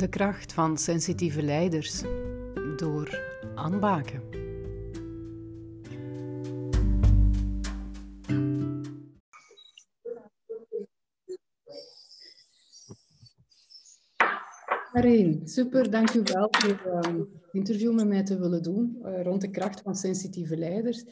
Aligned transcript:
De 0.00 0.08
kracht 0.08 0.52
van 0.52 0.78
sensitieve 0.78 1.42
leiders 1.42 2.02
door 2.76 3.20
aanbaken. 3.54 4.22
Karin, 14.92 15.40
super, 15.44 15.90
dank 15.90 16.14
u 16.14 16.22
wel 16.24 16.48
voor 16.50 16.80
uh, 16.86 17.00
het 17.02 17.52
interview 17.52 17.94
met 17.94 18.08
mij 18.08 18.22
te 18.22 18.38
willen 18.38 18.62
doen 18.62 18.98
uh, 19.02 19.22
rond 19.22 19.40
de 19.40 19.50
kracht 19.50 19.80
van 19.80 19.94
sensitieve 19.94 20.56
leiders. 20.56 21.04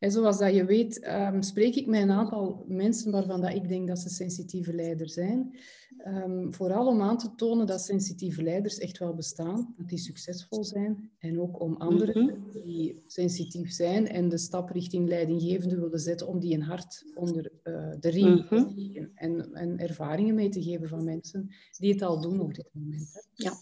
En 0.00 0.10
zoals 0.10 0.38
dat 0.38 0.54
je 0.54 0.64
weet, 0.64 1.08
um, 1.08 1.42
spreek 1.42 1.74
ik 1.74 1.86
met 1.86 2.02
een 2.02 2.10
aantal 2.10 2.64
mensen 2.68 3.12
waarvan 3.12 3.40
dat 3.40 3.54
ik 3.54 3.68
denk 3.68 3.88
dat 3.88 3.98
ze 3.98 4.08
sensitieve 4.08 4.74
leiders 4.74 5.12
zijn. 5.12 5.58
Um, 6.06 6.54
vooral 6.54 6.86
om 6.86 7.02
aan 7.02 7.18
te 7.18 7.34
tonen 7.34 7.66
dat 7.66 7.80
sensitieve 7.80 8.42
leiders 8.42 8.78
echt 8.78 8.98
wel 8.98 9.14
bestaan, 9.14 9.74
dat 9.76 9.88
die 9.88 9.98
succesvol 9.98 10.64
zijn. 10.64 11.10
En 11.18 11.40
ook 11.40 11.60
om 11.60 11.76
anderen 11.76 12.24
mhm. 12.24 12.62
die 12.64 13.02
sensitief 13.06 13.70
zijn 13.72 14.08
en 14.08 14.28
de 14.28 14.38
stap 14.38 14.70
richting 14.70 15.08
leidinggevende 15.08 15.80
willen 15.80 16.00
zetten, 16.00 16.26
om 16.26 16.40
die 16.40 16.54
een 16.54 16.62
hart 16.62 17.04
onder 17.14 17.52
uh, 17.64 17.90
de 18.00 18.10
riem 18.10 18.46
te 18.48 18.54
mm 18.54 18.72
-hmm. 18.74 19.10
en, 19.14 19.52
en 19.52 19.78
ervaringen 19.78 20.34
mee 20.34 20.48
te 20.48 20.62
geven 20.62 20.88
van 20.88 21.04
mensen 21.04 21.48
die 21.78 21.92
het 21.92 22.02
al 22.02 22.20
doen 22.20 22.40
op 22.40 22.54
dit 22.54 22.68
moment. 22.72 23.10
Hè. 23.12 23.20
Ja. 23.34 23.52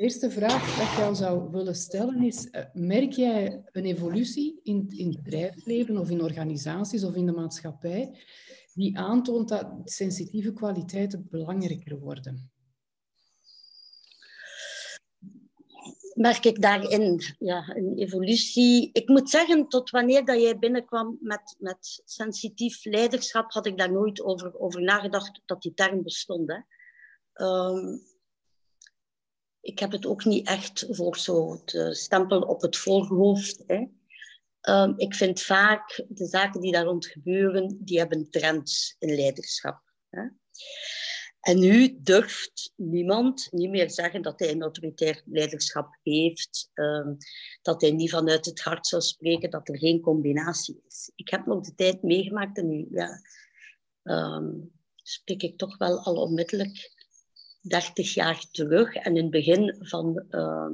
De 0.00 0.06
eerste 0.06 0.30
vraag 0.30 0.76
dat 0.76 0.88
ik 0.88 0.96
jou 0.96 1.14
zou 1.14 1.50
willen 1.50 1.74
stellen 1.74 2.22
is, 2.22 2.48
uh, 2.52 2.64
merk 2.72 3.12
jij 3.12 3.62
een 3.72 3.84
evolutie 3.84 4.60
in, 4.62 4.88
in 4.88 5.08
het 5.08 5.22
bedrijfsleven 5.22 5.98
of 5.98 6.10
in 6.10 6.22
organisaties 6.22 7.04
of 7.04 7.14
in 7.14 7.26
de 7.26 7.32
maatschappij 7.32 8.24
die 8.74 8.98
aantoont 8.98 9.48
dat 9.48 9.66
sensitieve 9.84 10.52
kwaliteiten 10.52 11.26
belangrijker 11.30 11.98
worden? 11.98 12.50
Merk 16.14 16.44
ik 16.44 16.62
daarin 16.62 17.20
ja, 17.38 17.76
een 17.76 17.98
evolutie? 17.98 18.90
Ik 18.92 19.08
moet 19.08 19.30
zeggen, 19.30 19.68
tot 19.68 19.90
wanneer 19.90 20.24
dat 20.24 20.40
jij 20.40 20.58
binnenkwam 20.58 21.18
met, 21.20 21.56
met 21.58 22.02
sensitief 22.04 22.84
leiderschap, 22.84 23.52
had 23.52 23.66
ik 23.66 23.78
daar 23.78 23.92
nooit 23.92 24.22
over, 24.22 24.58
over 24.58 24.82
nagedacht 24.82 25.40
dat 25.46 25.62
die 25.62 25.74
term 25.74 26.02
bestond. 26.02 26.48
Hè. 26.48 26.58
Um, 27.46 28.08
ik 29.60 29.78
heb 29.78 29.92
het 29.92 30.06
ook 30.06 30.24
niet 30.24 30.46
echt 30.46 30.86
voor 30.90 31.16
zo 31.16 31.64
te 31.64 31.94
stempel 31.94 32.40
op 32.40 32.60
het 32.60 32.76
voorhoofd. 32.76 33.64
Hè. 33.66 33.86
Um, 34.62 34.94
ik 34.96 35.14
vind 35.14 35.42
vaak 35.42 36.04
de 36.08 36.26
zaken 36.26 36.60
die 36.60 36.72
daar 36.72 36.84
rond 36.84 37.06
gebeuren, 37.06 37.78
die 37.80 37.98
hebben 37.98 38.30
trends 38.30 38.96
in 38.98 39.14
leiderschap. 39.14 39.80
Hè. 40.08 40.22
En 41.40 41.58
nu 41.58 41.98
durft 42.02 42.72
niemand 42.76 43.48
niet 43.50 43.70
meer 43.70 43.90
zeggen 43.90 44.22
dat 44.22 44.38
hij 44.38 44.50
een 44.50 44.62
autoritair 44.62 45.22
leiderschap 45.24 45.98
heeft, 46.02 46.70
um, 46.74 47.16
dat 47.62 47.80
hij 47.80 47.90
niet 47.90 48.10
vanuit 48.10 48.44
het 48.44 48.60
hart 48.60 48.86
zou 48.86 49.02
spreken, 49.02 49.50
dat 49.50 49.68
er 49.68 49.78
geen 49.78 50.00
combinatie 50.00 50.82
is. 50.86 51.10
Ik 51.14 51.28
heb 51.28 51.46
nog 51.46 51.64
de 51.64 51.74
tijd 51.74 52.02
meegemaakt 52.02 52.58
en 52.58 52.68
nu 52.68 52.88
um, 54.02 54.72
spreek 54.94 55.42
ik 55.42 55.58
toch 55.58 55.78
wel 55.78 55.98
al 55.98 56.16
onmiddellijk 56.16 56.92
30 57.60 58.14
jaar 58.14 58.44
terug 58.50 58.94
en 58.94 59.16
in 59.16 59.22
het 59.22 59.30
begin 59.30 59.76
van 59.80 60.24
uh, 60.30 60.70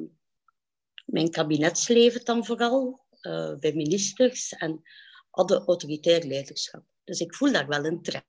mijn 1.05 1.31
kabinetsleven 1.31 2.25
dan 2.25 2.45
vooral, 2.45 3.06
uh, 3.20 3.55
bij 3.59 3.73
ministers 3.73 4.53
en 4.53 4.83
hadden 5.31 5.64
autoritair 5.64 6.25
leiderschap. 6.25 6.84
Dus 7.05 7.20
ik 7.20 7.34
voel 7.34 7.53
daar 7.53 7.67
wel 7.67 7.84
een 7.84 8.03
trend. 8.03 8.25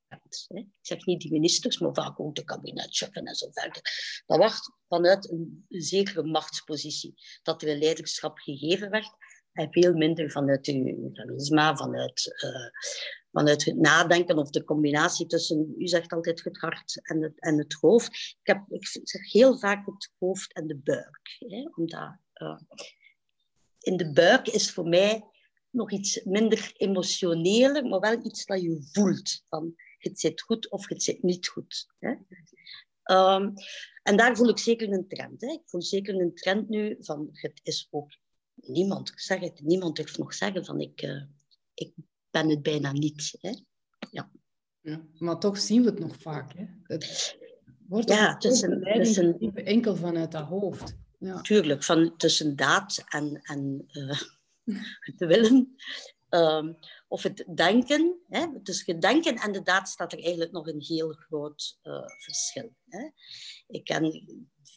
Hè. 0.47 0.59
Ik 0.59 0.67
zeg 0.81 1.05
niet 1.05 1.21
die 1.21 1.31
ministers, 1.31 1.79
maar 1.79 1.93
vaak 1.93 2.19
ook 2.19 2.35
de 2.35 2.43
kabinetchefen 2.43 3.25
en 3.25 3.35
zo 3.35 3.47
verder. 3.51 3.81
Dat 4.25 4.37
was 4.37 4.71
vanuit 4.87 5.31
een 5.31 5.65
zekere 5.69 6.23
machtspositie 6.23 7.13
dat 7.43 7.61
er 7.61 7.69
een 7.69 7.79
leiderschap 7.79 8.37
gegeven 8.37 8.89
werd 8.89 9.15
en 9.51 9.71
veel 9.71 9.93
minder 9.93 10.31
vanuit 10.31 10.65
de 10.65 11.09
charisma, 11.13 11.75
vanuit 11.75 12.25
uh, 12.43 12.69
vanuit 13.37 13.65
het 13.65 13.77
nadenken 13.77 14.37
of 14.37 14.49
de 14.49 14.63
combinatie 14.63 15.25
tussen, 15.25 15.73
u 15.77 15.87
zegt 15.87 16.13
altijd 16.13 16.43
het 16.43 16.57
hart 16.57 16.99
en 17.01 17.21
het, 17.21 17.39
en 17.39 17.57
het 17.57 17.73
hoofd. 17.73 18.07
Ik, 18.41 18.47
heb, 18.47 18.63
ik 18.69 18.87
zeg 19.03 19.31
heel 19.31 19.57
vaak 19.57 19.85
het 19.85 20.11
hoofd 20.17 20.53
en 20.53 20.67
de 20.67 20.77
buik. 20.77 21.35
Hè, 21.39 21.69
omdat 21.75 22.17
uh, 22.33 22.59
in 23.79 23.97
de 23.97 24.11
buik 24.11 24.47
is 24.47 24.71
voor 24.71 24.87
mij 24.87 25.23
nog 25.69 25.91
iets 25.91 26.23
minder 26.23 26.71
emotioneler, 26.77 27.85
maar 27.85 27.99
wel 27.99 28.25
iets 28.25 28.45
dat 28.45 28.61
je 28.61 28.87
voelt. 28.91 29.41
Van 29.49 29.75
het 29.97 30.19
zit 30.19 30.41
goed 30.41 30.69
of 30.69 30.87
het 30.87 31.03
zit 31.03 31.23
niet 31.23 31.47
goed. 31.47 31.87
Hè. 31.99 32.09
Um, 33.15 33.53
en 34.03 34.17
daar 34.17 34.35
voel 34.35 34.49
ik 34.49 34.57
zeker 34.57 34.91
een 34.91 35.07
trend. 35.07 35.41
Hè. 35.41 35.47
Ik 35.47 35.61
voel 35.65 35.81
zeker 35.81 36.21
een 36.21 36.35
trend 36.35 36.69
nu 36.69 36.95
van 36.99 37.29
het 37.31 37.59
is 37.63 37.87
ook 37.89 38.17
niemand, 38.55 39.09
ik 39.09 39.19
zeg 39.19 39.39
het, 39.39 39.61
niemand 39.61 39.95
durft 39.95 40.17
nog 40.17 40.33
zeggen 40.33 40.65
van 40.65 40.79
ik, 40.79 41.01
uh, 41.01 41.23
ik 41.73 41.93
ben 42.41 42.49
het 42.49 42.61
bijna 42.61 42.91
niet. 42.91 43.37
Hè? 43.41 43.53
Ja. 44.11 44.31
ja. 44.81 45.01
Maar 45.17 45.39
toch 45.39 45.57
zien 45.57 45.83
we 45.83 45.89
het 45.89 45.99
nog 45.99 46.15
vaak. 46.17 46.53
Hè? 46.53 46.65
Het 46.83 47.37
wordt 47.87 48.09
ja, 48.09 48.37
tussen, 48.37 48.81
tussen, 48.81 49.39
enkel 49.53 49.95
vanuit 49.95 50.31
dat 50.31 50.45
hoofd. 50.45 50.95
Ja. 51.19 51.41
Tuurlijk, 51.41 51.83
van, 51.83 52.17
tussen 52.17 52.55
daad 52.55 53.03
en, 53.07 53.41
en 53.41 53.85
uh, 53.91 54.19
het 55.07 55.19
willen. 55.19 55.75
Um, 56.29 56.77
of 57.07 57.23
het 57.23 57.45
denken. 57.55 58.19
Hè? 58.29 58.61
Tussen 58.63 58.91
het 58.91 59.01
denken 59.01 59.35
en 59.35 59.51
de 59.51 59.61
daad 59.61 59.89
staat 59.89 60.13
er 60.13 60.23
eigenlijk 60.23 60.51
nog 60.51 60.67
een 60.67 60.81
heel 60.81 61.11
groot 61.11 61.79
uh, 61.83 62.07
verschil. 62.17 62.73
Hè? 62.89 63.09
Ik 63.67 63.83
ken 63.83 64.23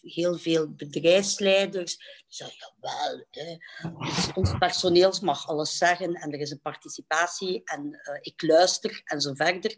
heel 0.00 0.38
veel 0.38 0.74
bedrijfsleiders 0.74 1.96
die 1.96 2.24
zeggen, 2.26 2.74
jawel, 2.80 3.26
hè, 3.30 3.56
dus 3.98 4.32
ons 4.34 4.58
personeel 4.58 5.14
mag 5.20 5.48
alles 5.48 5.78
zeggen 5.78 6.14
en 6.14 6.32
er 6.32 6.40
is 6.40 6.50
een 6.50 6.60
participatie 6.60 7.62
en 7.64 7.86
uh, 7.86 8.18
ik 8.20 8.42
luister 8.42 9.00
en 9.04 9.20
zo 9.20 9.34
verder. 9.34 9.74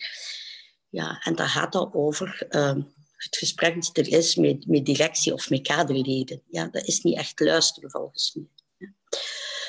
Ja, 0.88 1.20
en 1.20 1.34
daar 1.34 1.48
gaat 1.48 1.72
dat 1.72 1.94
over 1.94 2.46
uh, 2.48 2.74
het 3.16 3.36
gesprek 3.36 3.84
dat 3.84 3.96
er 3.96 4.08
is 4.08 4.36
met, 4.36 4.66
met 4.66 4.86
directie 4.86 5.32
of 5.32 5.50
met 5.50 5.62
kaderleden. 5.62 6.42
Ja, 6.50 6.68
dat 6.68 6.86
is 6.86 7.00
niet 7.00 7.16
echt 7.16 7.40
luisteren 7.40 7.90
volgens 7.90 8.34
mij. 8.34 8.46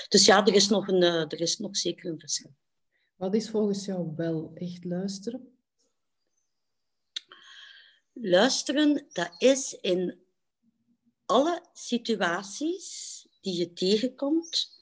Dus 0.07 0.25
ja, 0.25 0.45
er 0.45 0.53
is, 0.53 0.67
nog 0.67 0.87
een, 0.87 1.01
uh, 1.01 1.21
er 1.21 1.41
is 1.41 1.57
nog 1.57 1.77
zeker 1.77 2.11
een 2.11 2.19
verschil. 2.19 2.55
Wat 3.15 3.35
is 3.35 3.49
volgens 3.49 3.85
jou 3.85 4.13
wel 4.15 4.51
echt 4.55 4.83
luisteren? 4.83 5.57
Luisteren, 8.13 9.05
dat 9.11 9.35
is 9.37 9.73
in 9.73 10.19
alle 11.25 11.65
situaties 11.73 13.27
die 13.41 13.57
je 13.57 13.73
tegenkomt, 13.73 14.79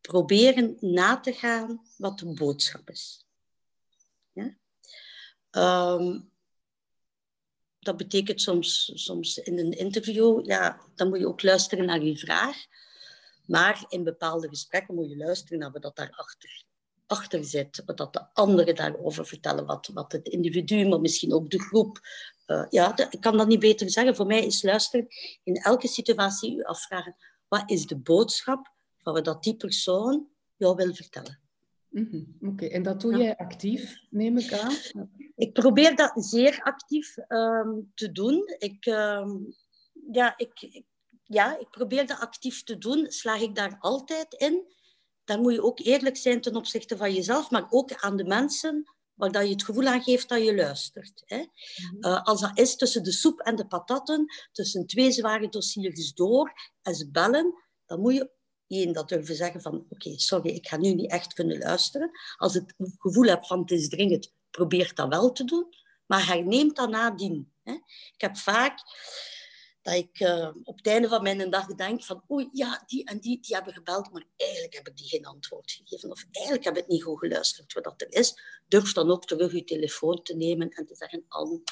proberen 0.00 0.76
na 0.80 1.20
te 1.20 1.32
gaan 1.32 1.86
wat 1.96 2.18
de 2.18 2.34
boodschap 2.34 2.90
is. 2.90 3.26
Ja? 4.32 4.56
Um, 5.96 6.32
dat 7.82 7.96
betekent 7.96 8.40
soms, 8.40 8.90
soms 8.94 9.38
in 9.38 9.58
een 9.58 9.72
interview, 9.72 10.46
ja, 10.46 10.80
dan 10.94 11.08
moet 11.08 11.18
je 11.18 11.28
ook 11.28 11.42
luisteren 11.42 11.84
naar 11.84 12.02
je 12.02 12.18
vraag. 12.18 12.56
Maar 13.46 13.84
in 13.88 14.04
bepaalde 14.04 14.48
gesprekken 14.48 14.94
moet 14.94 15.10
je 15.10 15.16
luisteren 15.16 15.58
naar 15.58 15.72
wat 15.72 15.96
daarachter 15.96 16.64
achter 17.06 17.44
zit. 17.44 17.82
Wat 17.86 17.96
dat 17.96 18.12
de 18.12 18.26
anderen 18.32 18.74
daarover 18.74 19.26
vertellen, 19.26 19.66
wat, 19.66 19.90
wat 19.94 20.12
het 20.12 20.28
individu, 20.28 20.88
maar 20.88 21.00
misschien 21.00 21.32
ook 21.32 21.50
de 21.50 21.60
groep 21.60 22.00
uh, 22.46 22.64
ja, 22.68 23.10
ik 23.10 23.20
kan 23.20 23.36
dat 23.36 23.48
niet 23.48 23.60
beter 23.60 23.90
zeggen. 23.90 24.16
Voor 24.16 24.26
mij 24.26 24.46
is 24.46 24.62
luisteren 24.62 25.06
in 25.42 25.54
elke 25.54 25.88
situatie 25.88 26.56
u 26.56 26.62
afvragen, 26.62 27.16
wat 27.48 27.70
is 27.70 27.86
de 27.86 27.96
boodschap 27.96 28.72
van 28.98 29.22
wat 29.22 29.42
die 29.42 29.56
persoon 29.56 30.28
jou 30.56 30.76
wil 30.76 30.94
vertellen. 30.94 31.40
Mm 31.88 32.08
-hmm. 32.10 32.36
Oké, 32.40 32.52
okay. 32.52 32.68
en 32.68 32.82
dat 32.82 33.00
doe 33.00 33.16
jij 33.16 33.36
actief, 33.36 33.98
neem 34.10 34.38
ik 34.38 34.52
aan? 34.52 34.74
Ik 35.36 35.52
probeer 35.52 35.96
dat 35.96 36.12
zeer 36.14 36.60
actief 36.62 37.16
um, 37.28 37.90
te 37.94 38.12
doen. 38.12 38.44
Ik, 38.58 38.86
um, 38.86 39.54
ja, 40.12 40.34
ik, 40.36 40.82
ja, 41.22 41.58
ik 41.58 41.70
probeer 41.70 42.06
dat 42.06 42.20
actief 42.20 42.62
te 42.62 42.78
doen. 42.78 43.06
Slaag 43.10 43.40
ik 43.40 43.54
daar 43.54 43.76
altijd 43.80 44.34
in? 44.34 44.74
Dan 45.24 45.40
moet 45.40 45.52
je 45.52 45.62
ook 45.62 45.78
eerlijk 45.78 46.16
zijn 46.16 46.40
ten 46.40 46.56
opzichte 46.56 46.96
van 46.96 47.14
jezelf, 47.14 47.50
maar 47.50 47.66
ook 47.70 47.94
aan 47.94 48.16
de 48.16 48.24
mensen 48.24 48.84
waar 49.14 49.32
dat 49.32 49.44
je 49.44 49.52
het 49.52 49.64
gevoel 49.64 49.86
aan 49.86 50.02
geeft 50.02 50.28
dat 50.28 50.44
je 50.44 50.54
luistert. 50.54 51.22
Hè. 51.24 51.36
Mhm. 51.36 52.06
Uh, 52.06 52.22
als 52.22 52.40
dat 52.40 52.58
is 52.58 52.76
tussen 52.76 53.02
de 53.02 53.12
soep 53.12 53.40
en 53.40 53.56
de 53.56 53.66
patatten, 53.66 54.26
tussen 54.52 54.86
twee 54.86 55.12
zware 55.12 55.48
dossiers 55.48 56.14
door 56.14 56.52
en 56.82 56.94
ze 56.94 57.10
bellen, 57.10 57.54
dan 57.86 58.00
moet 58.00 58.14
je 58.14 58.30
één 58.66 58.92
dat 58.92 59.08
durven 59.08 59.36
zeggen 59.36 59.60
van 59.60 59.86
oké, 59.88 60.18
sorry, 60.18 60.50
ik 60.50 60.68
ga 60.68 60.76
nu 60.76 60.94
niet 60.94 61.10
echt 61.10 61.32
kunnen 61.32 61.58
luisteren. 61.58 62.10
Als 62.36 62.54
het 62.54 62.74
gevoel 62.98 63.26
hebt 63.26 63.46
van 63.46 63.60
het 63.60 63.70
is 63.70 63.88
dringend, 63.88 64.32
probeer 64.50 64.94
dat 64.94 65.08
wel 65.08 65.32
te 65.32 65.44
doen, 65.44 65.66
maar 66.06 66.26
herneem 66.26 66.74
dat 66.74 66.90
nadien. 66.90 67.52
Hè. 67.62 67.72
Ik 68.12 68.20
heb 68.20 68.36
vaak 68.36 68.78
dat 69.82 69.94
ik 69.94 70.20
uh, 70.20 70.50
op 70.64 70.76
het 70.76 70.86
einde 70.86 71.08
van 71.08 71.22
mijn 71.22 71.50
dag 71.50 71.66
denk 71.66 72.04
van 72.04 72.24
oei, 72.30 72.48
ja, 72.52 72.82
die 72.86 73.04
en 73.04 73.18
die, 73.18 73.40
die 73.40 73.54
hebben 73.54 73.72
gebeld, 73.72 74.12
maar 74.12 74.24
eigenlijk 74.36 74.74
heb 74.74 74.88
ik 74.88 74.96
die 74.96 75.08
geen 75.08 75.26
antwoord 75.26 75.70
gegeven. 75.70 76.10
Of 76.10 76.24
eigenlijk 76.30 76.64
heb 76.64 76.76
ik 76.76 76.86
niet 76.86 77.02
goed 77.02 77.18
geluisterd 77.18 77.72
wat 77.72 77.84
dat 77.84 78.00
er 78.00 78.12
is. 78.12 78.40
Durf 78.68 78.92
dan 78.92 79.10
ook 79.10 79.26
terug 79.26 79.52
je 79.52 79.64
telefoon 79.64 80.22
te 80.22 80.36
nemen 80.36 80.70
en 80.70 80.86
te 80.86 80.94
zeggen, 80.94 81.24
Anne, 81.28 81.62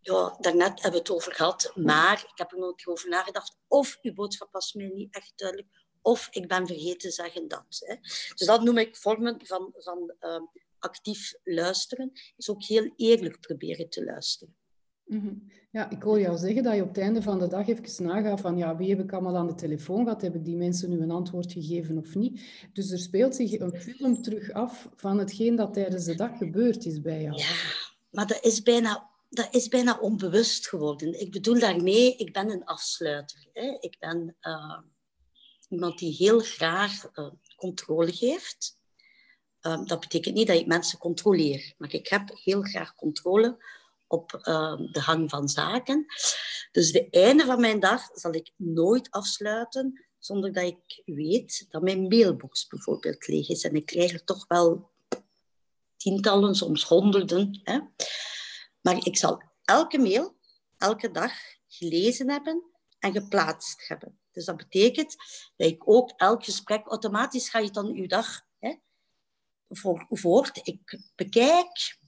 ja, 0.00 0.36
daarnet 0.40 0.82
hebben 0.82 0.92
we 0.92 0.98
het 0.98 1.10
over 1.10 1.34
gehad, 1.34 1.72
maar 1.74 2.18
ik 2.32 2.38
heb 2.38 2.52
er 2.52 2.58
nog 2.58 2.86
over 2.86 3.08
nagedacht. 3.08 3.56
Of 3.68 3.98
uw 4.02 4.14
boodschap 4.14 4.52
was 4.52 4.72
mij 4.72 4.90
niet 4.94 5.14
echt 5.14 5.32
duidelijk, 5.36 5.68
of 6.02 6.28
ik 6.30 6.48
ben 6.48 6.66
vergeten 6.66 6.98
te 6.98 7.10
zeggen 7.10 7.48
dat. 7.48 7.76
Hè. 7.78 7.96
Dus 8.34 8.46
dat 8.46 8.62
noem 8.62 8.78
ik 8.78 8.96
vormen 8.96 9.46
van, 9.46 9.74
van 9.76 10.14
uh, 10.20 10.40
actief 10.78 11.34
luisteren. 11.44 12.12
Is 12.36 12.50
ook 12.50 12.64
heel 12.64 12.92
eerlijk 12.96 13.40
proberen 13.40 13.88
te 13.88 14.04
luisteren. 14.04 14.56
Mhm. 15.10 15.34
Ja, 15.70 15.90
ik 15.90 16.02
hoor 16.02 16.20
jou 16.20 16.38
zeggen 16.38 16.62
dat 16.62 16.74
je 16.74 16.82
op 16.82 16.88
het 16.88 16.98
einde 16.98 17.22
van 17.22 17.38
de 17.38 17.46
dag 17.46 17.68
even 17.68 18.04
nagaat 18.04 18.40
van 18.40 18.56
ja, 18.56 18.76
wie 18.76 18.88
heb 18.88 19.00
ik 19.00 19.12
allemaal 19.12 19.36
aan 19.36 19.46
de 19.46 19.54
telefoon 19.54 20.04
gehad? 20.04 20.22
Heb 20.22 20.34
ik 20.34 20.44
die 20.44 20.56
mensen 20.56 20.90
nu 20.90 21.00
een 21.00 21.10
antwoord 21.10 21.52
gegeven 21.52 21.98
of 21.98 22.14
niet? 22.14 22.40
Dus 22.72 22.90
er 22.90 22.98
speelt 22.98 23.34
zich 23.34 23.60
een 23.60 23.80
film 23.80 24.22
terug 24.22 24.52
af 24.52 24.88
van 24.96 25.18
hetgeen 25.18 25.56
dat 25.56 25.74
tijdens 25.74 26.04
de 26.04 26.14
dag 26.14 26.38
gebeurd 26.38 26.86
is 26.86 27.00
bij 27.00 27.22
jou. 27.22 27.36
Ja, 27.36 27.54
maar 28.10 28.26
dat 28.26 28.44
is 28.44 28.62
bijna, 28.62 29.10
dat 29.28 29.48
is 29.54 29.68
bijna 29.68 29.98
onbewust 29.98 30.68
geworden. 30.68 31.20
Ik 31.20 31.30
bedoel 31.30 31.58
daarmee, 31.58 32.16
ik 32.16 32.32
ben 32.32 32.50
een 32.50 32.64
afsluiter. 32.64 33.46
Hè. 33.52 33.76
Ik 33.80 33.96
ben 33.98 34.36
uh, 34.42 34.78
iemand 35.68 35.98
die 35.98 36.14
heel 36.14 36.40
graag 36.40 37.10
uh, 37.14 37.30
controle 37.56 38.12
geeft. 38.12 38.78
Uh, 39.62 39.84
dat 39.84 40.00
betekent 40.00 40.34
niet 40.34 40.46
dat 40.46 40.56
ik 40.56 40.66
mensen 40.66 40.98
controleer, 40.98 41.74
maar 41.78 41.92
ik 41.92 42.08
heb 42.08 42.30
heel 42.42 42.62
graag 42.62 42.94
controle 42.94 43.58
op 44.10 44.34
ehm, 44.34 44.92
de 44.92 45.00
hang 45.00 45.30
van 45.30 45.48
zaken. 45.48 46.06
Dus 46.72 46.92
de 46.92 47.10
einde 47.10 47.44
van 47.44 47.60
mijn 47.60 47.80
dag 47.80 48.08
zal 48.12 48.34
ik 48.34 48.52
nooit 48.56 49.10
afsluiten 49.10 50.04
zonder 50.18 50.52
dat 50.52 50.64
ik 50.64 51.02
weet 51.04 51.66
dat 51.70 51.82
mijn 51.82 52.02
mailbox 52.02 52.66
bijvoorbeeld 52.66 53.26
leeg 53.26 53.48
is. 53.48 53.64
En 53.64 53.74
ik 53.74 53.86
krijg 53.86 54.12
er 54.12 54.24
toch 54.24 54.46
wel 54.48 54.90
tientallen, 55.96 56.54
soms 56.54 56.84
honderden. 56.84 57.60
Hè. 57.62 57.80
Maar 58.80 59.06
ik 59.06 59.16
zal 59.16 59.42
elke 59.64 59.98
mail, 59.98 60.36
elke 60.76 61.10
dag 61.10 61.32
gelezen 61.66 62.30
hebben 62.30 62.64
en 62.98 63.12
geplaatst 63.12 63.88
hebben. 63.88 64.18
Dus 64.32 64.44
dat 64.44 64.56
betekent 64.56 65.16
dat 65.56 65.68
ik 65.68 65.88
ook 65.88 66.12
elk 66.16 66.44
gesprek, 66.44 66.86
automatisch 66.86 67.48
ga 67.48 67.58
je 67.58 67.70
dan 67.70 67.86
uw 67.86 68.06
dag 68.06 68.40
hè, 68.58 68.74
voor, 69.68 70.06
voort. 70.08 70.60
Ik 70.62 70.98
bekijk 71.14 71.98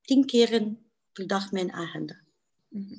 tien 0.00 0.26
keer 0.26 0.76
per 1.16 1.26
dag 1.26 1.52
mijn 1.52 1.72
agenda. 1.72 2.20
Mhm. 2.68 2.94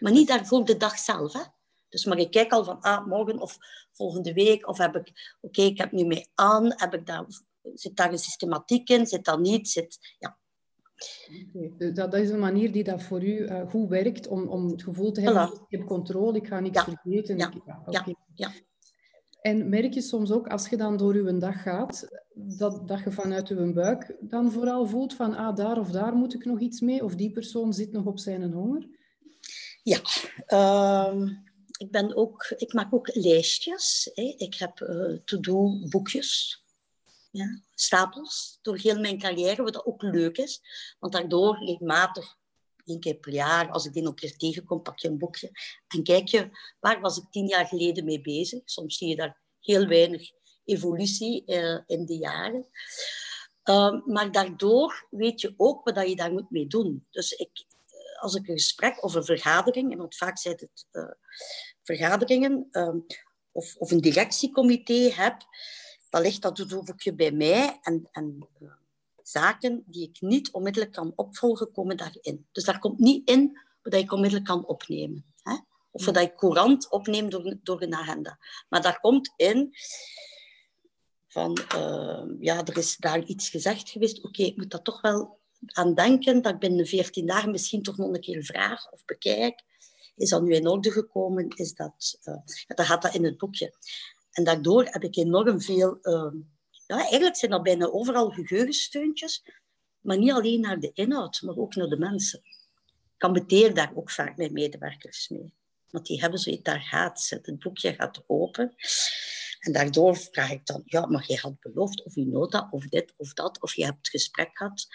Maar 0.00 0.12
niet 0.12 0.28
daarvoor 0.28 0.64
de 0.64 0.76
dag 0.76 0.98
zelf. 0.98 1.32
Hè? 1.32 1.42
Dus 1.88 2.04
maar 2.04 2.18
ik 2.18 2.30
kijk 2.30 2.52
al 2.52 2.64
van 2.64 2.80
ah, 2.80 3.06
morgen 3.06 3.38
of 3.38 3.58
volgende 3.92 4.32
week. 4.32 4.68
Of 4.68 4.78
heb 4.78 4.96
ik, 4.96 5.36
oké, 5.40 5.62
ik 5.62 5.78
heb 5.78 5.92
nu 5.92 6.04
mee 6.04 6.30
aan. 6.34 6.72
Heb 6.76 6.94
ik 6.94 7.06
daar, 7.06 7.24
zit 7.74 7.96
daar 7.96 8.12
een 8.12 8.18
systematiek 8.18 8.88
in? 8.88 9.06
Zit 9.06 9.24
dat 9.24 9.40
niet? 9.40 9.68
Zit, 9.68 9.98
ja. 10.18 10.38
Dus 11.52 11.94
dat, 11.94 12.10
dat, 12.10 12.14
is 12.14 12.30
een 12.30 12.38
manier 12.38 12.72
die 12.72 12.84
dat 12.84 13.02
voor 13.02 13.24
u 13.24 13.38
uh, 13.38 13.68
goed 13.68 13.88
werkt 13.88 14.28
om, 14.28 14.48
om 14.48 14.68
het 14.68 14.82
gevoel 14.82 15.12
te 15.12 15.20
hebben, 15.20 15.48
voilà. 15.48 15.66
ik 15.68 15.78
heb 15.78 15.86
controle, 15.86 16.36
ik 16.36 16.46
ga 16.46 16.60
niks 16.60 16.82
vergeten. 16.82 17.38
Ja. 17.38 17.50
Ik, 17.50 17.62
ja. 17.64 18.06
ja. 18.34 18.52
En 19.40 19.68
merk 19.68 19.94
je 19.94 20.00
soms 20.00 20.30
ook, 20.30 20.46
als 20.48 20.68
je 20.68 20.76
dan 20.76 20.96
door 20.96 21.16
je 21.16 21.38
dag 21.38 21.62
gaat, 21.62 22.08
dat, 22.34 22.88
dat 22.88 23.02
je 23.04 23.10
vanuit 23.10 23.48
je 23.48 23.72
buik 23.72 24.16
dan 24.20 24.52
vooral 24.52 24.86
voelt 24.86 25.14
van, 25.14 25.36
ah, 25.36 25.56
daar 25.56 25.78
of 25.78 25.90
daar 25.90 26.14
moet 26.14 26.34
ik 26.34 26.44
nog 26.44 26.60
iets 26.60 26.80
mee, 26.80 27.04
of 27.04 27.14
die 27.14 27.30
persoon 27.30 27.72
zit 27.72 27.92
nog 27.92 28.04
op 28.04 28.18
zijn 28.18 28.52
honger? 28.52 28.88
Ja, 29.82 30.00
uh, 30.48 31.30
ik, 31.78 31.90
ben 31.90 32.16
ook, 32.16 32.54
ik 32.56 32.72
maak 32.72 32.94
ook 32.94 33.14
lijstjes. 33.14 34.10
Hè. 34.14 34.34
Ik 34.36 34.54
heb 34.54 34.80
uh, 34.80 35.18
to-do 35.24 35.88
boekjes, 35.88 36.62
ja, 37.30 37.62
stapels, 37.74 38.58
door 38.62 38.76
heel 38.76 39.00
mijn 39.00 39.18
carrière, 39.18 39.62
wat 39.62 39.86
ook 39.86 40.02
leuk 40.02 40.38
is. 40.38 40.60
Want 40.98 41.12
daardoor 41.12 41.58
regelmatig 41.58 42.38
één 42.84 43.00
keer 43.00 43.14
per 43.14 43.32
jaar, 43.32 43.70
als 43.70 43.86
ik 43.86 43.92
die 43.92 44.02
nog 44.02 44.14
keer 44.14 44.36
tegenkom, 44.36 44.82
pak 44.82 44.98
je 44.98 45.08
een 45.08 45.18
boekje 45.18 45.50
en 45.88 46.02
kijk 46.02 46.28
je, 46.28 46.50
waar 46.80 47.00
was 47.00 47.18
ik 47.18 47.24
tien 47.30 47.46
jaar 47.46 47.66
geleden 47.66 48.04
mee 48.04 48.20
bezig? 48.20 48.60
Soms 48.64 48.96
zie 48.96 49.08
je 49.08 49.16
daar 49.16 49.40
heel 49.60 49.86
weinig 49.86 50.30
evolutie 50.64 51.42
uh, 51.46 51.78
in 51.86 52.06
de 52.06 52.16
jaren. 52.16 52.66
Uh, 53.64 54.06
maar 54.06 54.32
daardoor 54.32 55.06
weet 55.10 55.40
je 55.40 55.54
ook 55.56 55.84
wat 55.84 56.08
je 56.08 56.16
daar 56.16 56.32
moet 56.32 56.50
mee 56.50 56.66
doen. 56.66 57.06
Dus 57.10 57.32
ik, 57.32 57.50
eh, 57.86 58.22
als 58.22 58.34
ik 58.34 58.48
een 58.48 58.54
gesprek 58.54 59.04
of 59.04 59.14
een 59.14 59.24
vergadering, 59.24 59.96
want 59.96 60.16
vaak 60.16 60.38
zijn 60.38 60.56
het 60.58 60.86
uh, 60.92 61.10
vergaderingen, 61.82 62.68
ehm, 62.70 62.98
of, 63.52 63.76
of 63.76 63.90
een 63.90 64.00
directiecomité 64.00 65.12
heb, 65.12 65.36
dan 66.10 66.22
ligt 66.22 66.42
dat 66.42 66.56
dus 66.56 67.14
bij 67.14 67.32
mij 67.32 67.78
en, 67.82 68.08
en 68.10 68.48
zaken 69.22 69.82
die 69.86 70.08
ik 70.08 70.20
niet 70.20 70.52
onmiddellijk 70.52 70.92
kan 70.92 71.12
opvolgen, 71.16 71.72
komen 71.72 71.96
daarin. 71.96 72.46
Dus 72.52 72.64
daar 72.64 72.78
komt 72.78 72.98
niet 72.98 73.28
in 73.28 73.58
wat 73.82 73.94
ik 73.94 74.12
onmiddellijk 74.12 74.48
kan 74.48 74.66
opnemen. 74.66 75.24
Hè? 75.42 75.56
Of 75.90 76.04
wat 76.04 76.16
ik 76.16 76.36
courant 76.36 76.90
opneem 76.90 77.30
door, 77.30 77.56
door 77.62 77.82
een 77.82 77.94
agenda. 77.94 78.38
Maar 78.68 78.82
daar 78.82 79.00
komt 79.00 79.32
in 79.36 79.74
van, 81.26 81.58
uh, 81.76 82.24
ja, 82.38 82.64
er 82.64 82.76
is 82.76 82.96
daar 82.96 83.24
iets 83.24 83.48
gezegd 83.48 83.90
geweest. 83.90 84.24
Oké, 84.24 84.42
ik 84.42 84.56
moet 84.56 84.70
dat 84.70 84.84
toch 84.84 85.00
wel 85.00 85.38
aan 85.66 85.94
denken, 85.94 86.42
dat 86.42 86.52
ik 86.52 86.58
binnen 86.58 86.86
14 86.86 87.26
dagen 87.26 87.50
misschien 87.50 87.82
toch 87.82 87.96
nog 87.96 88.14
een 88.14 88.20
keer 88.20 88.44
vraag 88.44 88.90
of 88.90 89.04
bekijk. 89.04 89.62
Is 90.16 90.30
dat 90.30 90.42
nu 90.42 90.54
in 90.54 90.68
orde 90.68 90.90
gekomen? 90.90 91.48
Is 91.48 91.74
dat, 91.74 92.18
uh, 92.24 92.36
dan 92.66 92.86
gaat 92.86 93.02
dat 93.02 93.14
in 93.14 93.24
het 93.24 93.38
boekje. 93.38 93.74
En 94.30 94.44
daardoor 94.44 94.84
heb 94.84 95.02
ik 95.02 95.16
enorm 95.16 95.60
veel... 95.60 95.98
Uh, 96.02 96.32
ja, 96.90 97.00
eigenlijk 97.00 97.36
zijn 97.36 97.50
dat 97.50 97.62
bijna 97.62 97.86
overal 97.86 98.30
geheugensteuntjes, 98.30 99.44
maar 100.00 100.18
niet 100.18 100.32
alleen 100.32 100.60
naar 100.60 100.80
de 100.80 100.90
inhoud, 100.92 101.42
maar 101.42 101.56
ook 101.56 101.74
naar 101.74 101.88
de 101.88 101.98
mensen. 101.98 102.40
Ik 102.44 103.16
kambeteer 103.16 103.74
daar 103.74 103.92
ook 103.94 104.10
vaak 104.10 104.36
mijn 104.36 104.52
medewerkers 104.52 105.28
mee. 105.28 105.54
Want 105.90 106.06
die 106.06 106.20
hebben 106.20 106.38
zoiets, 106.38 106.62
daar 106.62 106.80
gaat 106.80 107.20
ze. 107.20 107.38
Het 107.42 107.58
boekje 107.58 107.94
gaat 107.94 108.22
open. 108.26 108.74
En 109.60 109.72
daardoor 109.72 110.16
vraag 110.16 110.50
ik 110.50 110.66
dan, 110.66 110.82
ja, 110.84 111.06
maar 111.06 111.24
je 111.26 111.36
had 111.36 111.60
beloofd, 111.60 112.04
of 112.04 112.14
je 112.14 112.26
nota, 112.26 112.68
of 112.70 112.84
dit, 112.86 113.14
of 113.16 113.32
dat, 113.32 113.60
of 113.60 113.74
je 113.74 113.84
hebt 113.84 113.96
het 113.96 114.08
gesprek 114.08 114.50
gehad. 114.52 114.86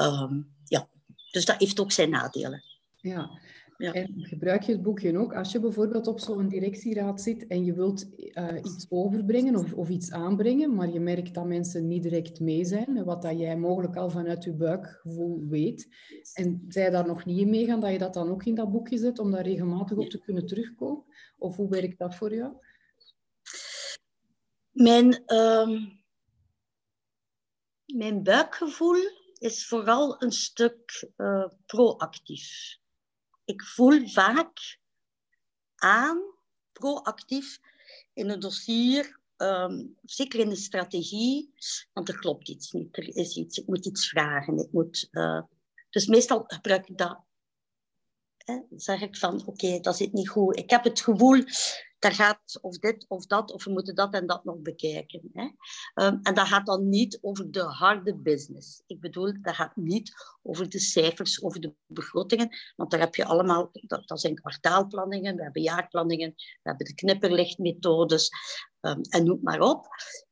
Um, 0.00 0.54
ja, 0.64 0.88
dus 1.30 1.44
dat 1.44 1.58
heeft 1.58 1.80
ook 1.80 1.92
zijn 1.92 2.10
nadelen. 2.10 2.64
Ja, 2.96 3.40
ja. 3.82 3.92
En 3.92 4.12
gebruik 4.16 4.62
je 4.62 4.72
het 4.72 4.82
boekje 4.82 5.18
ook 5.18 5.34
als 5.34 5.52
je 5.52 5.60
bijvoorbeeld 5.60 6.06
op 6.06 6.20
zo'n 6.20 6.48
directieraad 6.48 7.20
zit 7.20 7.46
en 7.46 7.64
je 7.64 7.72
wilt 7.72 8.06
uh, 8.16 8.56
iets 8.56 8.86
overbrengen 8.88 9.56
of, 9.56 9.72
of 9.72 9.88
iets 9.88 10.12
aanbrengen, 10.12 10.74
maar 10.74 10.92
je 10.92 11.00
merkt 11.00 11.34
dat 11.34 11.46
mensen 11.46 11.88
niet 11.88 12.02
direct 12.02 12.40
mee 12.40 12.64
zijn, 12.64 13.04
wat 13.04 13.22
dat 13.22 13.38
jij 13.38 13.56
mogelijk 13.56 13.96
al 13.96 14.10
vanuit 14.10 14.44
je 14.44 14.52
buikgevoel 14.52 15.46
weet, 15.48 15.88
en 16.34 16.64
zij 16.68 16.90
daar 16.90 17.06
nog 17.06 17.24
niet 17.24 17.38
in 17.38 17.50
meegaan, 17.50 17.80
dat 17.80 17.92
je 17.92 17.98
dat 17.98 18.14
dan 18.14 18.30
ook 18.30 18.44
in 18.44 18.54
dat 18.54 18.72
boekje 18.72 18.98
zet 18.98 19.18
om 19.18 19.30
daar 19.30 19.44
regelmatig 19.44 19.98
op 19.98 20.08
te 20.08 20.20
kunnen 20.20 20.46
terugkomen? 20.46 21.04
Of 21.38 21.56
hoe 21.56 21.68
werkt 21.68 21.98
dat 21.98 22.14
voor 22.14 22.34
jou? 22.34 22.52
Mijn, 24.70 25.24
mijn 27.86 28.22
buikgevoel 28.22 28.96
is 29.38 29.66
vooral 29.66 30.22
een 30.22 30.32
stuk 30.32 31.10
uh, 31.16 31.48
proactief 31.66 32.80
ik 33.52 33.62
voel 33.62 34.08
vaak 34.08 34.78
aan, 35.74 36.20
proactief, 36.72 37.58
in 38.12 38.30
een 38.30 38.40
dossier, 38.40 39.20
um, 39.36 39.96
zeker 40.02 40.40
in 40.40 40.48
de 40.48 40.56
strategie, 40.56 41.54
want 41.92 42.08
er 42.08 42.18
klopt 42.18 42.48
iets 42.48 42.72
niet, 42.72 42.96
er 42.96 43.16
is 43.16 43.36
iets, 43.36 43.58
ik 43.58 43.66
moet 43.66 43.86
iets 43.86 44.08
vragen. 44.08 44.58
Ik 44.58 44.72
moet, 44.72 45.08
uh, 45.10 45.42
dus 45.90 46.06
meestal 46.06 46.44
gebruik 46.46 46.88
ik 46.88 46.98
dat. 46.98 47.20
Hè, 48.36 48.60
zeg 48.76 49.00
ik 49.00 49.16
van, 49.16 49.46
oké, 49.46 49.80
dat 49.80 49.96
zit 49.96 50.12
niet 50.12 50.28
goed. 50.28 50.58
Ik 50.58 50.70
heb 50.70 50.84
het 50.84 51.00
gevoel, 51.00 51.44
daar 52.02 52.12
gaat 52.12 52.58
of 52.60 52.78
dit 52.78 53.04
of 53.08 53.26
dat, 53.26 53.52
of 53.52 53.64
we 53.64 53.70
moeten 53.70 53.94
dat 53.94 54.14
en 54.14 54.26
dat 54.26 54.44
nog 54.44 54.58
bekijken. 54.58 55.30
Hè. 55.32 55.42
Um, 56.06 56.18
en 56.22 56.34
dat 56.34 56.46
gaat 56.46 56.66
dan 56.66 56.88
niet 56.88 57.18
over 57.20 57.50
de 57.50 57.62
harde 57.62 58.16
business. 58.16 58.82
Ik 58.86 59.00
bedoel, 59.00 59.32
dat 59.40 59.54
gaat 59.54 59.76
niet 59.76 60.12
over 60.42 60.68
de 60.68 60.78
cijfers, 60.78 61.42
over 61.42 61.60
de 61.60 61.74
begrotingen, 61.86 62.48
want 62.76 62.90
daar 62.90 63.00
heb 63.00 63.14
je 63.14 63.24
allemaal, 63.24 63.70
dat, 63.72 64.20
zijn 64.20 64.34
kwartaalplanningen, 64.34 65.36
we 65.36 65.42
hebben 65.42 65.62
jaarplanningen, 65.62 66.34
we 66.36 66.68
hebben 66.68 66.86
de 66.86 66.94
knipperlichtmethodes 66.94 68.30
um, 68.80 69.00
en 69.00 69.24
noem 69.24 69.38
maar 69.42 69.60
op. 69.60 69.86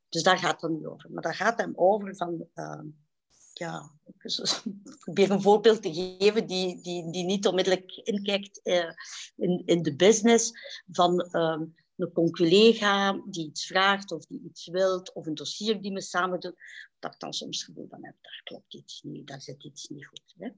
Dus 0.09 0.23
daar 0.23 0.39
gaat 0.39 0.61
het 0.61 0.71
niet 0.71 0.87
over. 0.87 1.11
Maar 1.11 1.23
daar 1.23 1.35
gaat 1.35 1.61
het 1.61 1.71
over 1.75 2.17
van... 2.17 2.47
Um, 2.55 3.09
ja, 3.53 3.91
ik 4.15 4.99
probeer 4.99 5.31
een 5.31 5.43
voorbeeld 5.43 5.83
te 5.83 5.95
geven 5.95 6.47
die, 6.47 6.81
die, 6.83 7.11
die 7.11 7.25
niet 7.25 7.47
onmiddellijk 7.47 7.93
inkijkt 7.93 8.61
uh, 8.63 8.93
in, 9.37 9.63
in 9.65 9.83
de 9.83 9.97
business 9.97 10.53
van 10.87 11.37
um, 11.37 11.75
een 11.97 12.31
collega 12.31 13.21
die 13.25 13.47
iets 13.47 13.67
vraagt 13.67 14.13
of 14.13 14.27
die 14.27 14.43
iets 14.45 14.67
wilt, 14.67 15.13
of 15.13 15.27
een 15.27 15.35
dossier 15.35 15.83
die 15.83 15.93
we 15.93 16.01
samen 16.01 16.41
doen, 16.41 16.55
dat 16.99 17.15
ik 17.15 17.21
dan 17.21 17.33
soms 17.33 17.65
gevoel 17.65 17.87
van 17.89 18.05
heb, 18.05 18.15
daar 18.21 18.41
klopt 18.45 18.75
iets 18.75 19.03
niet, 19.03 19.27
daar 19.27 19.41
zit 19.41 19.65
iets 19.65 19.89
niet 19.89 20.07
goed. 20.07 20.35
Hè? 20.39 20.49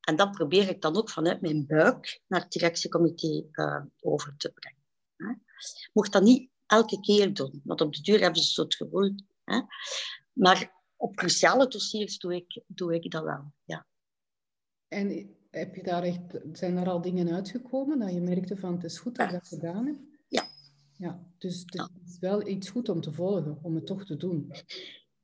En 0.00 0.16
dat 0.16 0.30
probeer 0.30 0.68
ik 0.68 0.82
dan 0.82 0.96
ook 0.96 1.10
vanuit 1.10 1.40
mijn 1.40 1.66
buik 1.66 2.20
naar 2.26 2.40
het 2.40 2.52
directiecomité 2.52 3.44
uh, 3.52 3.82
over 4.00 4.34
te 4.36 4.52
brengen. 4.52 4.82
Hè? 5.16 5.32
Mocht 5.92 6.12
dat 6.12 6.22
niet 6.22 6.50
elke 6.66 7.00
keer 7.00 7.34
doen, 7.34 7.60
want 7.64 7.80
op 7.80 7.94
de 7.94 8.02
duur 8.02 8.20
hebben 8.20 8.42
ze 8.42 8.52
zo 8.52 8.62
het 8.62 8.74
gevoel. 8.74 9.14
Hè? 9.44 9.60
Maar 10.32 10.76
op 10.98 11.16
cruciale 11.16 11.68
dossiers 11.68 12.18
doe 12.18 12.34
ik, 12.34 12.62
doe 12.66 12.94
ik 12.94 13.10
dat 13.10 13.22
wel, 13.22 13.52
ja. 13.64 13.86
En 14.88 15.36
heb 15.50 15.74
je 15.74 15.82
daar 15.82 16.02
echt, 16.02 16.40
zijn 16.52 16.76
er 16.76 16.88
al 16.88 17.00
dingen 17.00 17.34
uitgekomen 17.34 17.98
dat 17.98 18.12
je 18.12 18.20
merkte 18.20 18.56
van 18.56 18.72
het 18.72 18.84
is 18.84 18.98
goed 18.98 19.16
dat 19.16 19.26
je 19.26 19.32
dat 19.32 19.48
gedaan 19.48 19.86
hebt? 19.86 20.00
Ja. 20.28 20.48
Ja, 20.96 21.26
dus 21.38 21.62
het 21.66 21.90
is 22.04 22.18
wel 22.18 22.46
iets 22.46 22.70
goed 22.70 22.88
om 22.88 23.00
te 23.00 23.12
volgen, 23.12 23.58
om 23.62 23.74
het 23.74 23.86
toch 23.86 24.04
te 24.04 24.16
doen. 24.16 24.52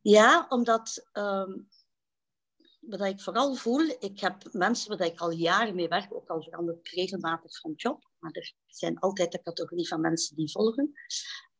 Ja, 0.00 0.46
omdat 0.48 1.08
um, 1.12 1.68
wat 2.80 3.00
ik 3.00 3.20
vooral 3.20 3.54
voel, 3.54 3.96
ik 3.98 4.20
heb 4.20 4.52
mensen 4.52 4.98
waar 4.98 5.06
ik 5.06 5.20
al 5.20 5.30
jaren 5.30 5.74
mee 5.74 5.88
werk, 5.88 6.14
ook 6.14 6.28
al 6.28 6.42
verander 6.42 6.74
ik 6.74 6.88
regelmatig 6.88 7.60
van 7.60 7.72
job, 7.76 8.10
maar 8.18 8.32
er 8.32 8.54
zijn 8.66 8.98
altijd 8.98 9.32
de 9.32 9.42
categorie 9.42 9.88
van 9.88 10.00
mensen 10.00 10.36
die 10.36 10.50
volgen. 10.50 10.92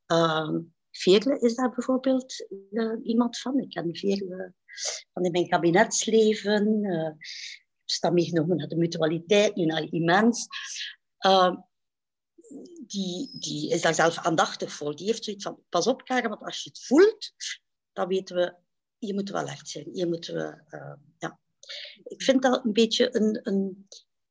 Uh, 0.06 0.58
Veerle 0.96 1.38
is 1.38 1.54
daar 1.54 1.70
bijvoorbeeld 1.70 2.46
uh, 2.70 2.98
iemand 3.02 3.38
van. 3.38 3.58
Ik 3.58 3.70
ken 3.70 3.96
Veerle 3.96 4.54
van 5.12 5.24
in 5.24 5.30
mijn 5.30 5.48
kabinetsleven. 5.48 6.84
Uh, 6.84 7.12
ik 7.84 7.94
sta 7.94 8.10
meegenomen 8.10 8.56
naar 8.56 8.68
de 8.68 8.76
mutualiteit, 8.76 9.54
nu 9.54 9.64
naar 9.64 9.86
Immens. 9.90 10.46
Uh, 11.26 11.56
die, 12.86 13.38
die 13.38 13.70
is 13.70 13.82
daar 13.82 13.94
zelf 13.94 14.18
aandachtig 14.18 14.72
voor. 14.72 14.96
Die 14.96 15.06
heeft 15.06 15.24
zoiets 15.24 15.44
van, 15.44 15.62
pas 15.68 15.86
op 15.86 16.04
Karen, 16.04 16.30
want 16.30 16.42
als 16.42 16.62
je 16.62 16.68
het 16.68 16.84
voelt, 16.84 17.32
dan 17.92 18.08
weten 18.08 18.36
we, 18.36 18.54
je 18.98 19.14
moet 19.14 19.30
wel 19.30 19.46
echt 19.46 19.68
zijn. 19.68 19.94
Je 19.94 20.06
moet, 20.06 20.28
uh, 20.28 20.54
ja. 21.18 21.40
Ik 22.04 22.22
vind 22.22 22.42
dat 22.42 22.64
een 22.64 22.72
beetje 22.72 23.16
een, 23.16 23.40
een... 23.42 23.88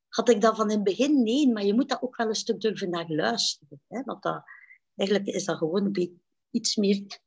Had 0.07 0.29
ik 0.29 0.41
dat 0.41 0.55
van 0.55 0.69
in 0.69 0.75
het 0.75 0.83
begin? 0.83 1.23
Nee, 1.23 1.51
maar 1.51 1.65
je 1.65 1.73
moet 1.73 1.89
dat 1.89 2.01
ook 2.01 2.15
wel 2.15 2.27
een 2.27 2.35
stuk 2.35 2.61
durven 2.61 2.89
naar 2.89 3.09
luisteren. 3.09 3.81
Hè? 3.87 4.03
Want 4.03 4.23
dat, 4.23 4.43
eigenlijk 4.95 5.29
is 5.29 5.45
dat 5.45 5.57
gewoon 5.57 5.85
een 5.85 5.91
beetje 5.91 6.22
iets 6.53 6.75
meer 6.75 7.19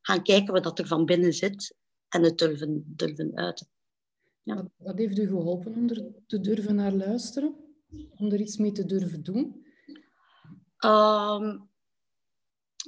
gaan 0.00 0.22
kijken 0.22 0.62
wat 0.62 0.78
er 0.78 0.86
van 0.86 1.04
binnen 1.04 1.32
zit 1.32 1.74
en 2.08 2.22
het 2.22 2.38
durven, 2.38 2.84
durven 2.86 3.36
uiten. 3.36 3.68
Ja. 4.42 4.70
Wat, 4.76 4.98
heeft 4.98 5.18
u 5.18 5.26
geholpen 5.26 5.74
om 5.74 5.88
er 5.88 6.12
te 6.26 6.40
durven 6.40 6.74
naar 6.74 6.92
luisteren? 6.92 7.56
Om 8.10 8.32
er 8.32 8.40
iets 8.40 8.56
mee 8.56 8.72
te 8.72 8.84
durven 8.84 9.22
doen? 9.22 9.66
Um, 10.84 11.70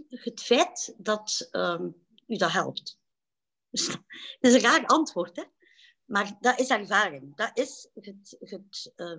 het 0.08 0.40
feit 0.40 0.94
dat 0.98 1.48
um, 1.52 1.94
u 2.26 2.36
dat 2.36 2.52
helpt. 2.52 2.98
Dus, 3.70 3.86
dat 4.40 4.50
is 4.50 4.54
een 4.54 4.60
raar 4.60 4.86
antwoord, 4.86 5.36
hè? 5.36 5.42
maar 6.04 6.36
dat 6.40 6.60
is 6.60 6.68
ervaring. 6.68 7.36
Dat 7.36 7.58
is 7.58 7.88
het, 7.94 8.36
het, 8.38 8.92
uh, 8.96 9.18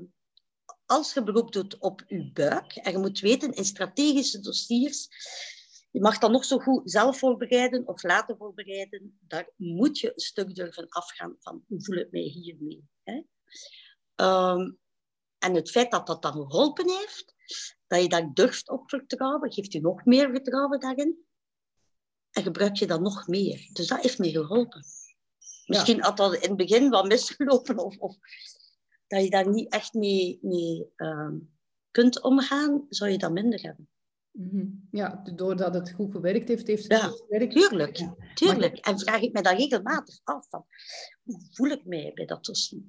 als 0.86 1.14
je 1.14 1.24
beroep 1.24 1.52
doet 1.52 1.78
op 1.78 2.04
je 2.08 2.32
buik, 2.32 2.76
en 2.76 2.92
je 2.92 2.98
moet 2.98 3.20
weten, 3.20 3.54
in 3.54 3.66
strategische 3.66 4.40
dossiers, 4.40 5.08
je 5.92 6.02
mag 6.02 6.18
dan 6.18 6.32
nog 6.32 6.46
zo 6.46 6.58
goed 6.58 6.92
zelf 6.92 7.18
voorbereiden 7.18 7.88
of 7.88 8.04
laten 8.04 8.38
voorbereiden, 8.38 9.18
daar 9.20 9.50
moet 9.56 10.00
je 10.00 10.08
een 10.08 10.20
stuk 10.20 10.56
durven 10.56 10.90
afgaan 10.90 11.36
van 11.40 11.64
hoe 11.68 11.84
voel 11.84 11.98
ik 11.98 12.12
mij 12.12 12.22
hiermee. 12.22 12.84
Hè? 13.04 13.22
Um, 14.26 14.80
en 15.38 15.54
het 15.54 15.72
feit 15.72 15.92
dat 15.92 16.08
dat 16.08 16.22
dan 16.22 16.34
geholpen 16.34 16.90
heeft, 16.90 17.36
dat 17.88 18.02
je 18.02 18.10
daar 18.10 18.34
durft 18.34 18.70
op 18.70 18.90
vertrouwen, 18.90 19.54
geeft 19.54 19.74
je 19.74 19.82
nog 19.82 20.06
meer 20.06 20.30
vertrouwen 20.30 20.80
daarin. 20.80 21.26
En 22.32 22.44
gebruik 22.44 22.76
je 22.76 22.88
dat 22.88 23.02
nog 23.02 23.28
meer. 23.28 23.70
Dus 23.74 23.88
dat 23.88 24.02
heeft 24.02 24.20
me 24.20 24.30
geholpen. 24.30 24.84
Misschien 25.66 26.02
had 26.02 26.18
dat 26.18 26.34
in 26.34 26.50
het 26.50 26.58
begin 26.58 26.90
wat 26.90 27.08
misgelopen 27.08 27.78
of, 27.78 27.98
of 27.98 28.18
dat 29.08 29.24
je 29.24 29.30
daar 29.30 29.50
niet 29.50 29.72
echt 29.72 29.94
mee, 29.94 30.40
mee 30.42 30.92
uh, 30.96 31.32
kunt 31.92 32.22
omgaan, 32.22 32.86
zou 32.90 33.12
je 33.12 33.18
dat 33.18 33.32
minder 33.32 33.62
hebben. 33.62 33.90
Mhm. 34.32 34.66
Ja, 34.92 35.22
doordat 35.36 35.74
het 35.74 35.92
goed 35.92 36.12
gewerkt 36.12 36.48
heeft, 36.48 36.68
heeft 36.68 36.84
het 36.84 36.92
ja, 36.92 37.08
goed 37.08 37.20
gewerkt. 37.20 37.54
Tuurlijk, 37.54 37.98
ja. 37.98 38.16
tuurlijk. 38.34 38.78
En 38.78 39.00
vraag 39.00 39.22
ik 39.22 39.34
me 39.34 39.42
dat 39.42 39.58
regelmatig 39.58 40.20
af. 40.24 40.50
Van, 40.50 40.66
hoe 41.24 41.40
voel 41.52 41.70
ik 41.70 41.86
mij 41.86 42.12
bij 42.14 42.26
dat 42.26 42.44
tossen? 42.44 42.86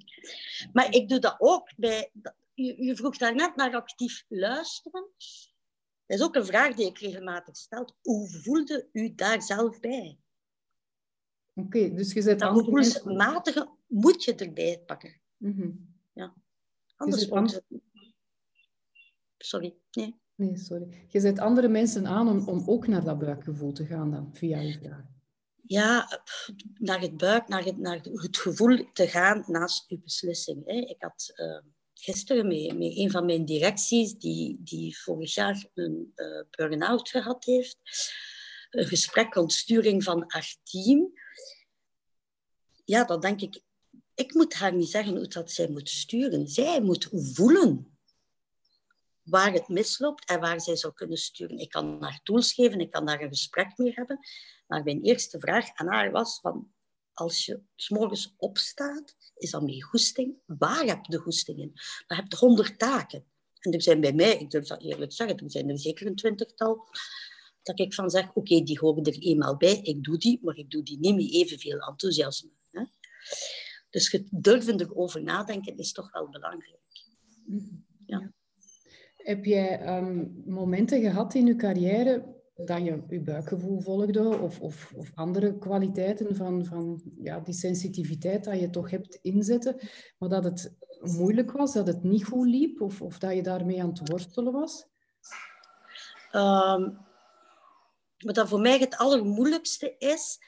Maar 0.73 0.93
ik 0.93 1.09
doe 1.09 1.19
dat 1.19 1.35
ook 1.37 1.73
bij... 1.75 2.11
Je, 2.53 2.83
je 2.83 2.95
vroeg 2.95 3.17
daarnet 3.17 3.55
naar 3.55 3.75
actief 3.75 4.25
luisteren. 4.27 5.09
Dat 6.05 6.17
is 6.17 6.23
ook 6.23 6.35
een 6.35 6.45
vraag 6.45 6.75
die 6.75 6.85
ik 6.85 6.97
regelmatig 6.97 7.57
stel. 7.57 7.95
Hoe 8.01 8.29
voelde 8.29 8.89
u 8.91 9.15
daar 9.15 9.41
zelf 9.41 9.79
bij? 9.79 10.17
Oké, 11.53 11.93
dus 11.93 12.13
je 12.13 12.21
zet 12.21 12.39
dat 12.39 12.49
andere 12.49 12.65
gevoelsmatige 12.65 13.69
moet 13.87 14.23
je 14.23 14.35
erbij 14.35 14.83
pakken. 14.85 15.21
Mm 15.37 15.53
-hmm. 15.55 15.95
Ja. 16.13 16.33
Anders 16.95 17.27
wordt 17.27 17.53
het... 17.53 17.63
Sorry, 19.37 19.75
nee. 19.91 20.21
Nee, 20.35 20.57
sorry. 20.57 21.05
Je 21.07 21.19
zet 21.19 21.39
andere 21.39 21.67
mensen 21.67 22.07
aan 22.07 22.29
om, 22.29 22.47
om 22.47 22.63
ook 22.65 22.87
naar 22.87 23.03
dat 23.03 23.19
buikgevoel 23.19 23.71
te 23.71 23.85
gaan 23.85 24.11
dan, 24.11 24.29
via 24.33 24.59
je 24.59 24.79
vraag. 24.79 25.05
Ja, 25.65 26.21
naar 26.73 27.01
het 27.01 27.17
buik, 27.17 27.47
naar 27.47 27.63
het, 27.63 27.77
naar 27.77 28.01
het 28.03 28.37
gevoel 28.37 28.91
te 28.93 29.07
gaan 29.07 29.43
naast 29.47 29.89
je 29.89 29.99
beslissing. 29.99 30.65
Hè. 30.65 30.75
Ik 30.75 31.01
had... 31.01 31.31
Uh, 31.35 31.71
gisteren 32.03 32.47
met, 32.47 32.77
met 32.77 32.97
een 32.97 33.11
van 33.11 33.25
mijn 33.25 33.45
directies, 33.45 34.13
die, 34.17 34.61
die 34.63 34.97
vorig 34.99 35.33
jaar 35.33 35.69
een 35.73 36.11
uh, 36.15 36.41
burn-out 36.49 37.09
gehad 37.09 37.45
heeft. 37.45 37.77
Een 38.69 38.85
gesprek 38.87 39.33
rond 39.33 39.53
sturing 39.53 40.03
van 40.03 40.23
haar 40.27 40.55
team. 40.63 41.13
Ja, 42.85 43.03
dan 43.03 43.19
denk 43.19 43.41
ik, 43.41 43.61
ik 44.15 44.33
moet 44.33 44.53
haar 44.53 44.75
niet 44.75 44.89
zeggen 44.89 45.15
hoe 45.15 45.27
dat 45.27 45.51
zij 45.51 45.69
moet 45.69 45.89
sturen. 45.89 46.47
Zij 46.47 46.81
moet 46.81 47.07
voelen 47.11 47.92
waar 49.23 49.53
het 49.53 49.67
misloopt 49.67 50.29
en 50.29 50.39
waar 50.39 50.61
zij 50.61 50.75
zou 50.75 50.93
kunnen 50.93 51.17
sturen. 51.17 51.57
Ik 51.57 51.69
kan 51.69 51.97
haar 52.03 52.19
tools 52.23 52.53
geven, 52.53 52.79
ik 52.79 52.91
kan 52.91 53.05
daar 53.05 53.21
een 53.21 53.27
gesprek 53.27 53.77
mee 53.77 53.91
hebben. 53.93 54.19
Maar 54.67 54.83
mijn 54.83 55.01
eerste 55.01 55.39
vraag 55.39 55.73
aan 55.73 55.87
haar 55.87 56.11
was 56.11 56.39
van, 56.39 56.71
als 57.13 57.45
je 57.45 57.61
s 57.75 57.89
morgens 57.89 58.33
opstaat, 58.37 59.15
is 59.35 59.51
dat 59.51 59.61
met 59.61 59.83
goesting? 59.83 60.35
Waar 60.45 60.85
heb 60.85 61.05
je 61.05 61.11
de 61.11 61.17
goesting 61.17 61.59
in? 61.59 61.71
Je 62.07 62.35
honderd 62.37 62.79
taken. 62.79 63.25
En 63.59 63.71
er 63.71 63.81
zijn 63.81 64.01
bij 64.01 64.13
mij, 64.13 64.37
ik 64.37 64.49
durf 64.49 64.67
dat 64.67 64.81
eerlijk 64.81 65.13
zeggen, 65.13 65.37
er 65.37 65.51
zijn 65.51 65.69
er 65.69 65.79
zeker 65.79 66.07
een 66.07 66.15
twintigtal, 66.15 66.87
dat 67.61 67.79
ik 67.79 67.93
van 67.93 68.09
zeg, 68.09 68.33
oké, 68.33 68.61
die 68.61 68.79
horen 68.79 69.03
er 69.03 69.19
eenmaal 69.19 69.57
bij, 69.57 69.79
ik 69.81 70.03
doe 70.03 70.17
die, 70.17 70.39
maar 70.41 70.55
ik 70.55 70.69
doe 70.69 70.83
die 70.83 70.99
niet 70.99 71.15
met 71.15 71.33
evenveel 71.33 71.79
enthousiasme. 71.79 72.49
Hè? 72.71 72.83
Dus 73.89 74.23
durven 74.31 74.79
erover 74.79 75.23
nadenken 75.23 75.77
is 75.77 75.91
toch 75.91 76.11
wel 76.11 76.29
belangrijk. 76.29 76.81
Ja. 78.05 78.33
Heb 79.23 79.45
jij 79.45 79.97
um, 79.97 80.43
momenten 80.45 81.01
gehad 81.01 81.33
in 81.33 81.45
je 81.45 81.55
carrière 81.55 82.33
dat 82.55 82.77
je 82.77 83.03
je 83.09 83.21
buikgevoel 83.21 83.81
volgde 83.81 84.37
of, 84.37 84.59
of, 84.59 84.93
of 84.95 85.11
andere 85.15 85.57
kwaliteiten 85.57 86.35
van, 86.35 86.65
van 86.65 87.01
ja, 87.17 87.39
die 87.39 87.53
sensitiviteit 87.53 88.43
dat 88.43 88.59
je 88.59 88.69
toch 88.69 88.89
hebt 88.89 89.19
inzetten, 89.21 89.75
maar 90.17 90.29
dat 90.29 90.43
het 90.43 90.75
moeilijk 90.99 91.51
was, 91.51 91.73
dat 91.73 91.87
het 91.87 92.03
niet 92.03 92.25
goed 92.25 92.47
liep 92.47 92.81
of, 92.81 93.01
of 93.01 93.19
dat 93.19 93.35
je 93.35 93.43
daarmee 93.43 93.81
aan 93.81 93.89
het 93.89 94.09
worstelen 94.09 94.53
was? 94.53 94.87
Um, 96.31 96.97
wat 98.17 98.35
dat 98.35 98.47
voor 98.47 98.59
mij 98.59 98.79
het 98.79 98.97
allermoeilijkste 98.97 99.95
is, 99.97 100.39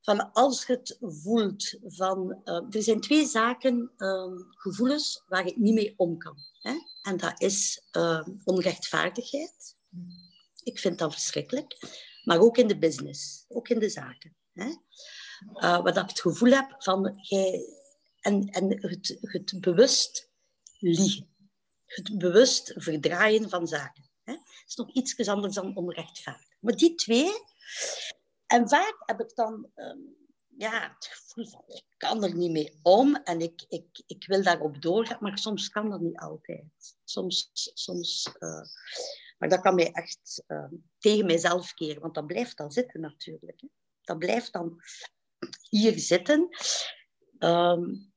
van 0.00 0.32
als 0.32 0.66
je 0.66 0.72
het 0.72 0.96
voelt, 1.00 1.78
van, 1.82 2.40
uh, 2.44 2.54
er 2.70 2.82
zijn 2.82 3.00
twee 3.00 3.26
zaken, 3.26 3.92
uh, 3.96 4.32
gevoelens, 4.48 5.24
waar 5.26 5.46
ik 5.46 5.56
niet 5.56 5.74
mee 5.74 5.94
om 5.96 6.18
kan. 6.18 6.36
Hè? 6.60 6.74
En 7.02 7.16
dat 7.16 7.40
is 7.40 7.88
uh, 7.96 8.26
onrechtvaardigheid 8.44 9.78
ik 10.62 10.78
vind 10.78 10.98
dat 10.98 11.12
verschrikkelijk. 11.12 11.76
Maar 12.24 12.38
ook 12.38 12.56
in 12.56 12.66
de 12.66 12.78
business, 12.78 13.44
ook 13.48 13.68
in 13.68 13.78
de 13.78 13.88
zaken. 13.88 14.36
Hè? 14.52 14.66
Uh, 14.66 15.82
waar 15.82 15.96
ik 15.96 16.08
het 16.08 16.20
gevoel 16.20 16.50
heb 16.50 16.74
van 16.78 17.18
jij, 17.20 17.64
en, 18.20 18.48
en 18.48 18.88
het, 18.88 19.18
het 19.20 19.60
bewust 19.60 20.30
liegen. 20.78 21.28
Het 21.86 22.18
bewust 22.18 22.72
verdraaien 22.76 23.48
van 23.48 23.66
zaken. 23.66 24.10
Hè? 24.22 24.32
Dat 24.32 24.64
is 24.66 24.74
nog 24.74 24.90
iets 24.90 25.28
anders 25.28 25.54
dan 25.54 25.76
onrechtvaardig. 25.76 26.56
Maar 26.60 26.76
die 26.76 26.94
twee, 26.94 27.30
en 28.50 28.68
vaak 28.68 29.02
heb 29.06 29.20
ik 29.20 29.34
dan 29.34 29.70
um, 29.74 30.16
ja, 30.56 30.92
het 30.94 31.06
gevoel 31.06 31.46
van 31.46 31.62
ik 31.66 31.84
kan 31.96 32.22
er 32.22 32.34
niet 32.34 32.50
mee 32.50 32.78
om 32.82 33.16
en 33.16 33.40
ik, 33.40 33.64
ik, 33.68 34.02
ik 34.06 34.26
wil 34.26 34.42
daarop 34.42 34.82
doorgaan, 34.82 35.18
maar 35.20 35.38
soms 35.38 35.68
kan 35.68 35.90
dat 35.90 36.00
niet 36.00 36.18
altijd. 36.18 36.96
Soms, 37.04 37.50
soms 37.74 38.30
uh, 38.38 38.62
maar 39.38 39.48
dat 39.48 39.60
kan 39.60 39.74
mij 39.74 39.92
echt 39.92 40.44
uh, 40.48 40.72
tegen 40.98 41.26
mijzelf 41.26 41.74
keren, 41.74 42.00
want 42.00 42.14
dat 42.14 42.26
blijft 42.26 42.56
dan 42.56 42.72
zitten 42.72 43.00
natuurlijk. 43.00 43.60
Hè. 43.60 43.68
Dat 44.02 44.18
blijft 44.18 44.52
dan 44.52 44.80
hier 45.68 45.98
zitten. 45.98 46.48
Um, 47.38 48.12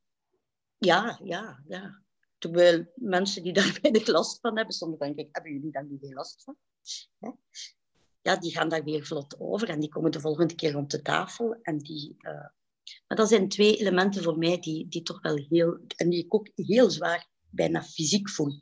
ja, 0.77 1.19
ja, 1.23 1.63
ja. 1.67 2.03
Terwijl 2.37 2.91
mensen 2.95 3.43
die 3.43 3.53
daar 3.53 3.77
weinig 3.81 4.07
last 4.07 4.39
van 4.39 4.57
hebben, 4.57 4.75
soms 4.75 4.97
denk 4.97 5.17
ik, 5.17 5.29
hebben 5.31 5.53
jullie 5.53 5.71
daar 5.71 5.85
niet 5.85 5.99
veel 5.99 6.13
last 6.13 6.43
van? 6.43 6.57
Ja, 8.23 8.35
die 8.35 8.51
gaan 8.51 8.69
daar 8.69 8.83
weer 8.83 9.05
vlot 9.05 9.39
over 9.39 9.69
en 9.69 9.79
die 9.79 9.89
komen 9.89 10.11
de 10.11 10.19
volgende 10.19 10.55
keer 10.55 10.71
rond 10.71 10.91
de 10.91 11.01
tafel. 11.01 11.57
En 11.61 11.77
die, 11.77 12.15
uh... 12.19 12.31
maar 13.07 13.17
dat 13.17 13.29
zijn 13.29 13.49
twee 13.49 13.77
elementen 13.77 14.23
voor 14.23 14.37
mij 14.37 14.59
die, 14.59 14.87
die 14.87 15.01
toch 15.01 15.21
wel 15.21 15.45
heel, 15.49 15.79
en 15.95 16.09
die 16.09 16.23
ik 16.23 16.33
ook 16.33 16.49
heel 16.55 16.89
zwaar 16.89 17.27
bijna 17.49 17.83
fysiek 17.83 18.29
voel 18.29 18.61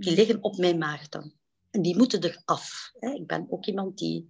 die 0.00 0.14
liggen 0.14 0.42
op 0.42 0.56
mijn 0.56 0.78
maag 0.78 1.08
dan. 1.08 1.32
En 1.70 1.82
die 1.82 1.96
moeten 1.96 2.24
eraf. 2.24 2.92
Ik 3.00 3.26
ben 3.26 3.46
ook 3.50 3.66
iemand 3.66 3.98
die... 3.98 4.26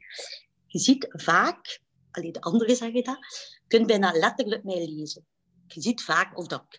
Je 0.67 0.79
ziet 0.79 1.07
vaak, 1.11 1.81
alleen 2.11 2.33
de 2.33 2.41
anderen 2.41 2.77
zeggen 2.77 3.05
dat, 3.05 3.19
je 3.61 3.65
kunt 3.67 3.87
bijna 3.87 4.13
letterlijk 4.13 4.65
mij 4.65 4.89
lezen. 4.89 5.27
Je 5.67 5.81
ziet 5.81 6.03
vaak 6.03 6.39
of 6.39 6.47
dat 6.47 6.79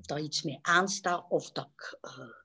dat 0.00 0.20
iets 0.20 0.42
mee 0.42 0.58
aanstaat 0.62 1.24
of 1.28 1.50
dat 1.50 1.68
ik 1.76 1.98
uh, 2.02 2.41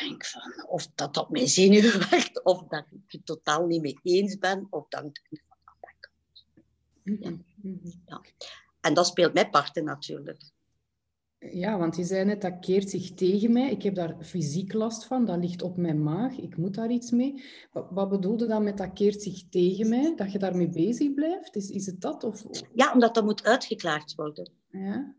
denk 0.00 0.24
van, 0.24 0.66
of 0.68 0.86
dat 0.94 1.16
op 1.16 1.30
mijn 1.30 1.48
zenuwen 1.48 1.98
werkt, 2.10 2.44
of 2.44 2.62
dat 2.62 2.86
ik 2.90 3.00
het 3.06 3.26
totaal 3.26 3.66
niet 3.66 3.82
mee 3.82 3.98
eens 4.02 4.38
ben, 4.38 4.66
of 4.70 4.88
dat 4.88 5.04
ik 5.04 5.42
van. 5.46 5.54
Ja. 7.02 7.32
ja. 8.06 8.20
En 8.80 8.94
dat 8.94 9.06
speelt 9.06 9.34
mij 9.34 9.50
parten 9.50 9.84
natuurlijk. 9.84 10.52
Ja, 11.38 11.78
want 11.78 11.96
je 11.96 12.04
zei 12.04 12.24
net, 12.24 12.42
dat 12.42 12.58
keert 12.60 12.90
zich 12.90 13.14
tegen 13.14 13.52
mij. 13.52 13.70
Ik 13.70 13.82
heb 13.82 13.94
daar 13.94 14.16
fysiek 14.20 14.72
last 14.72 15.04
van, 15.04 15.24
dat 15.24 15.38
ligt 15.38 15.62
op 15.62 15.76
mijn 15.76 16.02
maag. 16.02 16.38
Ik 16.38 16.56
moet 16.56 16.74
daar 16.74 16.90
iets 16.90 17.10
mee. 17.10 17.44
Wat, 17.72 17.86
wat 17.90 18.08
bedoelde 18.08 18.46
dan 18.46 18.64
met 18.64 18.78
dat 18.78 18.92
keert 18.92 19.22
zich 19.22 19.48
tegen 19.48 19.88
mij? 19.88 20.14
Dat 20.16 20.32
je 20.32 20.38
daarmee 20.38 20.68
bezig 20.68 21.14
blijft? 21.14 21.56
Is, 21.56 21.70
is 21.70 21.86
het 21.86 22.00
dat? 22.00 22.24
Of... 22.24 22.44
Ja, 22.74 22.92
omdat 22.92 23.14
dat 23.14 23.24
moet 23.24 23.44
uitgeklaard 23.44 24.14
worden. 24.14 24.50
Ja. 24.68 25.14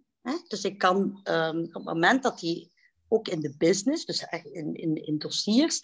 Dus 0.47 0.63
ik 0.63 0.77
kan 0.77 1.19
um, 1.23 1.59
op 1.63 1.73
het 1.73 1.83
moment 1.83 2.23
dat 2.23 2.39
die 2.39 2.71
ook 3.07 3.27
in 3.27 3.39
de 3.39 3.55
business, 3.57 4.05
dus 4.05 4.25
in, 4.51 4.75
in, 4.75 5.05
in 5.05 5.17
dossiers, 5.17 5.79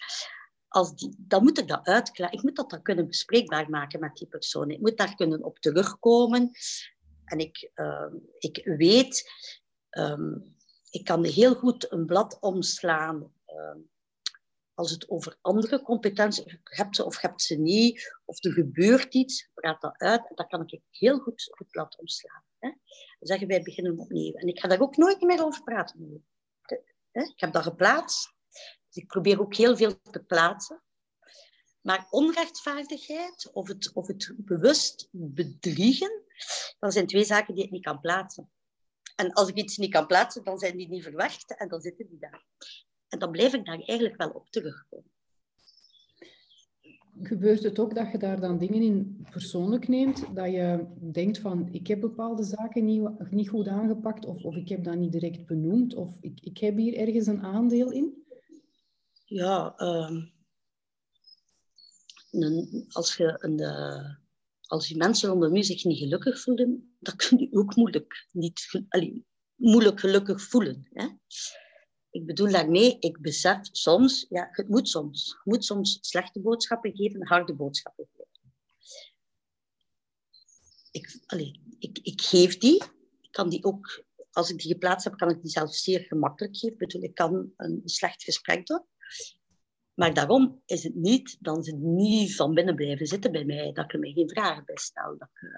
als 0.68 0.94
die, 0.94 1.14
dan 1.18 1.42
moet 1.42 1.58
ik 1.58 1.68
dat 1.68 1.86
uitklaren. 1.86 2.38
Ik 2.38 2.42
moet 2.42 2.56
dat 2.56 2.70
dan 2.70 2.82
kunnen 2.82 3.06
bespreekbaar 3.06 3.70
maken 3.70 4.00
met 4.00 4.16
die 4.16 4.28
persoon. 4.28 4.70
Ik 4.70 4.80
moet 4.80 4.96
daar 4.96 5.14
kunnen 5.14 5.44
op 5.44 5.58
terugkomen. 5.58 6.50
En 7.24 7.38
ik, 7.38 7.70
uh, 7.74 8.12
ik 8.38 8.60
weet 8.64 9.30
Um, 9.98 10.56
ik 10.90 11.04
kan 11.04 11.24
heel 11.24 11.54
goed 11.54 11.92
een 11.92 12.06
blad 12.06 12.40
omslaan 12.40 13.32
um, 13.46 13.90
als 14.74 14.90
het 14.90 15.08
over 15.08 15.38
andere 15.40 15.82
competenties 15.82 16.58
hebt 16.62 16.96
ze 16.96 17.04
of 17.04 17.20
hebt 17.20 17.42
ze 17.42 17.54
niet, 17.54 18.20
of 18.24 18.44
er 18.44 18.52
gebeurt 18.52 19.14
iets, 19.14 19.50
praat 19.54 19.80
dat 19.80 19.98
uit 19.98 20.28
en 20.28 20.34
dan 20.34 20.48
kan 20.48 20.62
ik 20.66 20.80
heel 20.90 21.18
goed 21.18 21.48
het 21.50 21.70
blad 21.70 21.98
omslaan. 21.98 22.42
Hè. 22.58 22.68
Dan 22.68 23.28
zeggen 23.28 23.48
wij 23.48 23.62
beginnen 23.62 23.98
opnieuw. 23.98 24.32
En 24.32 24.46
ik 24.46 24.60
ga 24.60 24.68
daar 24.68 24.80
ook 24.80 24.96
nooit 24.96 25.20
meer 25.20 25.44
over 25.44 25.62
praten. 25.62 26.26
Ik 27.12 27.40
heb 27.40 27.52
dat 27.52 27.62
geplaatst. 27.62 28.34
Dus 28.86 29.02
ik 29.02 29.06
probeer 29.06 29.40
ook 29.40 29.54
heel 29.54 29.76
veel 29.76 30.00
te 30.00 30.22
plaatsen. 30.22 30.82
Maar 31.80 32.06
onrechtvaardigheid 32.10 33.50
of 33.52 33.68
het, 33.68 33.92
of 33.92 34.06
het 34.06 34.32
bewust 34.36 35.08
bedriegen, 35.10 36.22
dat 36.78 36.92
zijn 36.92 37.06
twee 37.06 37.24
zaken 37.24 37.54
die 37.54 37.64
ik 37.64 37.70
niet 37.70 37.84
kan 37.84 38.00
plaatsen. 38.00 38.50
En 39.16 39.32
als 39.32 39.48
ik 39.48 39.56
iets 39.56 39.76
niet 39.76 39.90
kan 39.90 40.06
plaatsen, 40.06 40.44
dan 40.44 40.58
zijn 40.58 40.76
die 40.76 40.88
niet 40.88 41.02
verwacht 41.02 41.56
en 41.56 41.68
dan 41.68 41.80
zitten 41.80 42.08
die 42.08 42.18
daar. 42.18 42.44
En 43.08 43.18
dan 43.18 43.30
blijf 43.30 43.54
ik 43.54 43.64
daar 43.64 43.80
eigenlijk 43.80 44.16
wel 44.16 44.30
op 44.30 44.50
terugkomen. 44.50 45.11
Gebeurt 47.22 47.62
het 47.62 47.78
ook 47.78 47.94
dat 47.94 48.10
je 48.12 48.18
daar 48.18 48.40
dan 48.40 48.58
dingen 48.58 48.82
in 48.82 49.26
persoonlijk 49.30 49.88
neemt? 49.88 50.24
Dat 50.34 50.50
je 50.50 50.86
denkt 51.12 51.38
van, 51.38 51.68
ik 51.72 51.86
heb 51.86 52.00
bepaalde 52.00 52.44
zaken 52.44 52.84
niet, 53.30 53.48
goed 53.48 53.68
aangepakt 53.68 54.26
of, 54.26 54.44
of 54.44 54.56
ik 54.56 54.68
heb 54.68 54.84
dat 54.84 54.96
niet 54.96 55.12
direct 55.12 55.46
benoemd 55.46 55.94
of 55.94 56.16
ik, 56.20 56.40
ik 56.40 56.58
heb 56.58 56.76
hier 56.76 56.96
ergens 56.96 57.26
een 57.26 57.42
aandeel 57.42 57.90
in? 57.90 58.24
Ja, 59.24 59.74
uh, 59.78 60.22
als 62.88 63.16
je 63.16 63.56
uh, 63.60 64.14
als 64.72 64.92
mensen 64.92 65.28
rondom 65.28 65.56
u 65.56 65.62
zich 65.62 65.84
niet 65.84 65.98
gelukkig 65.98 66.40
voelen, 66.40 66.96
dan 66.98 67.16
kun 67.16 67.38
je 67.38 67.48
ook 67.52 67.76
moeilijk, 67.76 68.28
niet, 68.32 68.84
moeilijk 69.54 70.00
gelukkig 70.00 70.42
voelen. 70.42 70.88
Hè? 70.92 71.06
Ik 72.12 72.26
bedoel 72.26 72.50
daarmee, 72.50 72.96
ik 72.98 73.20
besef 73.20 73.58
soms, 73.62 74.26
ja, 74.28 74.48
het 74.50 74.68
moet 74.68 74.88
soms. 74.88 75.36
Moet 75.44 75.64
soms 75.64 75.98
slechte 76.00 76.40
boodschappen 76.40 76.96
geven, 76.96 77.26
harde 77.26 77.54
boodschappen 77.54 78.08
geven. 78.12 78.26
Ik, 80.90 81.20
allee, 81.26 81.60
ik, 81.78 81.98
ik 82.02 82.20
geef 82.20 82.58
die. 82.58 82.82
Ik 83.20 83.30
kan 83.30 83.48
die 83.48 83.64
ook, 83.64 84.04
als 84.30 84.50
ik 84.50 84.58
die 84.58 84.72
geplaatst 84.72 85.04
heb, 85.04 85.16
kan 85.16 85.30
ik 85.30 85.42
die 85.42 85.50
zelf 85.50 85.74
zeer 85.74 86.00
gemakkelijk 86.00 86.56
geven. 86.56 86.72
Ik 86.72 86.78
bedoel, 86.78 87.02
ik 87.02 87.14
kan 87.14 87.52
een 87.56 87.82
slecht 87.84 88.22
gesprek 88.22 88.66
doen. 88.66 88.84
Maar 89.94 90.14
daarom 90.14 90.62
is 90.66 90.82
het 90.82 90.94
niet, 90.94 91.36
dan 91.40 91.62
ze 91.62 91.76
niet 91.76 92.36
van 92.36 92.54
binnen 92.54 92.74
blijven 92.74 93.06
zitten 93.06 93.32
bij 93.32 93.44
mij, 93.44 93.72
dat 93.72 93.84
ik 93.84 93.92
er 93.92 93.98
mij 93.98 94.12
geen 94.12 94.28
vragen 94.28 94.64
bij 94.64 94.76
stel. 94.76 95.16
Dat 95.18 95.28
ik 95.32 95.40
uh, 95.42 95.50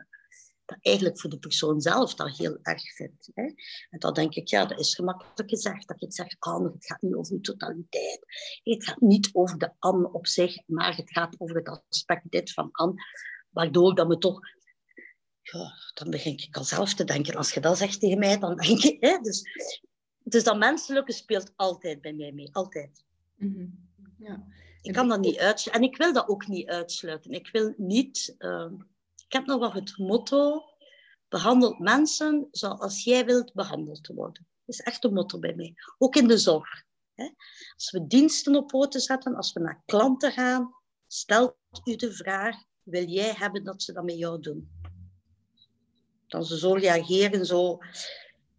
dat 0.64 0.78
eigenlijk 0.80 1.20
voor 1.20 1.30
de 1.30 1.38
persoon 1.38 1.80
zelf 1.80 2.14
dat 2.14 2.36
heel 2.36 2.58
erg 2.62 2.94
vind. 2.94 3.30
Hè. 3.34 3.42
En 3.90 3.98
dan 3.98 4.14
denk 4.14 4.34
ik, 4.34 4.48
ja, 4.48 4.66
dat 4.66 4.78
is 4.78 4.94
gemakkelijk 4.94 5.50
gezegd. 5.50 5.88
Dat 5.88 6.02
ik 6.02 6.12
zeg, 6.12 6.26
ah, 6.38 6.64
het 6.64 6.86
gaat 6.86 7.02
niet 7.02 7.14
over 7.14 7.34
de 7.34 7.40
totaliteit. 7.40 8.20
Het 8.62 8.84
gaat 8.84 9.00
niet 9.00 9.30
over 9.32 9.58
de 9.58 9.72
Anne 9.78 10.12
op 10.12 10.26
zich, 10.26 10.56
maar 10.66 10.96
het 10.96 11.12
gaat 11.12 11.34
over 11.38 11.56
het 11.56 11.82
aspect 11.88 12.30
dit 12.30 12.52
van 12.52 12.68
Anne. 12.72 12.94
Waardoor 13.50 13.94
dat 13.94 14.08
me 14.08 14.18
toch 14.18 14.40
ja, 15.52 15.72
dan 15.94 16.10
begin 16.10 16.32
ik 16.32 16.56
al 16.56 16.64
zelf 16.64 16.94
te 16.94 17.04
denken. 17.04 17.34
Als 17.34 17.52
je 17.52 17.60
dat 17.60 17.78
zegt 17.78 18.00
tegen 18.00 18.18
mij, 18.18 18.38
dan 18.38 18.56
denk 18.56 18.82
ik... 18.82 18.96
Hè, 19.04 19.18
dus, 19.18 19.42
dus 20.18 20.44
dat 20.44 20.58
menselijke 20.58 21.12
speelt 21.12 21.52
altijd 21.56 22.00
bij 22.00 22.12
mij 22.12 22.32
mee. 22.32 22.48
Altijd. 22.52 23.04
Mm 23.36 23.92
ja. 24.18 24.46
Ik 24.82 24.92
kan 24.92 25.08
dat 25.08 25.20
niet 25.20 25.38
uitsluiten. 25.38 25.72
En 25.72 25.82
ik 25.92 25.96
wil 25.96 26.12
dat 26.12 26.28
ook 26.28 26.46
niet 26.46 26.68
uitsluiten. 26.68 27.30
Ik 27.30 27.48
wil 27.52 27.74
niet... 27.76 28.34
Uh, 28.38 28.72
ik 29.26 29.32
heb 29.32 29.46
nog 29.46 29.58
wel 29.58 29.72
het 29.72 29.98
motto... 29.98 30.68
Behandel 31.28 31.76
mensen 31.78 32.48
zoals 32.50 33.04
jij 33.04 33.24
wilt 33.24 33.52
behandeld 33.52 34.06
worden. 34.06 34.46
Dat 34.64 34.74
is 34.74 34.80
echt 34.80 35.04
een 35.04 35.12
motto 35.12 35.38
bij 35.38 35.54
mij. 35.54 35.74
Ook 35.98 36.16
in 36.16 36.28
de 36.28 36.38
zorg. 36.38 36.84
Als 37.74 37.90
we 37.90 38.06
diensten 38.06 38.56
op 38.56 38.66
poten 38.66 39.00
zetten, 39.00 39.34
als 39.34 39.52
we 39.52 39.60
naar 39.60 39.82
klanten 39.86 40.32
gaan, 40.32 40.74
stelt 41.06 41.56
u 41.84 41.96
de 41.96 42.12
vraag, 42.12 42.56
wil 42.82 43.04
jij 43.04 43.32
hebben 43.32 43.64
dat 43.64 43.82
ze 43.82 43.92
dat 43.92 44.04
met 44.04 44.18
jou 44.18 44.40
doen? 44.40 44.70
Dan 46.26 46.44
ze 46.44 46.58
zo 46.58 46.72
reageren, 46.72 47.46
zo... 47.46 47.78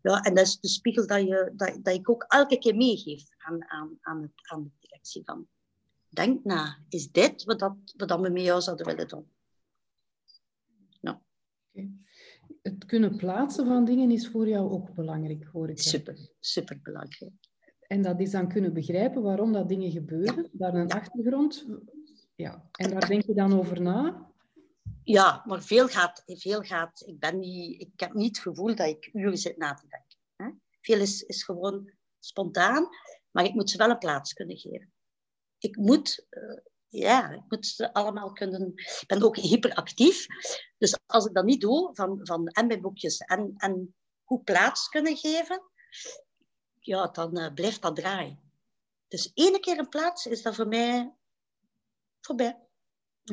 Ja, 0.01 0.21
en 0.21 0.33
dat 0.35 0.45
is 0.45 0.59
de 0.59 0.67
spiegel 0.67 1.07
dat, 1.07 1.21
je, 1.21 1.51
dat, 1.55 1.83
dat 1.83 1.93
ik 1.93 2.09
ook 2.09 2.25
elke 2.27 2.57
keer 2.57 2.75
meegeef 2.75 3.23
aan, 3.37 3.69
aan, 3.69 3.97
aan, 4.01 4.21
het, 4.21 4.49
aan 4.49 4.63
de 4.63 4.71
directie 4.79 5.23
van 5.25 5.47
denk 6.09 6.43
na, 6.43 6.77
is 6.89 7.11
dit 7.11 7.43
wat, 7.43 7.59
dat, 7.59 7.75
wat 7.97 8.19
we 8.19 8.29
met 8.29 8.43
jou 8.43 8.61
zouden 8.61 8.85
willen 8.85 9.07
doen? 9.07 9.33
Het 12.61 12.85
kunnen 12.85 13.17
plaatsen 13.17 13.65
van 13.65 13.85
dingen 13.85 14.11
is 14.11 14.27
voor 14.27 14.47
jou 14.47 14.71
ook 14.71 14.93
belangrijk, 14.93 15.43
hoor 15.43 15.69
ik. 15.69 15.79
Super, 15.79 16.29
super 16.39 16.79
belangrijk. 16.83 17.33
En 17.87 18.01
dat 18.01 18.19
is 18.19 18.31
dan 18.31 18.47
kunnen 18.47 18.73
begrijpen 18.73 19.21
waarom 19.21 19.53
dat 19.53 19.69
dingen 19.69 19.91
gebeuren, 19.91 20.49
daar 20.51 20.73
een 20.73 20.91
achtergrond. 20.91 21.67
Ja. 22.35 22.69
En 22.71 22.89
daar 22.89 23.07
denk 23.07 23.25
je 23.25 23.33
dan 23.33 23.53
over 23.53 23.81
na? 23.81 24.31
Ja, 25.03 25.43
maar 25.45 25.63
veel 25.63 25.87
gaat, 25.87 26.23
veel 26.25 26.61
gaat. 26.61 27.03
Ik, 27.05 27.19
ben 27.19 27.39
niet, 27.39 27.81
ik 27.81 27.99
heb 27.99 28.13
niet 28.13 28.35
het 28.35 28.39
gevoel 28.39 28.75
dat 28.75 28.87
ik 28.87 29.09
uren 29.13 29.37
zit 29.37 29.57
na 29.57 29.73
te 29.73 29.87
denken. 29.87 30.17
Hè? 30.35 30.59
Veel 30.81 30.99
is, 30.99 31.21
is 31.21 31.43
gewoon 31.43 31.91
spontaan, 32.19 32.87
maar 33.31 33.45
ik 33.45 33.53
moet 33.53 33.69
ze 33.69 33.77
wel 33.77 33.89
een 33.89 33.97
plaats 33.97 34.33
kunnen 34.33 34.57
geven 34.57 34.93
ik 35.65 35.75
moet, 35.75 36.25
uh, 36.29 36.59
ja, 36.97 37.31
ik 37.31 37.43
moet 37.47 37.65
ze 37.65 37.93
allemaal 37.93 38.31
kunnen. 38.31 38.73
Ik 38.75 39.03
ben 39.07 39.23
ook 39.23 39.37
hyperactief. 39.37 40.25
Dus 40.77 40.97
als 41.05 41.25
ik 41.25 41.33
dat 41.33 41.45
niet 41.45 41.61
doe, 41.61 41.89
van, 41.93 42.19
van 42.23 42.47
en 42.47 42.67
mijn 42.67 42.81
boekjes 42.81 43.17
en, 43.17 43.53
en 43.57 43.95
goed 44.23 44.43
plaats 44.43 44.89
kunnen 44.89 45.17
geven, 45.17 45.61
ja, 46.79 47.07
dan 47.07 47.37
uh, 47.37 47.53
blijft 47.53 47.81
dat 47.81 47.95
draaien. 47.95 48.39
Dus 49.07 49.31
ene 49.33 49.59
keer 49.59 49.79
een 49.79 49.89
plaats 49.89 50.25
is 50.25 50.41
dat 50.41 50.55
voor 50.55 50.67
mij 50.67 51.13
voorbij. 52.21 52.57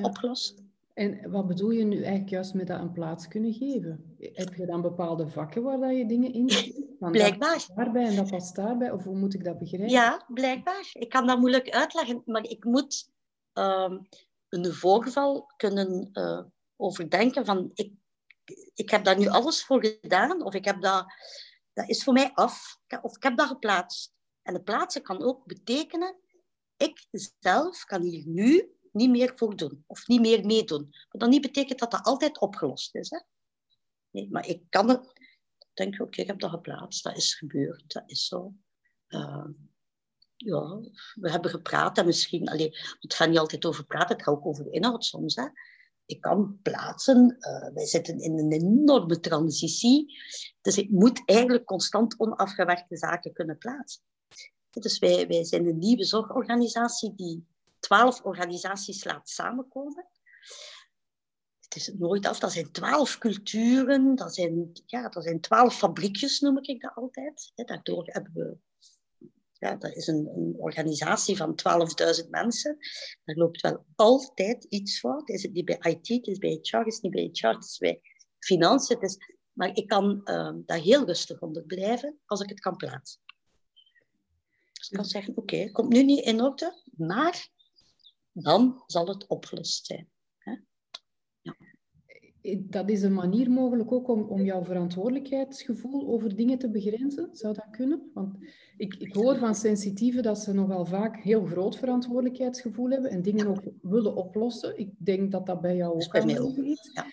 Opgelost. 0.03 0.63
En 0.95 1.31
wat 1.31 1.47
bedoel 1.47 1.71
je 1.71 1.85
nu 1.85 1.97
eigenlijk 1.97 2.29
juist 2.29 2.55
met 2.55 2.67
dat 2.67 2.81
een 2.81 2.93
plaats 2.93 3.29
kunnen 3.29 3.53
geven? 3.53 4.17
Heb 4.19 4.55
je 4.55 4.67
dan 4.67 4.83
bepaalde 4.83 5.29
vakken 5.29 5.63
waar 5.63 5.79
dat 5.79 5.97
je 5.97 6.07
dingen 6.07 6.33
in 6.33 6.47
Blijkbaar. 7.11 7.65
Dat 7.67 7.77
daarbij 7.77 8.07
en 8.07 8.17
dat 8.17 8.31
past 8.31 8.57
daarbij? 8.57 8.91
Of 8.91 9.05
hoe 9.05 9.17
moet 9.17 9.35
ik 9.35 9.45
dat 9.45 9.59
begrijpen? 9.59 9.91
Ja, 9.91 10.25
blijkbaar. 10.29 10.91
Ik 10.93 11.09
kan 11.09 11.27
dat 11.27 11.39
moeilijk 11.39 11.71
uitleggen, 11.71 12.23
maar 12.25 12.45
ik 12.45 12.65
moet 12.65 13.12
een 14.49 14.75
voorval 14.75 15.53
kunnen 15.57 16.09
uh, 16.13 16.43
overdenken 16.77 17.45
van 17.45 17.71
ik, 17.75 17.93
ik 18.75 18.91
heb 18.91 19.05
daar 19.05 19.19
nu 19.19 19.27
alles 19.29 19.65
voor 19.65 19.87
gedaan 19.87 20.43
of 20.43 20.55
ik 20.55 20.65
heb 20.65 20.83
dat, 20.83 21.07
dat 21.73 21.89
is 21.89 22.05
voor 22.05 22.13
mij 22.13 22.31
af 22.35 22.79
of 23.03 23.17
ik 23.17 23.23
heb 23.23 23.37
dat 23.37 23.49
geplaatst. 23.49 24.13
En 24.43 24.55
de 24.55 24.63
plaatsen 24.63 25.03
kan 25.03 25.23
ook 25.23 25.47
betekenen 25.47 26.17
ik 26.83 27.07
zelf 27.41 27.85
kan 27.85 28.03
hier 28.03 28.27
nu 28.27 28.71
niet 28.93 29.11
meer 29.11 29.33
voor 29.37 29.57
doen 29.57 29.85
of 29.87 30.07
niet 30.07 30.21
meer 30.21 30.47
meedoen. 30.47 30.95
Dan 31.09 31.29
niet 31.29 31.43
betekent 31.43 31.79
dat 31.79 31.91
dat 31.91 32.05
altijd 32.05 32.41
opgelost 32.41 32.95
is. 32.95 33.11
Hè? 33.11 33.21
Nee, 34.11 34.29
maar 34.31 34.47
ik 34.47 34.63
kan 34.69 34.89
het, 34.89 35.13
denk 35.73 36.01
oké, 36.01 36.21
ik 36.21 36.27
heb 36.27 36.41
dat 36.41 36.51
geplaatst, 36.51 37.05
dat 37.05 37.17
is 37.17 37.35
gebeurd, 37.35 37.93
dat 37.93 38.03
is 38.07 38.27
zo. 38.27 38.55
Uh, 39.09 39.47
ja, 40.45 40.81
we 41.15 41.31
hebben 41.31 41.51
gepraat 41.51 41.99
en 41.99 42.07
misschien, 42.07 42.49
allee, 42.49 42.77
het 43.01 43.15
gaat 43.15 43.29
niet 43.29 43.39
altijd 43.39 43.65
over 43.65 43.85
praten, 43.85 44.17
het 44.17 44.25
gaat 44.25 44.35
ook 44.35 44.47
over 44.47 44.73
inhoud 44.73 45.05
soms. 45.05 45.35
Hè. 45.35 45.47
Ik 46.07 46.21
kan 46.21 46.59
plaatsen, 46.63 47.37
uh, 47.39 47.75
wij 47.75 47.87
zitten 47.87 48.19
in 48.19 48.39
een 48.39 48.53
enorme 48.53 49.21
transitie, 49.21 50.19
dus 50.61 50.79
ik 50.79 50.91
moet 50.91 51.23
eigenlijk 51.25 51.65
constant 51.65 52.19
onafgewerkte 52.19 52.97
zaken 52.97 53.33
kunnen 53.33 53.59
plaatsen. 53.59 54.03
Dus 54.71 54.99
wij, 54.99 55.27
wij 55.27 55.45
zijn 55.45 55.67
een 55.67 55.79
nieuwe 55.79 56.05
zorgorganisatie 56.05 57.15
die 57.15 57.47
twaalf 57.79 58.23
organisaties 58.23 59.05
laat 59.05 59.29
samenkomen. 59.29 60.09
het 61.61 61.77
is 61.77 61.93
nooit 61.99 62.27
af. 62.27 62.39
Dat 62.39 62.53
zijn 62.53 62.73
twaalf 62.73 63.19
culturen, 63.19 64.15
dat 64.15 64.35
zijn, 64.35 64.73
ja, 64.87 65.09
dat 65.09 65.23
zijn 65.23 65.41
twaalf 65.41 65.77
fabriekjes, 65.77 66.41
noem 66.41 66.59
ik 66.61 66.81
dat 66.81 66.95
altijd. 66.95 67.53
Daardoor 67.55 68.05
hebben 68.07 68.33
we 68.33 68.57
ja, 69.63 69.77
dat 69.77 69.97
is 69.97 70.07
een, 70.07 70.27
een 70.37 70.55
organisatie 70.59 71.37
van 71.37 71.59
12.000 72.23 72.29
mensen. 72.31 72.77
Daar 73.25 73.37
loopt 73.37 73.61
wel 73.61 73.85
altijd 73.95 74.65
iets 74.65 74.99
fout. 74.99 75.29
Is 75.29 75.43
het 75.43 75.53
niet 75.53 75.65
bij 75.65 75.79
IT, 75.81 76.09
het 76.09 76.27
is 76.27 76.39
bij 76.39 76.59
HR, 76.63 76.87
is 76.87 77.01
niet 77.01 77.13
bij 77.13 77.29
HR, 77.33 77.57
is 77.59 77.79
bij 77.79 78.01
financiën. 78.39 78.99
Maar 79.53 79.77
ik 79.77 79.87
kan 79.87 80.21
uh, 80.25 80.53
daar 80.67 80.79
heel 80.79 81.07
rustig 81.07 81.41
onder 81.41 81.63
blijven 81.63 82.19
als 82.27 82.41
ik 82.41 82.49
het 82.49 82.61
kan 82.61 82.77
plaatsen. 82.77 83.21
Dus 84.73 84.91
ik 84.91 84.97
kan 84.97 85.05
zeggen, 85.05 85.37
oké, 85.37 85.71
komt 85.71 85.93
nu 85.93 86.03
niet 86.03 86.25
in 86.25 86.43
orde, 86.43 86.83
maar 86.97 87.49
dan 88.33 88.83
zal 88.87 89.07
het 89.07 89.27
opgelost 89.27 89.87
zijn. 89.87 90.11
Dat 92.61 92.91
is 92.91 93.03
een 93.03 93.15
manier 93.15 93.51
mogelijk 93.51 93.93
ook 93.93 94.09
om, 94.09 94.23
om 94.23 94.45
jouw 94.45 94.65
verantwoordelijkheidsgevoel 94.65 96.09
over 96.09 96.37
dingen 96.37 96.59
te 96.59 96.71
begrenzen. 96.71 97.29
Zou 97.33 97.55
dat 97.55 97.71
kunnen? 97.71 98.11
Want 98.15 98.37
ik, 98.77 98.95
ik 98.95 99.15
hoor 99.15 99.37
van 99.37 99.55
sensitieven 99.55 100.23
dat 100.23 100.39
ze 100.39 100.53
nogal 100.53 100.85
vaak 100.85 101.17
heel 101.17 101.45
groot 101.45 101.77
verantwoordelijkheidsgevoel 101.77 102.91
hebben 102.91 103.11
en 103.11 103.23
dingen 103.23 103.47
ook 103.47 103.63
willen 103.83 104.15
oplossen. 104.17 104.79
Ik 104.79 104.91
denk 104.99 105.33
dat 105.33 105.47
dat 105.47 105.61
bij 105.61 105.77
jou 105.77 105.95
ook 105.95 106.17
aanwezig 106.17 106.57
is. 106.57 106.91
Ja. 106.93 107.07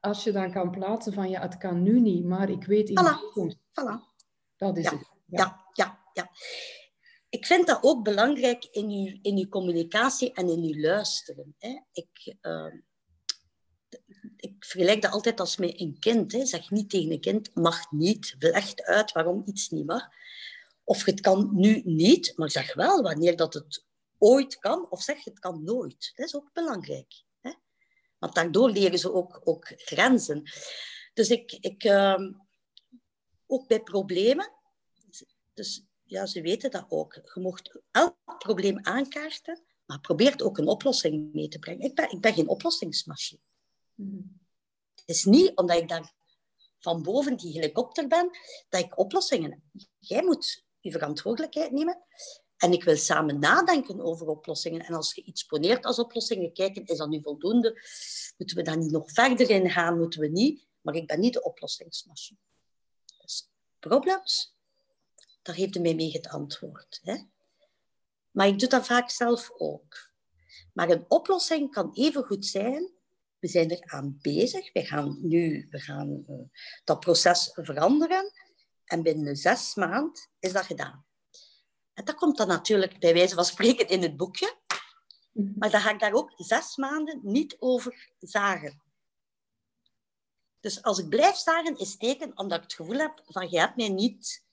Als 0.00 0.24
je 0.24 0.32
dan 0.32 0.52
kan 0.52 0.70
plaatsen 0.70 1.12
van 1.12 1.30
ja, 1.30 1.40
het 1.40 1.56
kan 1.56 1.82
nu 1.82 2.00
niet, 2.00 2.24
maar 2.24 2.50
ik 2.50 2.64
weet 2.64 2.88
in 2.88 2.98
voilà. 3.00 3.02
de 3.02 3.18
toekomst. 3.20 3.58
Voilà. 3.58 4.14
Dat 4.56 4.76
is 4.76 4.84
ja. 4.84 4.90
het. 4.90 5.10
Ja. 5.26 5.64
ja, 5.72 5.98
ja, 6.12 6.30
Ik 7.28 7.46
vind 7.46 7.66
dat 7.66 7.78
ook 7.82 8.04
belangrijk 8.04 8.64
in 8.70 8.90
uw, 8.90 9.18
in 9.22 9.36
uw 9.36 9.48
communicatie 9.48 10.32
en 10.32 10.48
in 10.48 10.62
uw 10.62 10.80
luisteren. 10.80 11.54
Hè. 11.58 11.80
Ik... 11.92 12.36
Uh, 12.42 12.74
ik 14.36 14.64
vergelijk 14.64 15.02
dat 15.02 15.12
altijd 15.12 15.40
als 15.40 15.56
met 15.56 15.80
een 15.80 15.98
kind. 15.98 16.32
Hè. 16.32 16.46
Zeg 16.46 16.70
niet 16.70 16.90
tegen 16.90 17.10
een 17.10 17.20
kind, 17.20 17.54
mag 17.54 17.90
niet. 17.90 18.36
Leg 18.38 18.76
uit 18.76 19.12
waarom 19.12 19.42
iets 19.46 19.68
niet 19.68 19.86
mag. 19.86 20.08
Of 20.84 21.04
het 21.04 21.20
kan 21.20 21.50
nu 21.52 21.82
niet, 21.84 22.32
maar 22.36 22.50
zeg 22.50 22.74
wel 22.74 23.02
wanneer 23.02 23.36
dat 23.36 23.54
het 23.54 23.84
ooit 24.18 24.58
kan. 24.58 24.90
Of 24.90 25.02
zeg 25.02 25.24
het 25.24 25.38
kan 25.38 25.64
nooit. 25.64 26.12
Dat 26.14 26.26
is 26.26 26.36
ook 26.36 26.50
belangrijk. 26.52 27.22
Hè. 27.40 27.52
Want 28.18 28.34
daardoor 28.34 28.70
leren 28.70 28.98
ze 28.98 29.12
ook, 29.12 29.40
ook 29.44 29.72
grenzen. 29.76 30.42
Dus 31.14 31.30
ik... 31.30 31.52
ik 31.52 31.84
uh, 31.84 32.20
ook 33.46 33.68
bij 33.68 33.80
problemen. 33.80 34.52
Dus 35.54 35.84
ja, 36.04 36.26
ze 36.26 36.40
weten 36.40 36.70
dat 36.70 36.86
ook. 36.88 37.14
Je 37.14 37.40
mocht 37.40 37.80
elk 37.90 38.38
probleem 38.38 38.78
aankaarten, 38.82 39.62
maar 39.86 40.00
probeer 40.00 40.34
ook 40.42 40.58
een 40.58 40.68
oplossing 40.68 41.32
mee 41.32 41.48
te 41.48 41.58
brengen. 41.58 41.84
Ik 41.84 41.94
ben, 41.94 42.10
ik 42.10 42.20
ben 42.20 42.34
geen 42.34 42.48
oplossingsmachine. 42.48 43.40
Het 44.94 45.16
is 45.16 45.24
niet 45.24 45.56
omdat 45.56 45.76
ik 45.76 45.88
daar 45.88 46.14
van 46.78 47.02
boven 47.02 47.36
die 47.36 47.52
helikopter 47.52 48.06
ben, 48.06 48.30
dat 48.68 48.80
ik 48.80 48.98
oplossingen 48.98 49.50
heb. 49.50 49.86
Jij 49.98 50.22
moet 50.22 50.64
je 50.80 50.90
verantwoordelijkheid 50.90 51.70
nemen. 51.70 52.02
En 52.56 52.72
ik 52.72 52.84
wil 52.84 52.96
samen 52.96 53.38
nadenken 53.38 54.00
over 54.00 54.26
oplossingen. 54.26 54.80
En 54.80 54.94
als 54.94 55.14
je 55.14 55.22
iets 55.22 55.44
poneert 55.44 55.84
als 55.84 55.98
oplossingen, 55.98 56.52
kijken, 56.52 56.84
is 56.84 56.98
dat 56.98 57.08
nu 57.08 57.22
voldoende? 57.22 57.80
Moeten 58.36 58.56
we 58.56 58.62
daar 58.62 58.76
niet 58.76 58.90
nog 58.90 59.12
verder 59.12 59.50
in 59.50 59.70
gaan? 59.70 59.98
Moeten 59.98 60.20
we 60.20 60.28
niet? 60.28 60.66
Maar 60.80 60.94
ik 60.94 61.06
ben 61.06 61.20
niet 61.20 61.32
de 61.32 61.42
oplossingsmachine. 61.42 62.38
Dus 63.20 63.50
problems, 63.78 64.56
daar 65.42 65.54
heeft 65.54 65.74
hij 65.74 65.82
mij 65.82 65.94
mee 65.94 66.12
het 66.12 66.28
antwoord. 66.28 67.00
Hè? 67.02 67.16
Maar 68.30 68.46
ik 68.46 68.58
doe 68.58 68.68
dat 68.68 68.86
vaak 68.86 69.10
zelf 69.10 69.50
ook. 69.56 70.12
Maar 70.72 70.90
een 70.90 71.04
oplossing 71.08 71.70
kan 71.70 71.90
even 71.94 72.24
goed 72.24 72.46
zijn 72.46 72.95
we 73.38 73.48
zijn 73.48 73.70
er 73.70 73.82
aan 73.84 74.18
bezig. 74.20 74.72
We 74.72 74.84
gaan 74.84 75.18
nu 75.22 75.66
we 75.70 75.80
gaan, 75.80 76.24
uh, 76.28 76.36
dat 76.84 77.00
proces 77.00 77.50
veranderen. 77.54 78.32
En 78.84 79.02
binnen 79.02 79.36
zes 79.36 79.74
maanden 79.74 80.28
is 80.38 80.52
dat 80.52 80.64
gedaan. 80.64 81.04
En 81.92 82.04
dat 82.04 82.14
komt 82.14 82.36
dan 82.36 82.48
natuurlijk 82.48 82.98
bij 82.98 83.14
wijze 83.14 83.34
van 83.34 83.44
spreken 83.44 83.88
in 83.88 84.02
het 84.02 84.16
boekje. 84.16 84.56
Mhm. 85.32 85.52
Maar 85.56 85.70
dan 85.70 85.80
ga 85.80 85.90
ik 85.90 86.00
daar 86.00 86.12
ook 86.12 86.32
zes 86.36 86.76
maanden 86.76 87.20
niet 87.22 87.56
over 87.58 88.12
zagen. 88.18 88.82
Dus 90.60 90.82
als 90.82 90.98
ik 90.98 91.08
blijf 91.08 91.36
zagen, 91.36 91.78
is 91.78 91.96
teken 91.96 92.38
omdat 92.38 92.56
ik 92.56 92.62
het 92.62 92.74
gevoel 92.74 92.98
heb 92.98 93.22
van 93.26 93.50
je 93.50 93.58
hebt 93.58 93.76
mij 93.76 93.88
niet... 93.88 94.44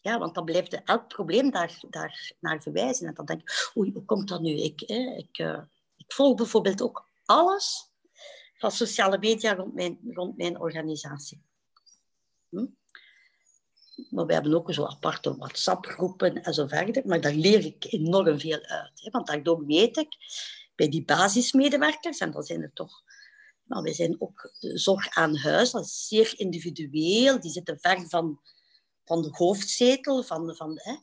Ja, 0.00 0.18
want 0.18 0.34
dan 0.34 0.44
blijft 0.44 0.84
elk 0.84 1.08
probleem 1.08 1.50
daar, 1.50 1.84
daar 1.90 2.32
naar 2.40 2.62
verwijzen. 2.62 3.06
En 3.06 3.14
dan 3.14 3.24
denk 3.24 3.40
ik, 3.40 3.72
oei, 3.76 3.92
hoe 3.92 4.04
komt 4.04 4.28
dat 4.28 4.40
nu? 4.40 4.50
Ik, 4.50 4.80
ik, 4.80 5.38
uh, 5.38 5.62
ik 5.96 6.12
volg 6.12 6.36
bijvoorbeeld 6.36 6.82
ook 6.82 7.08
alles 7.24 7.87
van 8.58 8.70
sociale 8.70 9.18
media 9.18 9.54
rond 9.54 9.74
mijn, 9.74 9.98
rond 10.10 10.36
mijn 10.36 10.60
organisatie. 10.60 11.42
Hm? 12.48 12.66
Maar 14.10 14.26
we 14.26 14.32
hebben 14.32 14.54
ook 14.54 14.72
zo 14.74 14.84
aparte 14.84 15.36
WhatsApp-groepen 15.36 16.42
en 16.42 16.54
zo 16.54 16.66
verder. 16.66 17.06
Maar 17.06 17.20
daar 17.20 17.34
leer 17.34 17.64
ik 17.64 17.84
enorm 17.92 18.40
veel 18.40 18.60
uit. 18.60 19.00
Hè? 19.00 19.10
Want 19.10 19.26
daardoor 19.26 19.66
weet 19.66 19.96
ik, 19.96 20.16
bij 20.74 20.88
die 20.88 21.04
basismedewerkers, 21.04 22.18
en 22.18 22.30
dat 22.30 22.46
zijn 22.46 22.62
er 22.62 22.72
toch... 22.72 23.02
Maar 23.64 23.82
wij 23.82 23.94
zijn 23.94 24.20
ook 24.20 24.50
zorg 24.58 25.08
aan 25.08 25.36
huis, 25.36 25.70
dat 25.70 25.84
is 25.84 26.06
zeer 26.06 26.34
individueel. 26.36 27.40
Die 27.40 27.50
zitten 27.50 27.80
ver 27.80 28.08
van, 28.08 28.40
van 29.04 29.22
de 29.22 29.28
hoofdzetel. 29.30 30.22
Van, 30.22 30.56
van, 30.56 30.72
hè? 30.74 30.94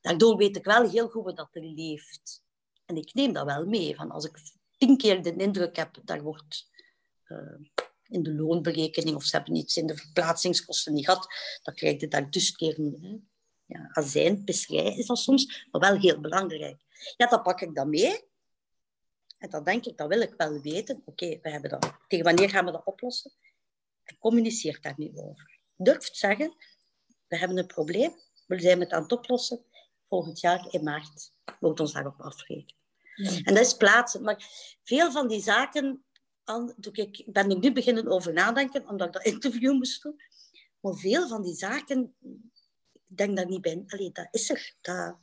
Daardoor 0.00 0.36
weet 0.36 0.56
ik 0.56 0.64
wel 0.64 0.90
heel 0.90 1.08
goed 1.08 1.24
wat 1.24 1.36
dat 1.36 1.48
er 1.52 1.62
leeft. 1.62 2.42
En 2.84 2.96
ik 2.96 3.14
neem 3.14 3.32
dat 3.32 3.44
wel 3.44 3.64
mee. 3.64 3.94
Van 3.94 4.10
als 4.10 4.24
ik 4.24 4.38
tien 4.78 4.96
keer 4.96 5.22
de 5.22 5.36
indruk 5.36 5.76
heb, 5.76 5.98
daar 6.04 6.22
wordt 6.22 6.68
in 8.08 8.22
de 8.22 8.34
loonberekening 8.34 9.16
of 9.16 9.24
ze 9.24 9.36
hebben 9.36 9.56
iets 9.56 9.76
in 9.76 9.86
de 9.86 9.96
verplaatsingskosten 9.96 10.92
niet 10.92 11.04
gehad, 11.04 11.26
dan 11.62 11.74
krijg 11.74 12.00
je 12.00 12.08
daar 12.08 12.30
dus 12.30 12.52
keer 12.52 12.78
een 12.78 13.28
ja, 13.66 13.88
azijn, 13.92 14.44
pisserij 14.44 14.96
is 14.96 15.06
dat 15.06 15.18
soms, 15.18 15.66
maar 15.70 15.80
wel 15.80 16.00
heel 16.00 16.20
belangrijk. 16.20 16.82
Ja, 17.16 17.26
dan 17.26 17.42
pak 17.42 17.60
ik 17.60 17.74
dat 17.74 17.86
mee. 17.86 18.26
En 19.38 19.50
dan 19.50 19.64
denk 19.64 19.84
ik, 19.84 19.96
dat 19.96 20.08
wil 20.08 20.20
ik 20.20 20.34
wel 20.36 20.60
weten. 20.60 21.02
Oké, 21.04 21.38
we 21.42 21.50
hebben 21.50 21.70
dat. 21.70 21.92
Tegen 22.06 22.24
wanneer 22.24 22.50
gaan 22.50 22.64
we 22.64 22.72
dat 22.72 22.84
oplossen? 22.84 23.32
En 24.04 24.18
communiceer 24.18 24.78
daar 24.80 24.94
nu 24.96 25.10
over. 25.14 25.60
Durft 25.76 26.16
zeggen, 26.16 26.54
we 27.26 27.38
hebben 27.38 27.58
een 27.58 27.66
probleem, 27.66 28.12
we 28.46 28.60
zijn 28.60 28.80
het 28.80 28.92
aan 28.92 29.02
het 29.02 29.12
oplossen. 29.12 29.64
Volgend 30.08 30.40
jaar 30.40 30.66
in 30.70 30.82
maart 30.82 31.32
moet 31.60 31.80
ons 31.80 31.92
daarop 31.92 32.20
afrekenen. 32.20 32.76
En 33.18 33.54
dat 33.54 33.64
is 33.64 33.76
plaatsen. 33.76 34.22
Maar 34.22 34.46
veel 34.82 35.10
van 35.10 35.28
die 35.28 35.42
zaken 35.42 36.04
ik, 36.92 37.22
ben 37.26 37.50
er 37.50 37.58
nu 37.58 37.72
beginnen 37.72 38.06
over 38.06 38.32
nadenken, 38.32 38.88
omdat 38.88 39.06
ik 39.06 39.12
dat 39.12 39.24
interview 39.24 39.72
moest 39.72 40.02
doen. 40.02 40.16
Maar 40.80 40.94
veel 40.94 41.28
van 41.28 41.42
die 41.42 41.54
zaken, 41.54 42.14
ik 43.08 43.16
denk 43.16 43.36
daar 43.36 43.48
niet 43.48 43.60
bij. 43.60 43.84
Allee, 43.86 44.10
dat 44.12 44.28
is 44.30 44.50
er. 44.50 44.74
Dat... 44.80 45.16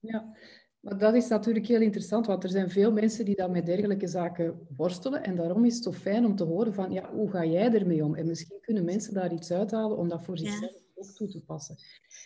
Ja, 0.00 0.36
maar 0.80 0.98
dat 0.98 1.14
is 1.14 1.28
natuurlijk 1.28 1.66
heel 1.66 1.80
interessant, 1.80 2.26
want 2.26 2.44
er 2.44 2.50
zijn 2.50 2.70
veel 2.70 2.92
mensen 2.92 3.24
die 3.24 3.36
dan 3.36 3.50
met 3.50 3.66
dergelijke 3.66 4.06
zaken 4.06 4.66
worstelen. 4.76 5.22
En 5.22 5.36
daarom 5.36 5.64
is 5.64 5.74
het 5.74 5.82
toch 5.82 5.96
fijn 5.96 6.24
om 6.24 6.36
te 6.36 6.44
horen 6.44 6.74
van, 6.74 6.92
ja, 6.92 7.12
hoe 7.12 7.30
ga 7.30 7.44
jij 7.44 7.72
ermee 7.72 8.04
om? 8.04 8.14
En 8.14 8.26
misschien 8.26 8.60
kunnen 8.60 8.84
mensen 8.84 9.14
daar 9.14 9.32
iets 9.32 9.50
uithalen 9.50 9.96
om 9.96 10.08
dat 10.08 10.24
voor 10.24 10.38
zichzelf 10.38 10.82
ook 10.94 11.10
toe 11.10 11.28
te 11.28 11.40
passen. 11.40 11.76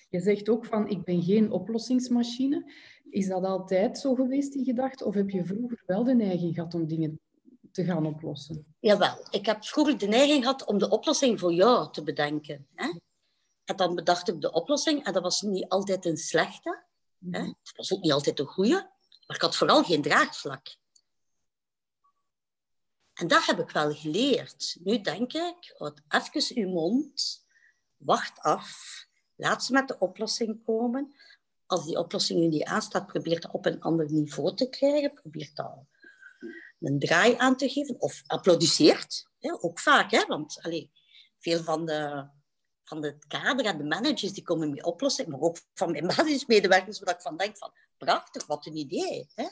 Je 0.08 0.20
zegt 0.20 0.48
ook 0.48 0.64
van, 0.64 0.88
ik 0.88 1.04
ben 1.04 1.22
geen 1.22 1.50
oplossingsmachine. 1.50 2.72
Is 3.10 3.26
dat 3.26 3.44
altijd 3.44 3.98
zo 3.98 4.14
geweest, 4.14 4.52
die 4.52 4.64
gedachte? 4.64 5.04
Of 5.04 5.14
heb 5.14 5.30
je 5.30 5.44
vroeger 5.44 5.82
wel 5.86 6.04
de 6.04 6.14
neiging 6.14 6.54
gehad 6.54 6.74
om 6.74 6.86
dingen 6.86 7.20
te 7.74 7.84
gaan 7.84 8.06
oplossen? 8.06 8.74
Jawel, 8.80 9.26
ik 9.30 9.46
heb 9.46 9.64
vroeger 9.64 9.98
de 9.98 10.06
neiging 10.06 10.42
gehad 10.42 10.64
om 10.64 10.78
de 10.78 10.88
oplossing 10.88 11.40
voor 11.40 11.52
jou 11.52 11.92
te 11.92 12.02
bedenken. 12.02 12.66
Hè? 12.74 12.98
En 13.64 13.76
dan 13.76 13.94
bedacht 13.94 14.28
ik 14.28 14.40
de 14.40 14.52
oplossing 14.52 15.04
en 15.04 15.12
dat 15.12 15.22
was 15.22 15.42
niet 15.42 15.68
altijd 15.68 16.04
een 16.04 16.16
slechte. 16.16 16.84
Hè? 17.30 17.40
Mhm. 17.40 17.52
Het 17.62 17.76
was 17.76 17.92
ook 17.92 18.02
niet 18.02 18.12
altijd 18.12 18.38
een 18.38 18.46
goede, 18.46 18.90
maar 19.26 19.36
ik 19.36 19.42
had 19.42 19.56
vooral 19.56 19.84
geen 19.84 20.02
draagvlak. 20.02 20.76
En 23.14 23.28
dat 23.28 23.44
heb 23.44 23.58
ik 23.58 23.70
wel 23.70 23.94
geleerd. 23.94 24.76
Nu 24.80 25.00
denk 25.00 25.32
ik, 25.32 25.74
houd 25.78 26.00
even 26.08 26.56
uw 26.56 26.68
mond, 26.68 27.46
wacht 27.96 28.40
af, 28.40 29.06
laat 29.34 29.64
ze 29.64 29.72
met 29.72 29.88
de 29.88 29.98
oplossing 29.98 30.64
komen. 30.64 31.14
Als 31.66 31.84
die 31.84 31.98
oplossing 31.98 32.40
u 32.40 32.46
niet 32.46 32.64
aanstaat, 32.64 33.06
probeer 33.06 33.40
dat 33.40 33.52
op 33.52 33.66
een 33.66 33.80
ander 33.80 34.10
niveau 34.10 34.54
te 34.56 34.68
krijgen. 34.68 35.14
Probeer 35.14 35.50
dat 35.54 35.92
een 36.86 36.98
draai 36.98 37.34
aan 37.36 37.56
te 37.56 37.68
geven. 37.68 38.00
Of 38.00 38.22
applaudisseert, 38.26 39.28
hè, 39.38 39.52
ook 39.60 39.80
vaak. 39.80 40.10
Hè, 40.10 40.26
want 40.26 40.58
allez, 40.62 40.86
veel 41.38 41.62
van 41.62 41.86
de, 41.86 42.28
van 42.84 43.00
de 43.00 43.18
kader 43.26 43.64
en 43.64 43.78
de 43.78 43.84
managers 43.84 44.32
die 44.32 44.42
komen 44.42 44.70
met 44.70 44.84
oplossingen, 44.84 45.30
maar 45.30 45.40
ook 45.40 45.58
van 45.74 45.90
mijn 45.90 46.06
basismedewerkers, 46.16 47.00
waar 47.00 47.14
ik 47.14 47.20
van 47.20 47.36
denk 47.36 47.58
van, 47.58 47.72
prachtig, 47.96 48.46
wat 48.46 48.66
een 48.66 48.76
idee. 48.76 49.26
Hè. 49.34 49.46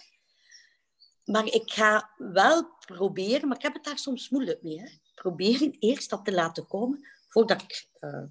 Maar 1.25 1.47
ik 1.47 1.71
ga 1.71 2.11
wel 2.17 2.69
proberen, 2.87 3.49
maar 3.49 3.57
ik 3.57 3.63
heb 3.63 3.75
het 3.75 3.85
daar 3.85 3.99
soms 3.99 4.29
moeilijk 4.29 4.63
mee, 4.63 4.81
hè, 4.81 4.89
proberen 5.15 5.77
eerst 5.79 6.11
dat 6.11 6.25
te 6.25 6.33
laten 6.33 6.67
komen 6.67 7.09
voordat 7.29 7.63
ik 7.63 7.89
uh, 8.01 8.25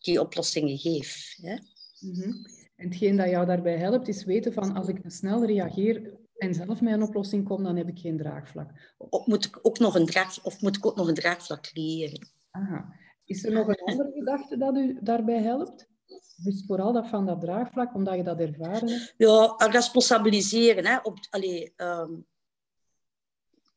die 0.00 0.20
oplossingen 0.20 0.78
geef. 0.78 1.34
Hè. 1.40 1.56
-hmm. 1.98 2.46
En 2.76 2.88
hetgeen 2.88 3.16
dat 3.16 3.28
jou 3.28 3.46
daarbij 3.46 3.76
helpt, 3.76 4.08
is 4.08 4.24
weten 4.24 4.52
van 4.52 4.76
als 4.76 4.88
ik 4.88 5.00
snel 5.06 5.44
reageer, 5.44 6.12
en 6.38 6.54
zelf 6.54 6.80
met 6.80 6.92
een 6.92 7.02
oplossing 7.02 7.44
kom, 7.44 7.62
dan 7.62 7.76
heb 7.76 7.88
ik 7.88 7.98
geen 7.98 8.16
draagvlak. 8.16 8.94
Of 8.96 9.26
moet 9.26 9.44
ik 9.44 9.58
ook 9.62 9.78
nog 9.78 9.94
een, 9.94 10.06
draag, 10.06 10.44
of 10.44 10.60
moet 10.60 10.76
ik 10.76 10.86
ook 10.86 10.96
nog 10.96 11.08
een 11.08 11.14
draagvlak 11.14 11.62
creëren? 11.62 12.28
Aha. 12.50 12.92
Is 13.24 13.44
er 13.44 13.52
nog 13.52 13.68
een 13.68 13.84
andere 13.84 14.12
gedachte 14.12 14.56
dat 14.56 14.76
u 14.76 14.98
daarbij 15.00 15.42
helpt? 15.42 15.88
Dus 16.36 16.64
vooral 16.66 16.92
dat 16.92 17.08
van 17.08 17.26
dat 17.26 17.40
draagvlak, 17.40 17.94
omdat 17.94 18.16
je 18.16 18.22
dat 18.22 18.40
ervaren 18.40 18.88
hebt? 18.88 19.14
Ja, 19.16 19.54
responsabiliseren. 19.56 20.86
Hè. 20.86 20.98
Op, 21.02 21.18
allee, 21.30 21.72
um, 21.76 22.26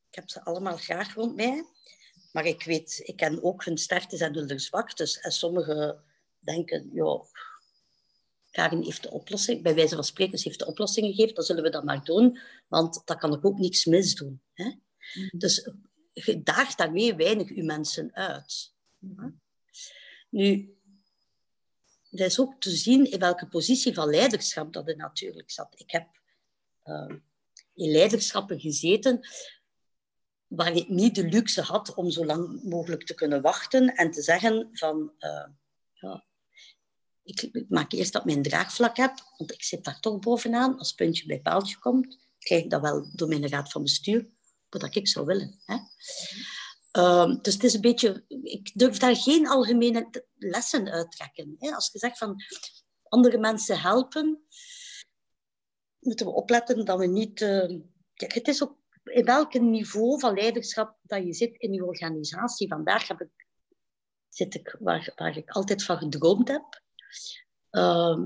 ik 0.09 0.15
heb 0.15 0.29
ze 0.29 0.43
allemaal 0.43 0.77
graag 0.77 1.13
rond 1.13 1.35
mij. 1.35 1.63
Maar 2.31 2.45
ik 2.45 2.63
weet, 2.63 3.01
ik 3.03 3.15
ken 3.15 3.43
ook 3.43 3.65
hun 3.65 3.77
sterktes 3.77 4.19
en 4.19 4.33
hun 4.33 4.59
zwaktes. 4.59 5.19
En 5.19 5.31
sommigen 5.31 6.03
denken, 6.39 6.89
ja, 6.93 7.21
Karin 8.51 8.83
heeft 8.83 9.03
de 9.03 9.11
oplossing, 9.11 9.61
bij 9.61 9.75
wijze 9.75 9.95
van 9.95 10.03
spreken, 10.03 10.37
ze 10.37 10.47
heeft 10.47 10.59
de 10.59 10.65
oplossing 10.65 11.05
gegeven, 11.05 11.35
dan 11.35 11.43
zullen 11.43 11.63
we 11.63 11.69
dat 11.69 11.83
maar 11.83 12.03
doen, 12.03 12.39
want 12.67 13.01
dat 13.05 13.17
kan 13.17 13.33
ik 13.33 13.45
ook 13.45 13.59
niks 13.59 13.85
misdoen. 13.85 14.41
Hè? 14.53 14.71
Mhm. 15.13 15.37
Dus 15.37 15.69
je 16.13 16.43
daagt 16.43 16.77
daarmee 16.77 17.15
weinig 17.15 17.49
uw 17.49 17.63
mensen 17.63 18.13
uit. 18.13 18.73
Nu, 20.29 20.75
dat 22.09 22.27
is 22.27 22.39
ook 22.39 22.61
te 22.61 22.69
zien 22.69 23.11
in 23.11 23.19
welke 23.19 23.47
positie 23.47 23.93
van 23.93 24.09
leiderschap 24.09 24.73
dat 24.73 24.87
er 24.87 24.95
natuurlijk 24.95 25.51
zat. 25.51 25.73
Ik 25.79 25.91
heb 25.91 26.07
uh, 26.83 27.15
in 27.73 27.91
leiderschappen 27.91 28.59
gezeten 28.59 29.27
waar 30.47 30.75
ik 30.75 30.89
niet 30.89 31.15
de 31.15 31.27
luxe 31.27 31.61
had 31.61 31.93
om 31.93 32.09
zo 32.09 32.25
lang 32.25 32.63
mogelijk 32.63 33.05
te 33.05 33.13
kunnen 33.13 33.41
wachten 33.41 33.95
en 33.95 34.11
te 34.11 34.21
zeggen 34.21 34.69
van, 34.71 35.13
uh, 35.19 35.29
ja, 35.29 35.51
ik 37.23 37.65
maak 37.69 37.91
eerst 37.91 38.13
dat 38.13 38.25
mijn 38.25 38.41
draagvlak 38.41 38.97
heb, 38.97 39.13
want 39.37 39.51
ik 39.51 39.63
zit 39.63 39.83
daar 39.83 39.99
toch 39.99 40.19
bovenaan. 40.19 40.77
Als 40.77 40.93
puntje 40.93 41.25
bij 41.25 41.41
paaltje 41.41 41.79
komt, 41.79 42.19
krijg 42.39 42.63
ik 42.63 42.69
dat 42.69 42.81
wel 42.81 43.09
door 43.13 43.27
mijn 43.27 43.49
raad 43.49 43.71
van 43.71 43.81
bestuur, 43.81 44.29
wat 44.69 44.95
ik 44.95 45.07
zou 45.07 45.25
willen. 45.25 45.59
Hè? 45.65 45.77
Um, 47.01 47.41
dus 47.41 47.53
het 47.53 47.63
is 47.63 47.73
een 47.73 47.81
beetje, 47.81 48.25
ik 48.43 48.71
durf 48.73 48.97
daar 48.97 49.15
geen 49.15 49.47
algemene 49.47 50.09
lessen 50.35 50.89
uit 50.89 51.11
trekken. 51.11 51.55
Hè? 51.57 51.71
Als 51.71 51.89
je 51.91 51.99
zegt 51.99 52.17
van 52.17 52.35
andere 53.03 53.37
mensen 53.37 53.79
helpen, 53.79 54.45
moeten 55.99 56.25
we 56.25 56.31
opletten 56.31 56.85
dat 56.85 56.99
we 56.99 57.07
niet. 57.07 57.39
Kijk, 58.13 58.33
het 58.33 58.47
is 58.47 58.63
ook 58.63 58.79
in 59.03 59.25
welk 59.25 59.53
niveau 59.59 60.19
van 60.19 60.33
leiderschap 60.33 60.97
dat 61.03 61.23
je 61.23 61.33
zit 61.33 61.57
in 61.57 61.73
je 61.73 61.85
organisatie. 61.85 62.67
Vandaag 62.67 63.07
heb 63.07 63.21
ik, 63.21 63.47
zit 64.29 64.53
ik 64.53 64.75
waar, 64.79 65.11
waar 65.15 65.37
ik 65.37 65.49
altijd 65.49 65.83
van 65.83 65.97
gedroomd 65.97 66.47
heb. 66.47 66.81
Uh, 67.71 68.19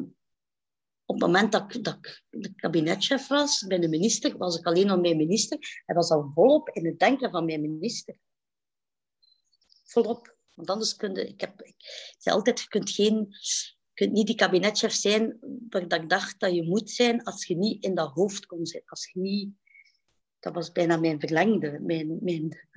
op 1.06 1.16
het 1.16 1.26
moment 1.26 1.52
dat 1.52 1.76
ik, 1.76 1.84
dat 1.84 1.96
ik 1.96 2.24
de 2.30 2.56
kabinetchef 2.56 3.28
was 3.28 3.66
bij 3.68 3.80
de 3.80 3.88
minister, 3.88 4.38
was 4.38 4.58
ik 4.58 4.66
alleen 4.66 4.90
al 4.90 5.00
mijn 5.00 5.18
minister. 5.18 5.82
Hij 5.86 5.96
was 5.96 6.10
al 6.10 6.32
volop 6.34 6.70
in 6.70 6.86
het 6.86 7.00
denken 7.00 7.32
van 7.32 7.46
mijn 7.46 7.62
minister. 7.62 8.18
Volop. 9.84 10.38
Want 10.54 10.70
anders 10.70 10.96
kun 10.96 11.14
je... 11.16 11.28
Ik, 11.28 11.42
heb, 11.42 11.62
ik 11.62 11.76
zei 12.18 12.36
altijd, 12.36 12.60
je 12.60 12.68
kunt, 12.68 12.90
geen, 12.90 13.36
kunt 13.94 14.12
niet 14.12 14.28
die 14.28 14.36
kabinetchef 14.36 14.94
zijn 14.94 15.38
waar 15.70 15.88
dat 15.88 16.02
ik 16.02 16.10
dacht 16.10 16.40
dat 16.40 16.54
je 16.54 16.64
moet 16.64 16.90
zijn 16.90 17.24
als 17.24 17.46
je 17.46 17.56
niet 17.56 17.84
in 17.84 17.96
dat 17.96 18.12
hoofd 18.12 18.46
kon 18.46 18.66
zitten. 18.66 18.90
Als 18.90 19.10
je 19.12 19.20
niet... 19.20 19.54
Dat 20.40 20.54
was 20.54 20.72
bijna 20.72 20.98
mijn 20.98 21.20
verlengde. 21.20 21.80
Mijn, 21.80 22.18
mijn, 22.22 22.68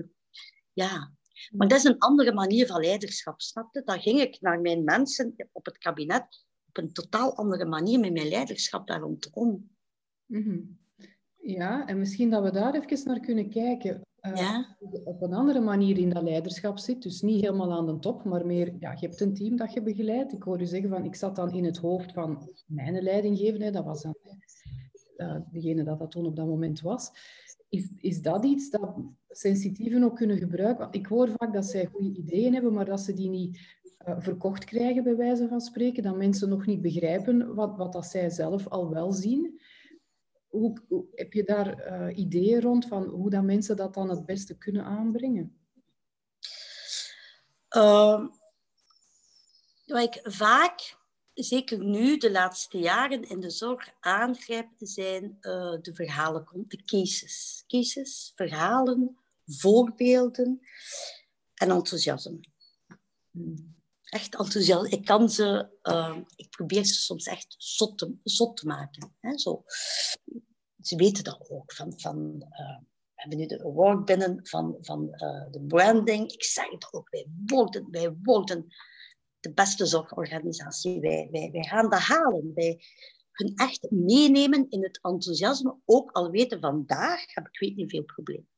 ja, 0.73 1.13
maar 1.51 1.69
dat 1.69 1.79
is 1.79 1.85
een 1.85 1.99
andere 1.99 2.33
manier 2.33 2.67
van 2.67 2.81
leiderschap, 2.81 3.41
snap 3.41 3.75
je? 3.75 3.83
Dan 3.85 4.01
ging 4.01 4.21
ik 4.21 4.41
naar 4.41 4.61
mijn 4.61 4.85
mensen 4.85 5.35
op 5.53 5.65
het 5.65 5.79
kabinet 5.79 6.47
op 6.69 6.77
een 6.77 6.93
totaal 6.93 7.37
andere 7.37 7.65
manier 7.65 8.01
met 8.01 8.13
mijn 8.13 8.29
leiderschap 8.29 8.87
daar 8.87 9.01
rondom. 9.01 9.71
Mm 10.27 10.79
Ja, 11.37 11.87
en 11.87 11.99
misschien 11.99 12.31
dat 12.31 12.43
we 12.43 12.51
daar 12.51 12.75
even 12.75 13.07
naar 13.09 13.21
kunnen 13.21 13.51
kijken. 13.51 14.03
Uh, 14.21 14.37
ja? 14.37 14.77
Op 15.05 15.23
een 15.23 15.33
andere 15.33 15.61
manier 15.61 15.99
in 15.99 16.11
dat 16.11 16.23
leiderschap 16.23 16.79
zit, 16.79 17.03
dus 17.03 17.21
niet 17.21 17.41
helemaal 17.41 17.73
aan 17.73 17.87
de 17.87 17.99
top, 17.99 18.25
maar 18.25 18.47
meer, 18.47 18.75
ja, 18.79 18.93
je 18.93 19.07
hebt 19.07 19.21
een 19.21 19.35
team 19.35 19.57
dat 19.57 19.73
je 19.73 19.83
begeleidt. 19.83 20.33
Ik 20.33 20.43
hoor 20.43 20.61
u 20.61 20.67
zeggen 20.67 20.91
van, 20.91 21.05
ik 21.05 21.15
zat 21.15 21.37
dan 21.37 21.53
in 21.53 21.65
het 21.65 21.77
hoofd 21.77 22.13
van 22.13 22.51
mijn 22.67 23.03
leidinggevende, 23.03 23.71
dat 23.71 23.85
was 23.85 24.03
dan 24.03 24.17
uh, 25.17 25.37
degene 25.51 25.85
dat 25.85 25.99
dat 25.99 26.11
toen 26.11 26.27
op 26.27 26.37
dat 26.37 26.47
moment 26.47 26.81
was. 26.81 27.11
Is, 27.69 27.91
is 27.97 28.23
dat 28.23 28.45
iets 28.45 28.71
dat 28.71 28.97
sensitieven 29.39 30.05
ook 30.05 30.17
kunnen 30.17 30.39
gebruiken? 30.39 30.79
Want 30.79 30.95
ik 30.95 31.07
hoor 31.07 31.29
vaak 31.37 31.53
dat 31.53 31.67
zij 31.67 31.87
goede 31.87 32.19
ideeën 32.19 32.53
hebben, 32.53 32.73
maar 32.73 32.85
dat 32.85 33.01
ze 33.01 33.13
die 33.13 33.29
niet 33.29 33.59
uh, 34.07 34.15
verkocht 34.19 34.65
krijgen, 34.65 35.03
bij 35.03 35.17
wijze 35.17 35.49
van 35.49 35.61
spreken. 35.61 36.03
Dat 36.03 36.17
mensen 36.17 36.49
nog 36.49 36.67
niet 36.67 36.83
begrijpen 36.83 37.55
wat, 37.55 37.77
wat 37.77 37.93
dat 37.93 38.07
zij 38.07 38.31
zelf 38.31 38.69
al 38.69 38.91
wel 38.91 39.13
zien. 39.13 39.61
Hoe, 40.49 41.07
heb 41.15 41.33
je 41.33 41.45
daar 41.45 42.01
uh, 42.09 42.19
ideeën 42.19 42.61
rond 42.61 42.87
van 42.87 43.05
hoe 43.05 43.31
dat 43.31 43.43
mensen 43.43 43.77
dat 43.77 43.95
dan 43.95 44.11
het 44.11 44.27
beste 44.27 44.59
kunnen 44.59 44.85
aanbrengen? 44.85 45.59
Uh, 47.77 48.27
wat 49.87 50.03
ik 50.03 50.21
vaak 50.23 50.97
zeker 51.35 51.85
nu, 51.85 52.17
de 52.17 52.31
laatste 52.31 52.79
jaren 52.79 53.29
in 53.29 53.41
de 53.41 53.51
zorg 53.51 53.89
aangrijpt, 54.01 54.75
zijn 54.79 55.25
uh, 55.41 55.77
de 55.81 55.95
verhalen, 55.95 56.65
de 56.69 56.83
cases. 56.85 57.65
Cases, 57.67 58.33
verhalen, 58.35 59.19
voorbeelden 59.49 60.61
en 61.55 61.71
enthousiasme. 61.71 62.41
Echt 64.03 64.37
enthousiasme. 64.37 64.89
Ik 64.89 65.05
kan 65.05 65.31
ze, 65.31 65.69
uh, 65.83 66.19
ik 66.37 66.51
probeer 66.51 66.85
ze 66.85 66.95
soms 66.95 67.27
echt 67.27 67.55
zot 67.59 67.99
te, 67.99 68.15
zot 68.23 68.57
te 68.57 68.67
maken. 68.67 69.15
Hè? 69.21 69.39
Zo. 69.39 69.65
Ze 70.81 70.97
weten 70.97 71.25
dat 71.25 71.51
ook. 71.51 71.73
Van, 71.73 71.93
van, 71.97 72.35
uh, 72.37 72.79
we 72.79 73.15
hebben 73.15 73.39
nu 73.39 73.47
de 73.47 73.65
award 73.65 74.05
binnen 74.05 74.47
van, 74.47 74.77
van 74.81 75.07
de 75.51 75.65
branding. 75.67 76.33
Ik 76.33 76.45
zeg 76.45 76.71
het 76.71 76.93
ook, 76.93 77.11
wij 77.11 77.27
worden, 77.47 77.91
wij 77.91 78.17
worden 78.23 78.67
de 79.41 79.53
beste 79.53 79.87
zorgorganisatie. 79.87 81.01
Wij, 81.01 81.29
wij, 81.31 81.51
wij 81.53 81.65
gaan 81.65 81.91
dat 81.91 82.01
halen. 82.01 82.53
Wij 82.55 82.81
hun 83.39 83.55
echt 83.55 83.91
meenemen 83.91 84.67
in 84.71 84.83
het 84.83 84.99
enthousiasme, 85.03 85.77
ook 85.85 86.11
al 86.13 86.31
weten 86.31 86.61
vandaag 86.61 87.35
heb 87.35 87.47
ik 87.47 87.59
weet 87.59 87.77
niet 87.77 87.91
veel 87.91 88.05
problemen. 88.05 88.49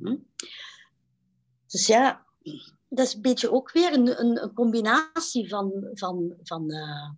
Hm? 0.00 0.16
Dus 1.66 1.86
ja, 1.86 2.26
dat 2.88 3.06
is 3.06 3.14
een 3.14 3.22
beetje 3.22 3.52
ook 3.52 3.72
weer 3.72 3.92
een, 3.92 4.20
een, 4.20 4.42
een 4.42 4.52
combinatie 4.52 5.48
van, 5.48 5.88
van, 5.92 6.34
van, 6.42 6.70
uh, 6.72 7.10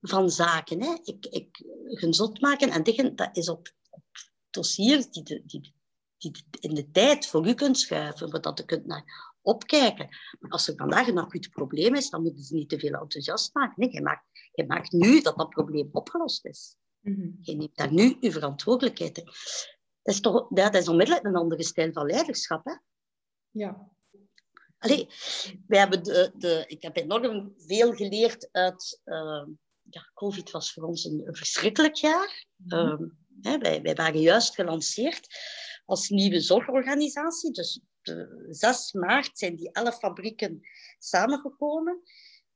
van 0.00 0.30
zaken. 0.30 0.82
Hè. 0.82 0.94
Ik, 1.02 1.26
ik, 1.26 1.64
gezond 1.84 2.40
maken 2.40 2.70
en 2.70 2.82
tegen, 2.82 3.16
dat 3.16 3.36
is 3.36 3.48
op, 3.48 3.72
op 3.90 4.02
dossiers 4.50 5.10
die, 5.10 5.22
de, 5.22 5.42
die, 5.46 5.74
die 6.18 6.32
in 6.60 6.74
de 6.74 6.90
tijd 6.90 7.26
voor 7.26 7.48
u 7.48 7.54
kunt 7.54 7.78
schuiven, 7.78 8.42
dat 8.42 8.60
u 8.60 8.64
kunt 8.64 8.86
naar 8.86 9.34
opkijken. 9.42 10.08
Maar 10.40 10.50
als 10.50 10.68
er 10.68 10.76
vandaag 10.76 11.08
een 11.08 11.18
acuut 11.18 11.50
probleem 11.50 11.94
is, 11.94 12.10
dan 12.10 12.22
moeten 12.22 12.42
ze 12.42 12.54
niet 12.54 12.68
te 12.68 12.78
veel 12.78 12.92
enthousiast 12.92 13.54
maken. 13.54 13.74
Nee, 13.76 13.92
je, 13.92 14.02
maakt, 14.02 14.24
je 14.52 14.66
maakt 14.66 14.92
nu 14.92 15.20
dat 15.20 15.36
dat 15.36 15.48
probleem 15.48 15.88
opgelost 15.92 16.44
is. 16.44 16.76
Mm 17.00 17.36
Je 17.40 17.56
neemt 17.56 17.76
daar 17.76 17.92
nu 17.92 18.16
je 18.20 18.32
verantwoordelijkheid 18.32 19.18
in. 19.18 19.28
Dat 20.04 20.14
is, 20.14 20.20
toch, 20.20 20.48
dat 20.48 20.74
is 20.74 20.88
onmiddellijk 20.88 21.26
een 21.26 21.36
andere 21.36 21.62
stijl 21.62 21.92
van 21.92 22.06
leiderschap. 22.06 22.64
Hè? 22.64 22.74
Ja. 23.50 23.88
Allee, 24.78 25.08
wij 25.66 25.78
hebben 25.78 26.02
de, 26.02 26.32
de, 26.34 26.64
ik 26.66 26.82
heb 26.82 26.96
enorm 26.96 27.54
veel 27.56 27.92
geleerd 27.92 28.48
uit... 28.52 29.00
Uh, 29.04 29.46
ja, 29.90 30.10
COVID 30.14 30.50
was 30.50 30.72
voor 30.72 30.82
ons 30.82 31.04
een, 31.04 31.28
verschrikkelijk 31.30 31.94
jaar. 31.94 32.46
Mm 32.56 32.78
-hmm. 32.78 33.18
hè, 33.40 33.58
wij, 33.58 33.82
wij 33.82 33.94
waren 33.94 34.20
juist 34.20 34.54
gelanceerd 34.54 35.26
als 35.84 36.08
nieuwe 36.08 36.40
zorgorganisatie. 36.40 37.50
Dus 37.50 37.80
6 38.50 38.92
maart 38.92 39.38
zijn 39.38 39.56
die 39.56 39.72
elf 39.72 39.98
fabrieken 39.98 40.60
samengekomen. 40.98 42.02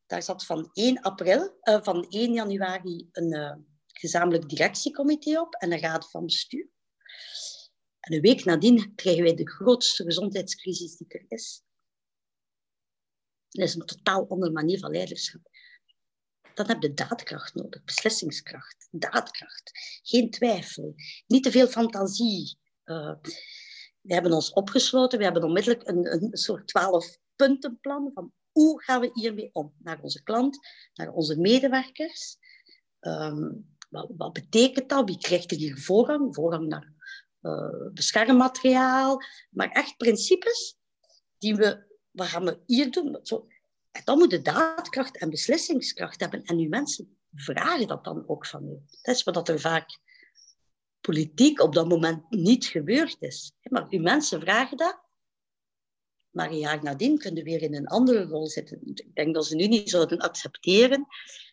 Daar 0.07 0.23
zat 0.23 0.47
van 0.47 0.71
1, 0.73 1.01
april, 1.01 1.59
uh, 1.63 1.83
van 1.83 2.07
1 2.09 2.33
januari 2.33 3.09
een 3.13 3.35
uh, 3.35 3.55
gezamenlijk 3.87 4.49
directiecomité 4.49 5.41
op 5.41 5.55
en 5.55 5.73
een 5.73 5.81
raad 5.81 6.11
van 6.11 6.25
bestuur. 6.25 6.69
En 8.01 8.15
een 8.15 8.21
week 8.21 8.45
nadien 8.45 8.95
krijgen 8.95 9.23
wij 9.23 9.35
de 9.35 9.51
grootste 9.51 10.05
gezondheidscrisis 10.05 10.97
die 10.97 11.09
er 11.09 11.25
is. 11.29 11.63
Dat 13.49 13.69
is 13.69 13.75
een 13.75 13.87
totaal 13.87 14.29
andere 14.29 14.53
manier 14.53 14.79
van 14.79 14.91
leiderschap. 14.91 15.41
Dan 16.55 16.67
heb 16.67 16.83
je 16.83 16.95
daadkracht 16.95 17.55
nodig, 17.55 17.85
beslissingskracht, 17.85 18.89
daadkracht. 18.91 19.71
Geen 20.03 20.31
twijfel, 20.31 20.95
niet 21.27 21.43
te 21.43 21.51
veel 21.51 21.67
fantasie. 21.67 22.59
Uh, 22.85 23.15
we 24.01 24.15
hebben 24.15 24.33
ons 24.33 24.53
opgesloten. 24.53 25.19
We 25.19 25.25
hebben 25.25 25.45
onmiddellijk 25.45 25.89
een, 25.89 26.13
een 26.13 26.37
soort 26.37 26.69
twaalf 26.69 27.19
puntenplan 27.37 28.11
van 28.15 28.33
hoe 28.53 28.83
gaan 28.83 29.01
we 29.01 29.11
hiermee 29.13 29.51
om? 29.53 29.75
Naar 29.79 30.01
onze 30.01 30.23
klant, 30.23 30.59
naar 30.95 31.13
onze 31.13 31.41
medewerkers. 31.41 32.37
Ehm, 33.01 33.51
wat, 33.89 34.11
wat, 34.17 34.33
betekent 34.33 34.89
dat? 34.89 35.05
Wie 35.09 35.19
krijgt 35.19 35.51
er 35.51 35.57
hier 35.57 35.79
voorrang? 35.79 36.35
Voorrang 36.35 36.69
naar 36.69 36.93
beschermmateriaal. 37.93 39.23
Maar 39.51 39.71
echt 39.71 39.97
principes 39.97 40.79
die 41.39 41.57
we, 41.57 41.87
gaan 42.15 42.45
we 42.45 42.61
hier 42.67 42.91
doen? 42.91 43.19
Zo, 43.23 43.47
en 43.91 44.03
dan 44.05 44.19
moet 44.19 44.31
je 44.31 44.43
daadkracht 44.43 45.19
en 45.19 45.31
beslissingskracht 45.31 46.21
hebben. 46.21 46.43
En 46.43 46.59
uw 46.59 46.69
mensen 46.69 47.19
vragen 47.35 47.87
dat 47.87 48.05
dan 48.05 48.29
ook 48.29 48.47
van 48.47 48.69
u. 48.69 48.81
Dat 49.03 49.15
is 49.15 49.23
wat 49.23 49.49
er 49.49 49.61
vaak 49.61 49.99
politiek 51.01 51.61
op 51.61 51.75
dat 51.75 51.89
moment 51.89 52.31
niet 52.31 52.65
gebeurd 52.65 53.17
is. 53.19 53.53
Maar 53.63 53.89
die 53.89 54.01
mensen 54.01 54.41
vragen 54.41 54.77
dat. 54.77 55.07
Maar 56.31 56.51
een 56.51 56.59
jaar 56.59 56.83
nadien 56.83 57.19
kunnen 57.19 57.45
weer 57.45 57.63
in 57.63 57.75
een 57.75 57.87
andere 57.87 58.25
rol 58.25 58.47
zitten. 58.47 58.81
Ik 58.85 59.15
denk 59.15 59.35
dat 59.35 59.47
ze 59.47 59.55
nu 59.55 59.67
niet 59.67 59.91
zouden 59.91 60.19
accepteren 60.19 61.07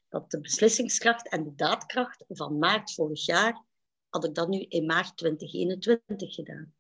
dat 0.10 0.32
de 0.32 0.40
beslissingskracht 0.40 1.30
en 1.30 1.44
de 1.44 1.56
daadkracht 1.56 2.24
van 2.28 2.58
maart 2.58 2.94
vorig 2.94 3.26
jaar, 3.26 3.65
had 4.16 4.24
ik 4.26 4.36
dat 4.36 4.50
nu 4.50 4.60
in 4.60 4.86
maart 4.86 5.18
2021 5.18 6.34
gedaan. 6.34 6.74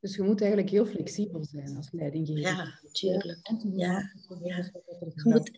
Dus 0.00 0.16
je 0.16 0.22
moet 0.22 0.40
eigenlijk 0.40 0.70
heel 0.70 0.86
flexibel 0.86 1.44
zijn 1.44 1.76
als 1.76 1.88
leidinggever. 1.90 2.40
Ja, 2.40 2.78
natuurlijk. 2.82 3.50
Ja. 3.76 4.12
Ja. 4.42 4.70
Je 5.14 5.20
moet, 5.22 5.50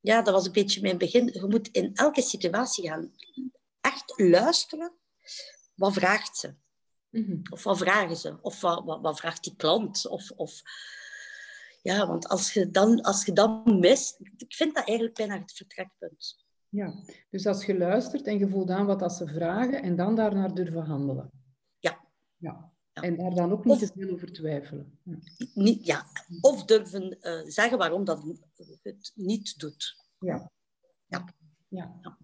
ja. 0.00 0.22
dat 0.22 0.34
was 0.34 0.46
een 0.46 0.52
beetje 0.52 0.80
mijn 0.80 0.98
begin. 0.98 1.30
Je 1.32 1.46
moet 1.46 1.68
in 1.68 1.94
elke 1.94 2.22
situatie 2.22 2.88
gaan 2.88 3.12
echt 3.80 4.12
luisteren. 4.16 4.92
Wat 5.74 5.92
vraagt 5.92 6.36
ze? 6.36 6.54
Mhm. 7.10 7.38
Of 7.50 7.62
wat 7.62 7.78
vragen 7.78 8.16
ze? 8.16 8.38
Of 8.40 8.60
wat, 8.60 8.84
wat, 8.84 9.00
wat, 9.00 9.18
vraagt 9.18 9.44
die 9.44 9.56
klant? 9.56 10.08
Of, 10.08 10.30
of... 10.30 10.62
Ja, 11.82 12.06
want 12.06 12.28
als 12.28 12.52
je, 12.52 12.70
dan, 12.70 13.00
als 13.00 13.24
je 13.24 13.32
dan 13.32 13.78
mist... 13.78 14.20
Ik 14.36 14.54
vind 14.54 14.74
dat 14.74 14.86
eigenlijk 14.86 15.16
bijna 15.16 15.40
het 15.40 15.52
vertrekpunt. 15.52 16.45
Ja, 16.76 16.94
dus 17.30 17.46
als 17.46 17.64
je 17.64 17.78
luistert 17.78 18.26
en 18.26 18.38
je 18.38 18.48
voelt 18.48 18.70
aan 18.70 18.86
wat 18.86 18.98
dat 18.98 19.12
ze 19.12 19.26
vragen 19.26 19.82
en 19.82 19.96
dan 19.96 20.14
daarnaar 20.14 20.54
durven 20.54 20.82
handelen. 20.82 21.30
Ja. 21.78 22.08
Ja. 22.36 22.72
En 22.92 23.16
daar 23.16 23.34
dan 23.34 23.52
ook 23.52 23.64
niet 23.64 23.78
te 23.78 23.90
veel 23.94 24.10
over 24.12 24.32
twijfelen. 24.32 24.98
Ja. 25.02 25.18
Niet, 25.54 25.86
ja. 25.86 26.06
Of 26.40 26.64
durven 26.64 27.18
uh, 27.20 27.42
zeggen 27.46 27.78
waarom 27.78 28.04
dat 28.04 28.24
het 28.82 29.12
niet 29.14 29.58
doet. 29.58 30.04
Ja. 30.18 30.50
Ja. 31.06 31.24
ja. 31.68 32.00
ja. 32.00 32.18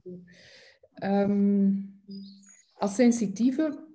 Um, 1.22 2.02
als 2.72 2.94
sensitieve 2.94 3.91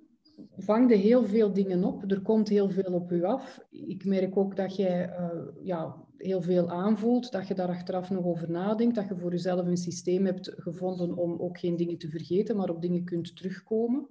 vangde 0.56 0.94
heel 0.94 1.24
veel 1.24 1.52
dingen 1.52 1.84
op. 1.84 2.10
Er 2.10 2.22
komt 2.22 2.48
heel 2.48 2.70
veel 2.70 2.92
op 2.92 3.12
u 3.12 3.24
af. 3.24 3.60
Ik 3.70 4.04
merk 4.04 4.36
ook 4.36 4.56
dat 4.56 4.76
jij 4.76 5.08
uh, 5.08 5.28
ja, 5.62 5.96
heel 6.16 6.42
veel 6.42 6.70
aanvoelt, 6.70 7.32
dat 7.32 7.48
je 7.48 7.54
daar 7.54 7.68
achteraf 7.68 8.10
nog 8.10 8.24
over 8.24 8.50
nadenkt, 8.50 8.94
dat 8.94 9.08
je 9.08 9.16
voor 9.16 9.30
jezelf 9.30 9.66
een 9.66 9.76
systeem 9.76 10.24
hebt 10.24 10.54
gevonden 10.56 11.16
om 11.16 11.40
ook 11.40 11.58
geen 11.58 11.76
dingen 11.76 11.98
te 11.98 12.08
vergeten, 12.08 12.56
maar 12.56 12.70
op 12.70 12.82
dingen 12.82 13.04
kunt 13.04 13.36
terugkomen. 13.36 14.06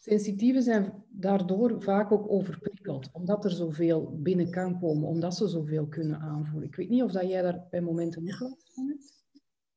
Sensitieven 0.00 0.62
zijn 0.62 1.04
daardoor 1.08 1.82
vaak 1.82 2.12
ook 2.12 2.30
overprikkeld, 2.30 3.08
omdat 3.12 3.44
er 3.44 3.50
zoveel 3.50 4.18
binnen 4.22 4.50
kan 4.50 4.80
komen, 4.80 5.08
omdat 5.08 5.36
ze 5.36 5.48
zoveel 5.48 5.86
kunnen 5.86 6.20
aanvoelen. 6.20 6.68
Ik 6.68 6.76
weet 6.76 6.88
niet 6.88 7.02
of 7.02 7.12
dat 7.12 7.28
jij 7.28 7.42
daar 7.42 7.66
bij 7.70 7.80
momenten 7.80 8.24
nog 8.24 8.40
last 8.40 8.72
van 8.74 8.88
hebt. 8.88 9.24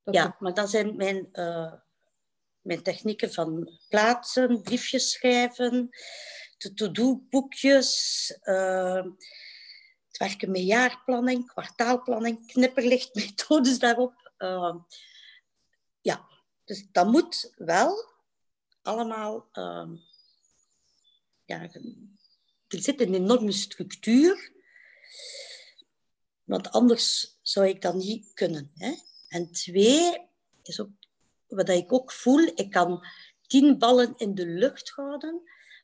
ja, 0.03 0.35
maar 0.39 0.53
dat 0.53 0.69
zijn 0.69 0.95
mijn, 0.95 1.29
uh, 1.33 1.73
mijn 2.61 2.83
technieken 2.83 3.33
van 3.33 3.79
plaatsen, 3.89 4.61
briefjes 4.61 5.11
schrijven, 5.11 5.89
de 6.57 6.73
to-do-boekjes, 6.73 8.37
uh, 8.43 9.03
het 10.07 10.17
werken 10.17 10.51
met 10.51 10.61
jaarplanning, 10.61 11.47
kwartaalplanning, 11.47 12.47
knipperlichtmethodes 12.47 13.79
daarop. 13.85 14.31
Uh, 14.37 14.75
ja, 16.01 16.27
dus 16.65 16.87
dat 16.91 17.07
moet 17.07 17.53
wel 17.55 18.07
allemaal 18.81 19.49
ja, 21.49 21.61
er 22.67 22.81
zit 22.81 23.01
een 23.01 23.13
enorme 23.13 23.51
structuur, 23.51 24.51
want 26.43 26.71
anders 26.71 27.37
zou 27.41 27.67
ik 27.67 27.81
dat 27.81 27.93
niet 27.93 28.33
kunnen. 28.33 28.71
Hè? 28.75 28.93
En 29.27 29.51
twee, 29.51 30.27
is 30.63 30.79
ook 30.79 30.89
wat 31.49 31.69
ik 31.69 31.93
ook 31.93 32.11
voel, 32.11 32.39
ik 32.55 32.69
kan 32.69 33.05
tien 33.47 33.77
ballen 33.77 34.13
in 34.17 34.35
de 34.35 34.45
lucht 34.45 34.89
houden, 34.89 35.41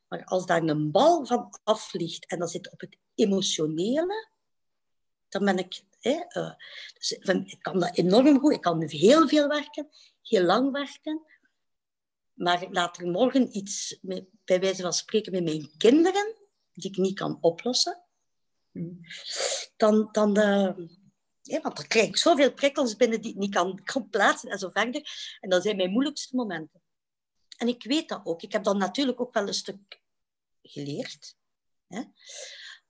maar 0.07 0.23
als 0.25 0.45
daar 0.45 0.63
een 0.63 0.91
bal 0.91 1.25
van 1.25 1.59
afvliegt 1.63 2.25
en 2.25 2.39
dat 2.39 2.51
zit 2.51 2.71
op 2.71 2.79
het 2.79 2.97
emotionele, 3.15 4.29
dan 5.29 5.45
ben 5.45 5.57
ik... 5.57 5.83
Hè, 5.99 6.11
uh, 6.11 6.53
dus 6.93 7.11
ik 7.11 7.57
kan 7.59 7.79
dat 7.79 7.97
enorm 7.97 8.39
goed, 8.39 8.53
ik 8.53 8.61
kan 8.61 8.83
heel 8.83 9.27
veel 9.27 9.47
werken, 9.47 9.89
heel 10.21 10.43
lang 10.43 10.71
werken, 10.71 11.21
maar 12.33 12.67
later 12.69 13.07
morgen 13.07 13.57
iets, 13.57 13.97
met, 14.01 14.25
bij 14.43 14.59
wijze 14.59 14.81
van 14.81 14.93
spreken, 14.93 15.31
met 15.31 15.43
mijn 15.43 15.71
kinderen, 15.77 16.35
die 16.73 16.89
ik 16.89 16.97
niet 16.97 17.15
kan 17.15 17.37
oplossen, 17.41 18.01
hmm. 18.71 18.99
dan, 19.77 20.09
dan 20.11 20.39
uh, 20.39 20.87
ja, 21.47 21.61
want 21.61 21.75
dan 21.75 21.87
krijg 21.87 22.07
ik 22.07 22.17
zoveel 22.17 22.53
prikkels 22.53 22.95
binnen 22.95 23.21
die 23.21 23.31
ik 23.31 23.37
niet 23.37 23.53
kan, 23.83 24.09
plaatsen 24.09 24.49
en 24.49 24.59
zo 24.59 24.69
verder. 24.69 25.37
En 25.39 25.49
dat 25.49 25.63
zijn 25.63 25.75
mijn 25.75 25.91
moeilijkste 25.91 26.35
momenten. 26.35 26.81
En 27.57 27.67
ik 27.67 27.83
weet 27.83 28.09
dat 28.09 28.21
ook. 28.23 28.41
Ik 28.41 28.51
heb 28.51 28.63
dat 28.63 28.77
natuurlijk 28.77 29.21
ook 29.21 29.33
wel 29.33 29.47
een 29.47 29.53
stuk 29.53 30.01
geleerd. 30.61 31.35
Hè? 31.87 32.03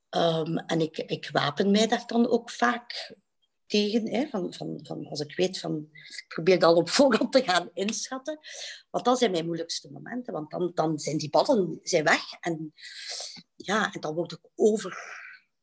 Um, 0.10 0.58
en 0.58 0.82
ik, 0.82 0.98
ik 0.98 1.30
wapen 1.30 1.72
mij 1.72 1.88
daar 1.88 2.08
dan 2.08 2.28
ook 2.28 2.50
vaak 2.50 3.15
tegen. 3.65 4.10
Hè, 4.10 4.28
van, 4.28 4.54
van, 4.54 4.80
van, 4.84 5.08
als 5.08 5.20
ik 5.20 5.36
weet 5.36 5.60
van, 5.60 5.89
ik 5.91 6.26
probeer 6.28 6.60
dat 6.60 6.76
op 6.76 6.89
voorhand 6.89 7.32
te 7.32 7.44
gaan 7.44 7.70
inschatten. 7.74 8.39
Want 8.89 9.06
dat 9.06 9.18
zijn 9.18 9.32
mijn 9.32 9.46
moeilijkste 9.46 9.91
momenten. 9.91 10.34
Want 10.34 10.52
dan, 10.52 10.72
dan 10.74 11.00
zijn 11.00 11.18
die 11.18 11.30
ballen 11.30 11.80
zijn 11.84 12.04
weg. 12.04 12.34
En, 12.39 12.74
ja, 13.56 13.94
en 13.94 14.02
dan 14.02 14.15
word 14.15 14.32
ik 14.32 14.50
over, 14.56 14.98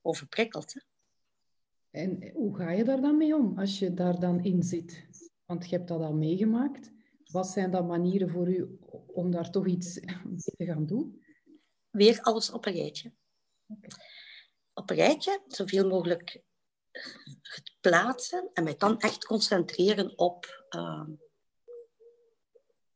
overprikkeld. 0.02 0.74
Hè. 0.74 0.80
En 1.92 2.30
hoe 2.34 2.56
ga 2.56 2.70
je 2.70 2.84
daar 2.84 3.00
dan 3.00 3.16
mee 3.16 3.36
om 3.36 3.58
als 3.58 3.78
je 3.78 3.94
daar 3.94 4.20
dan 4.20 4.44
in 4.44 4.62
zit? 4.62 5.06
Want 5.44 5.68
je 5.68 5.76
hebt 5.76 5.88
dat 5.88 6.00
al 6.00 6.14
meegemaakt. 6.14 6.90
Wat 7.24 7.48
zijn 7.48 7.70
dan 7.70 7.86
manieren 7.86 8.30
voor 8.30 8.48
u 8.48 8.78
om 9.06 9.30
daar 9.30 9.50
toch 9.50 9.66
iets 9.66 10.00
mee 10.00 10.36
te 10.56 10.64
gaan 10.64 10.86
doen? 10.86 11.22
Weer 11.90 12.20
alles 12.20 12.50
op 12.50 12.66
een 12.66 12.72
rijtje. 12.72 13.12
Op 14.74 14.90
een 14.90 14.96
rijtje, 14.96 15.42
zoveel 15.46 15.88
mogelijk 15.88 16.42
het 17.42 17.76
plaatsen 17.80 18.50
en 18.52 18.64
mij 18.64 18.76
dan 18.76 18.98
echt 18.98 19.24
concentreren 19.24 20.18
op, 20.18 20.66
uh, 20.76 21.08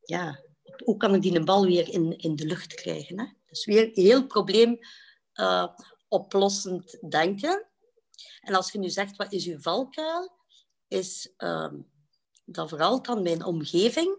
ja, 0.01 0.45
hoe 0.85 0.97
kan 0.97 1.15
ik 1.15 1.23
die 1.23 1.45
bal 1.45 1.65
weer 1.67 1.89
in, 1.89 2.19
in 2.19 2.37
de 2.37 2.47
lucht 2.47 2.75
krijgen. 2.75 3.21
Hè? 3.21 3.27
Dus 3.47 3.65
weer 3.65 3.91
heel 3.93 4.27
probleem 4.27 4.79
uh, 5.35 5.69
oplossend 6.09 7.11
denken. 7.11 7.67
En 8.41 8.55
als 8.55 8.73
je 8.73 8.79
nu 8.79 8.89
zegt, 8.89 9.17
wat 9.17 9.33
is 9.33 9.47
uw 9.47 9.61
valkuil? 9.61 10.33
Is 10.89 11.33
uh, 11.39 11.73
dat 12.45 12.69
vooral 12.69 13.03
dan 13.03 13.23
mijn 13.23 13.45
omgeving 13.45 14.19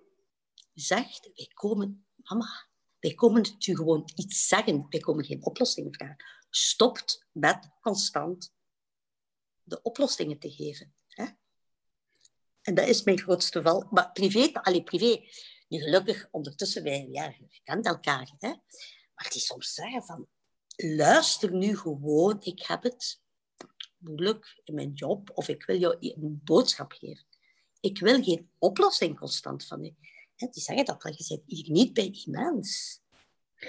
zegt, 0.74 1.30
wij 1.34 1.52
komen, 1.54 2.06
mama, 2.16 2.68
wij 3.00 3.14
komen 3.14 3.46
u 3.68 3.76
gewoon 3.76 4.10
iets 4.16 4.48
zeggen. 4.48 4.86
Wij 4.90 5.00
komen 5.00 5.26
geen 5.26 5.46
oplossing 5.46 5.96
vragen. 5.96 6.26
Stopt 6.50 7.26
met 7.32 7.70
constant 7.82 8.54
de 9.64 9.82
oplossingen 9.82 10.40
te 10.40 10.52
geven. 10.52 10.94
Hè? 11.08 11.26
En 12.62 12.76
dat 12.76 12.88
is 12.88 13.04
mijn 13.04 13.20
grootste 13.20 13.62
val. 13.62 13.88
Maar 13.90 14.12
privé, 14.12 14.50
alleen 14.54 14.84
privé, 14.84 15.22
nu 15.68 15.80
gelukkig 15.80 16.28
ondertussen, 16.32 16.84
wij 16.84 17.08
ja, 17.12 17.34
kent 17.64 17.86
elkaar. 17.86 18.34
Hè? 18.38 18.50
Maar 19.14 19.30
die 19.30 19.42
soms 19.42 19.74
zeggen 19.74 20.04
van, 20.04 20.28
luister 20.76 21.54
nu 21.54 21.78
gewoon, 21.78 22.38
ik 22.42 22.66
heb 22.66 22.84
het 22.84 23.22
moeilijk 23.98 24.62
in 24.64 24.74
mijn 24.74 24.94
job, 24.94 25.32
of 25.34 25.48
ik 25.48 25.66
wil 25.66 25.78
jou 25.78 25.98
een 26.00 26.42
boodschap 26.44 26.92
geven. 26.92 27.26
Ik 27.80 28.00
wil 28.00 28.24
geen 28.24 28.50
oplossing 28.58 29.20
constant 29.20 29.66
van 29.66 29.86
u. 29.86 29.96
Die 30.36 30.50
zeggen 30.52 30.86
dat, 30.86 31.18
je 31.18 31.24
zit 31.24 31.42
hier 31.46 31.72
niet 31.72 31.94
bij 31.94 32.12
die 32.12 32.30
mens. 32.30 33.00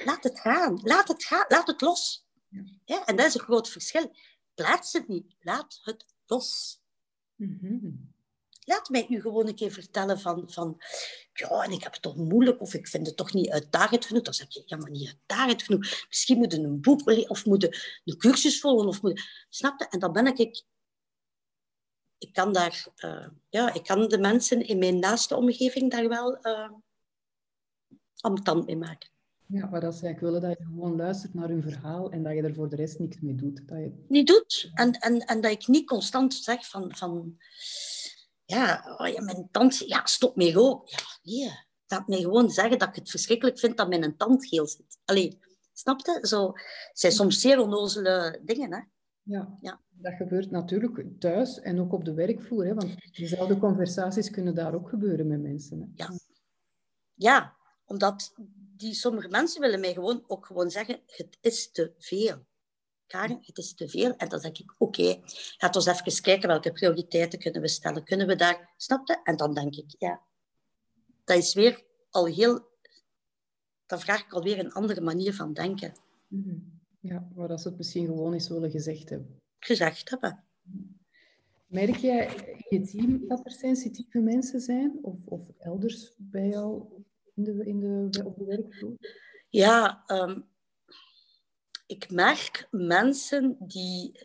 Laat 0.04 0.24
het 0.24 0.40
gaan, 0.40 0.80
laat 0.82 1.08
het 1.08 1.24
gaan, 1.24 1.44
laat 1.48 1.66
het 1.66 1.80
los. 1.80 2.26
Ja, 2.84 3.06
en 3.06 3.16
dat 3.16 3.26
is 3.26 3.34
een 3.34 3.40
groot 3.40 3.68
verschil. 3.68 4.14
Plaats 4.54 4.92
het 4.92 5.08
niet. 5.08 5.36
Laat 5.40 5.80
het 5.82 6.04
los. 6.26 6.80
Mm 7.34 8.16
Laat 8.68 8.88
mij 8.88 9.06
u 9.08 9.20
gewoon 9.20 9.46
een 9.48 9.54
keer 9.54 9.70
vertellen 9.70 10.20
van, 10.20 10.50
van... 10.50 10.82
Ja, 11.32 11.62
en 11.62 11.72
ik 11.72 11.82
heb 11.82 11.92
het 11.92 12.02
toch 12.02 12.16
moeilijk, 12.16 12.60
of 12.60 12.74
ik 12.74 12.88
vind 12.88 13.06
het 13.06 13.16
toch 13.16 13.32
niet 13.32 13.50
uitdagend 13.50 14.04
genoeg. 14.04 14.22
Dan 14.22 14.34
zeg 14.34 14.52
je, 14.54 14.62
ja, 14.66 14.76
maar 14.76 14.90
niet 14.90 15.08
uitdagend 15.08 15.62
genoeg. 15.62 16.04
Misschien 16.08 16.38
moet 16.38 16.52
je 16.52 16.58
een 16.58 16.80
boek 16.80 17.28
of 17.28 17.44
moet 17.44 17.62
je 17.62 18.00
een 18.04 18.16
cursus 18.16 18.60
volgen. 18.60 18.88
Of 18.88 19.02
moet 19.02 19.22
snap 19.48 19.80
je? 19.80 19.88
En 19.88 19.98
dan 19.98 20.12
ben 20.12 20.26
ik... 20.26 20.64
Ik 22.18 22.32
kan 22.32 22.52
daar... 22.52 22.86
Uh, 23.04 23.26
ja, 23.48 23.74
ik 23.74 23.82
kan 23.84 24.08
de 24.08 24.18
mensen 24.18 24.66
in 24.66 24.78
mijn 24.78 24.98
naaste 24.98 25.36
omgeving 25.36 25.90
daar 25.90 26.08
wel 26.08 26.38
uh, 26.46 26.70
mee 28.64 28.76
maken. 28.76 29.10
Ja, 29.46 29.66
maar 29.66 29.80
dat 29.80 29.94
ze 29.94 30.16
willen 30.20 30.40
dat 30.40 30.58
je 30.58 30.64
gewoon 30.64 30.96
luistert 30.96 31.34
naar 31.34 31.48
hun 31.48 31.62
verhaal 31.62 32.10
en 32.10 32.22
dat 32.22 32.32
je 32.32 32.42
er 32.42 32.54
voor 32.54 32.68
de 32.68 32.76
rest 32.76 32.98
niks 32.98 33.20
mee 33.20 33.34
doet. 33.34 33.68
Dat 33.68 33.78
je... 33.78 34.04
Niet 34.08 34.26
doet. 34.26 34.70
En, 34.74 34.92
en, 34.92 35.18
en 35.18 35.40
dat 35.40 35.50
ik 35.50 35.66
niet 35.66 35.86
constant 35.86 36.34
zeg 36.34 36.68
van... 36.68 36.96
van 36.96 37.38
ja, 38.56 38.96
oh 38.98 39.08
ja, 39.08 39.22
mijn 39.22 39.48
tand... 39.50 39.78
Ja, 39.78 40.06
stop 40.06 40.36
mee 40.36 40.52
roken. 40.52 40.98
Ja, 41.22 41.44
nee. 41.44 41.66
Laat 41.86 42.08
mij 42.08 42.20
gewoon 42.20 42.50
zeggen 42.50 42.78
dat 42.78 42.88
ik 42.88 42.94
het 42.94 43.10
verschrikkelijk 43.10 43.58
vind 43.58 43.76
dat 43.76 43.88
mijn 43.88 44.16
tand 44.16 44.46
geel 44.46 44.66
zit. 44.66 44.98
Allee, 45.04 45.38
snap 45.72 46.00
je? 46.06 46.18
Zo, 46.26 46.46
het 46.88 46.98
zijn 46.98 47.12
soms 47.12 47.40
zeer 47.40 47.60
onnozele 47.60 48.40
dingen, 48.44 48.72
hè. 48.72 48.80
Ja, 49.22 49.58
ja, 49.60 49.80
dat 49.88 50.14
gebeurt 50.14 50.50
natuurlijk 50.50 51.20
thuis 51.20 51.60
en 51.60 51.80
ook 51.80 51.92
op 51.92 52.04
de 52.04 52.14
werkvloer. 52.14 52.64
Hè? 52.64 52.74
Want 52.74 53.16
dezelfde 53.16 53.58
conversaties 53.58 54.30
kunnen 54.30 54.54
daar 54.54 54.74
ook 54.74 54.88
gebeuren 54.88 55.26
met 55.26 55.40
mensen. 55.40 55.80
Hè? 55.80 55.86
Ja. 55.94 56.10
ja, 57.14 57.56
omdat 57.84 58.32
die 58.76 58.94
sommige 58.94 59.28
mensen 59.28 59.60
willen 59.60 59.80
mij 59.80 59.92
gewoon 59.92 60.24
ook 60.26 60.46
gewoon 60.46 60.70
zeggen, 60.70 61.00
het 61.06 61.38
is 61.40 61.70
te 61.70 61.94
veel. 61.98 62.46
Karen, 63.08 63.38
het 63.42 63.58
is 63.58 63.74
te 63.74 63.88
veel. 63.88 64.16
En 64.16 64.28
dan 64.28 64.40
denk 64.40 64.58
ik, 64.58 64.74
oké, 64.78 65.00
okay, 65.00 65.22
laten 65.58 65.82
we 65.82 65.90
even 65.90 66.22
kijken 66.22 66.48
welke 66.48 66.72
prioriteiten 66.72 67.38
kunnen 67.38 67.60
we 67.60 67.68
stellen. 67.68 68.04
Kunnen 68.04 68.26
we 68.26 68.36
daar, 68.36 68.74
snapte? 68.76 69.20
En 69.24 69.36
dan 69.36 69.54
denk 69.54 69.74
ik, 69.74 69.94
ja, 69.98 70.22
dat 71.24 71.36
is 71.36 71.54
weer 71.54 71.84
al 72.10 72.26
heel, 72.26 72.68
dan 73.86 74.00
vraag 74.00 74.24
ik 74.24 74.32
alweer 74.32 74.58
een 74.58 74.72
andere 74.72 75.00
manier 75.00 75.34
van 75.34 75.52
denken. 75.52 75.92
Mhm. 76.28 76.56
Ja, 77.00 77.28
waar 77.34 77.48
dat 77.48 77.60
ze 77.60 77.68
het 77.68 77.76
misschien 77.76 78.06
gewoon 78.06 78.32
eens 78.32 78.48
willen 78.48 78.70
gezegd 78.70 79.08
hebben. 79.08 79.40
Gezegd 79.58 80.10
hebben. 80.10 80.44
Merk 81.66 81.96
jij 81.96 82.26
in 82.68 82.80
je 82.80 82.86
team 82.86 83.28
dat 83.28 83.44
er 83.44 83.50
sensitieve 83.50 84.18
mensen 84.18 84.60
zijn? 84.60 84.98
Of, 85.02 85.16
of 85.24 85.40
elders 85.58 86.14
bij 86.16 86.48
jou 86.48 86.84
in 87.34 87.44
de, 87.44 87.64
in 87.64 87.80
de, 87.80 88.24
op 88.24 88.36
de 88.36 88.44
werkvloer? 88.44 88.96
Ja, 89.48 90.04
um, 90.06 90.47
ik 91.88 92.10
merk 92.10 92.68
mensen 92.70 93.56
die, 93.60 94.20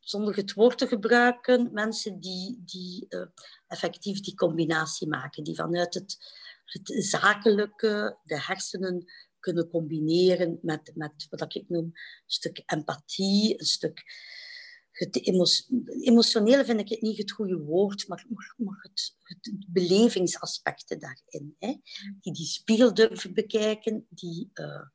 zonder 0.00 0.36
het 0.36 0.52
woord 0.52 0.78
te 0.78 0.86
gebruiken, 0.86 1.72
mensen 1.72 2.20
die, 2.20 2.62
die 2.64 3.06
uh, 3.08 3.26
effectief 3.66 4.20
die 4.20 4.34
combinatie 4.34 5.08
maken, 5.08 5.44
die 5.44 5.54
vanuit 5.54 5.94
het, 5.94 6.16
het 6.64 7.04
zakelijke, 7.04 8.18
de 8.24 8.40
hersenen 8.40 9.04
kunnen 9.38 9.68
combineren 9.68 10.58
met, 10.62 10.92
met 10.94 11.26
wat 11.30 11.54
ik 11.54 11.68
noem 11.68 11.84
een 11.84 11.94
stuk 12.26 12.62
empathie, 12.66 13.60
een 13.60 13.66
stuk 13.66 14.02
emotionele 16.00 16.64
vind 16.64 16.80
ik 16.80 16.88
het 16.88 17.00
niet 17.00 17.18
het 17.18 17.30
goede 17.30 17.58
woord, 17.58 18.08
maar, 18.08 18.26
maar 18.56 18.78
het, 18.82 19.14
het 19.22 19.64
belevingsaspecten 19.68 20.98
daarin. 20.98 21.56
Hè? 21.58 21.76
Die 22.20 22.32
die 22.32 22.46
spiegel 22.46 22.94
durven 22.94 23.34
bekijken, 23.34 24.06
die... 24.10 24.50
Uh, 24.54 24.86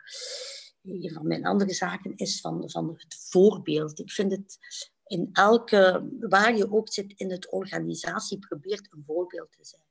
een 0.83 1.11
van 1.13 1.27
mijn 1.27 1.45
andere 1.45 1.73
zaken 1.73 2.15
is 2.15 2.41
van, 2.41 2.61
het 2.97 3.15
voorbeeld. 3.29 3.99
Ik 3.99 4.11
vind 4.11 4.31
het 4.31 4.57
in 5.05 5.29
elke, 5.31 6.09
waar 6.19 6.57
je 6.57 6.71
ook 6.71 6.93
zit 6.93 7.13
in 7.15 7.31
het 7.31 7.51
organisatie, 7.51 8.39
probeert 8.39 8.87
een 8.91 9.03
voorbeeld 9.05 9.51
te 9.51 9.65
zijn. 9.65 9.81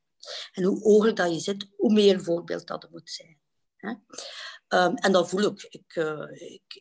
En 0.53 0.63
hoe 0.63 0.81
hoger 0.83 1.15
dat 1.15 1.33
je 1.33 1.41
zit, 1.41 1.69
hoe 1.77 1.93
meer 1.93 2.23
voorbeeld 2.23 2.67
dat 2.67 2.83
er 2.83 2.89
moet 2.91 3.11
zijn. 3.11 3.41
Um, 4.69 4.95
en 4.95 5.13
dat 5.13 5.29
voel 5.29 5.43
ik. 5.43 5.67
Ik, 5.71 5.97
uh, 5.97 6.31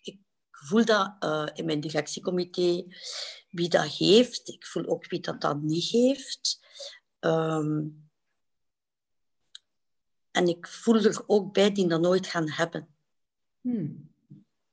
ik, 0.01 0.20
voel 0.51 0.86
dat 0.86 1.16
uh, 1.20 1.47
in 1.53 1.66
mijn 1.66 1.80
directiecomité, 1.80 2.86
wie 3.49 3.70
dat 3.70 3.86
heeft. 3.86 4.47
Ik 4.47 4.66
voel 4.66 4.86
ook 4.86 5.09
wie 5.09 5.20
dat 5.20 5.41
dan 5.41 5.66
niet 5.66 5.89
heeft. 5.89 6.59
Um, 7.20 8.09
en 10.32 10.47
ik 10.47 10.68
voel 10.68 10.95
er 10.95 11.24
ook 11.28 11.53
bij 11.53 11.72
die 11.72 11.88
dat 11.88 12.01
nooit 12.01 12.28
gaan 12.28 12.49
hebben. 12.49 12.91
Hmm. 13.62 14.09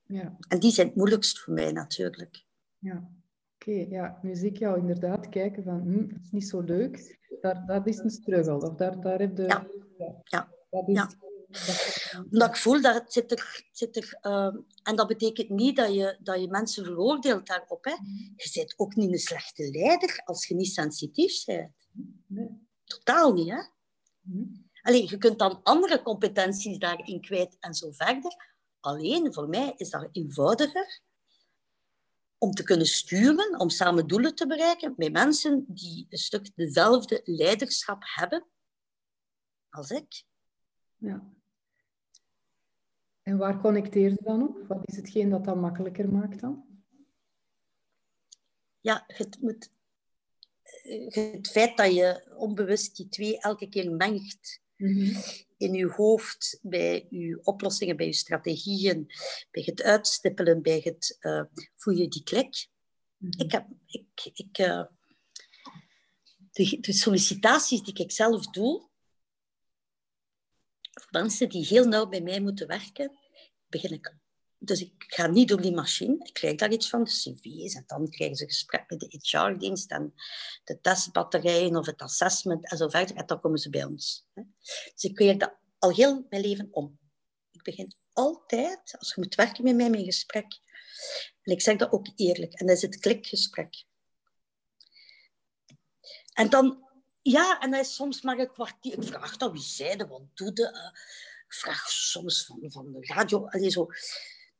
Ja. 0.06 0.36
En 0.48 0.58
die 0.58 0.70
zijn 0.70 0.86
het 0.86 0.96
moeilijkst 0.96 1.38
voor 1.38 1.54
mij 1.54 1.72
natuurlijk. 1.72 2.44
Ja, 2.78 3.10
oké. 3.54 3.86
ja. 3.88 4.18
Nu 4.22 4.34
zie 4.34 4.50
ik 4.50 4.56
jou 4.56 4.78
inderdaad 4.78 5.28
kijken 5.28 5.62
van, 5.62 5.80
hm, 5.80 6.08
dat 6.08 6.20
is 6.22 6.30
niet 6.30 6.48
zo 6.48 6.60
leuk. 6.60 7.18
Daar, 7.40 7.66
dat 7.66 7.86
is 7.86 7.98
een 7.98 8.10
struggle. 8.10 8.70
Of 8.70 8.74
daar, 8.74 9.00
daar 9.00 9.18
heb 9.18 9.36
je... 9.36 9.42
Ja. 9.42 9.66
ja. 10.24 10.52
Dat 10.70 10.88
is, 10.88 10.94
ja. 10.94 11.10
Omdat 12.30 12.48
ik 12.48 12.56
voel 12.56 12.80
dat 12.82 12.94
het 12.94 13.12
zit 13.12 13.30
er... 13.32 13.66
Zit 13.72 13.96
er 13.96 14.18
uh, 14.22 14.56
en 14.82 14.96
dat 14.96 15.06
betekent 15.06 15.48
niet 15.48 15.76
dat 15.76 15.94
je, 15.94 16.18
dat 16.20 16.40
je 16.40 16.48
mensen 16.48 16.84
veroordeelt 16.84 17.46
daarop. 17.46 17.84
Hè. 17.84 17.92
Mm-hmm. 17.92 18.32
Je 18.36 18.50
bent 18.54 18.74
ook 18.76 18.94
niet 18.94 19.12
een 19.12 19.18
slechte 19.18 19.70
leider 19.70 20.22
als 20.24 20.46
je 20.46 20.54
niet 20.54 20.72
sensitief 20.72 21.44
bent. 21.44 21.72
Nee. 22.26 22.48
Totaal 22.84 23.32
niet, 23.32 23.50
hè. 23.50 23.62
Alleen, 24.82 25.06
je 25.08 25.18
kunt 25.18 25.38
dan 25.38 25.62
andere 25.62 26.02
competenties 26.02 26.78
daarin 26.78 27.20
kwijt 27.20 27.56
en 27.60 27.74
zo 27.74 27.90
verder. 27.90 28.47
Alleen 28.80 29.32
voor 29.32 29.48
mij 29.48 29.74
is 29.76 29.90
dat 29.90 30.08
eenvoudiger 30.12 31.00
om 32.38 32.50
te 32.52 32.62
kunnen 32.62 32.86
sturen, 32.86 33.58
om 33.60 33.70
samen 33.70 34.06
doelen 34.06 34.34
te 34.34 34.46
bereiken 34.46 34.94
met 34.96 35.12
mensen 35.12 35.64
die 35.68 36.06
een 36.08 36.18
stuk 36.18 36.56
dezelfde 36.56 37.20
leiderschap 37.24 38.02
hebben 38.04 38.46
als 39.70 39.90
ik. 39.90 40.24
Ja. 40.96 41.32
En 43.22 43.36
waar 43.36 43.60
connecteer 43.60 44.10
je 44.10 44.20
dan 44.22 44.48
op? 44.48 44.66
Wat 44.66 44.80
is 44.84 44.96
hetgeen 44.96 45.30
dat 45.30 45.44
dat 45.44 45.56
makkelijker 45.56 46.12
maakt 46.12 46.40
dan? 46.40 46.66
Ja, 48.80 49.04
het, 49.06 49.40
moet, 49.40 49.70
het 51.08 51.48
feit 51.48 51.76
dat 51.76 51.94
je 51.94 52.34
onbewust 52.36 52.96
die 52.96 53.08
twee 53.08 53.40
elke 53.40 53.68
keer 53.68 53.92
mengt. 53.92 54.60
Mhm 54.76 55.46
in 55.58 55.74
uw 55.74 55.90
hoofd, 55.90 56.58
bij 56.62 57.06
uw 57.10 57.40
oplossingen, 57.42 57.96
bij 57.96 58.06
uw 58.06 58.12
strategieën, 58.12 59.06
bij 59.50 59.62
het 59.66 59.82
uitstippelen, 59.82 60.62
bij 60.62 60.80
het 60.84 61.16
uh, 61.20 61.42
voel 61.76 61.94
je 61.94 62.08
die 62.08 62.22
klik. 62.22 62.68
Mhm. 63.16 63.40
Ik 63.40 63.52
heb, 63.52 63.66
ik, 63.86 64.30
ik, 64.32 64.58
uh, 64.58 64.84
de, 66.50 66.78
de, 66.80 66.92
sollicitaties 66.92 67.82
die 67.82 67.94
ik 67.94 68.12
zelf 68.12 68.46
doe, 68.46 68.88
voor 70.90 71.10
mensen 71.10 71.48
die 71.48 71.66
heel 71.66 71.84
nauw 71.84 72.06
bij 72.06 72.20
mij 72.20 72.40
moeten 72.40 72.66
werken, 72.66 73.18
begin 73.66 73.92
ik 73.92 74.16
dus 74.58 74.80
ik 74.80 74.92
ga 74.96 75.26
niet 75.26 75.48
door 75.48 75.60
die 75.60 75.74
machine. 75.74 76.16
Ik 76.18 76.32
krijg 76.32 76.56
daar 76.56 76.72
iets 76.72 76.88
van, 76.88 77.04
de 77.04 77.10
cv's. 77.10 77.74
En 77.74 77.84
dan 77.86 78.10
krijgen 78.10 78.36
ze 78.36 78.44
gesprek 78.44 78.84
met 78.90 79.00
de 79.00 79.18
HR-dienst 79.20 79.90
en 79.90 80.14
de 80.64 80.80
testbatterijen 80.80 81.76
of 81.76 81.86
het 81.86 82.02
assessment 82.02 82.70
en 82.70 82.76
zo 82.76 82.88
verder. 82.88 83.16
En 83.16 83.26
dan 83.26 83.40
komen 83.40 83.58
ze 83.58 83.70
bij 83.70 83.84
ons. 83.84 84.26
Dus 84.94 85.04
ik 85.04 85.14
krijg 85.14 85.36
dat 85.36 85.56
al 85.78 85.94
heel 85.94 86.26
mijn 86.28 86.42
leven 86.42 86.68
om. 86.70 86.98
Ik 87.50 87.62
begin 87.62 87.94
altijd, 88.12 88.96
als 88.98 89.14
je 89.14 89.20
moet 89.20 89.34
werken 89.34 89.64
met 89.64 89.76
mij, 89.76 89.90
mijn 89.90 90.04
gesprek. 90.04 90.60
En 91.42 91.52
ik 91.52 91.62
zeg 91.62 91.76
dat 91.76 91.92
ook 91.92 92.06
eerlijk. 92.16 92.54
En 92.54 92.66
dat 92.66 92.76
is 92.76 92.82
het 92.82 92.98
klikgesprek. 92.98 93.84
En 96.32 96.50
dan, 96.50 96.88
ja, 97.22 97.60
en 97.60 97.70
dat 97.70 97.80
is 97.80 97.94
soms 97.94 98.22
maar 98.22 98.38
een 98.38 98.52
kwartier. 98.52 98.92
Ik 98.92 99.04
vraag 99.04 99.36
dan 99.36 99.52
wie 99.52 99.62
zeiden, 99.62 100.08
wat 100.08 100.22
doe? 100.34 100.52
Uh, 100.52 101.00
ik 101.46 101.54
vraag 101.54 101.90
soms 101.90 102.44
van, 102.44 102.60
van 102.66 102.92
de 102.92 102.98
radio, 103.00 103.46
allee, 103.46 103.70
zo 103.70 103.88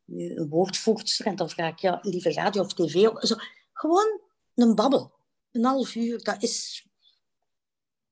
een 0.09 0.49
woordvoerster 0.49 1.27
en 1.27 1.37
dan 1.37 1.51
vraag 1.51 1.73
ik, 1.73 1.79
ja, 1.79 1.99
lieve 2.03 2.33
radio 2.33 2.63
of 2.63 2.75
tv. 2.75 2.93
Zo, 3.19 3.37
gewoon 3.73 4.21
een 4.55 4.75
babbel. 4.75 5.13
Een 5.53 5.65
half 5.65 5.95
uur, 5.95 6.23
dat 6.23 6.43
is... 6.43 6.87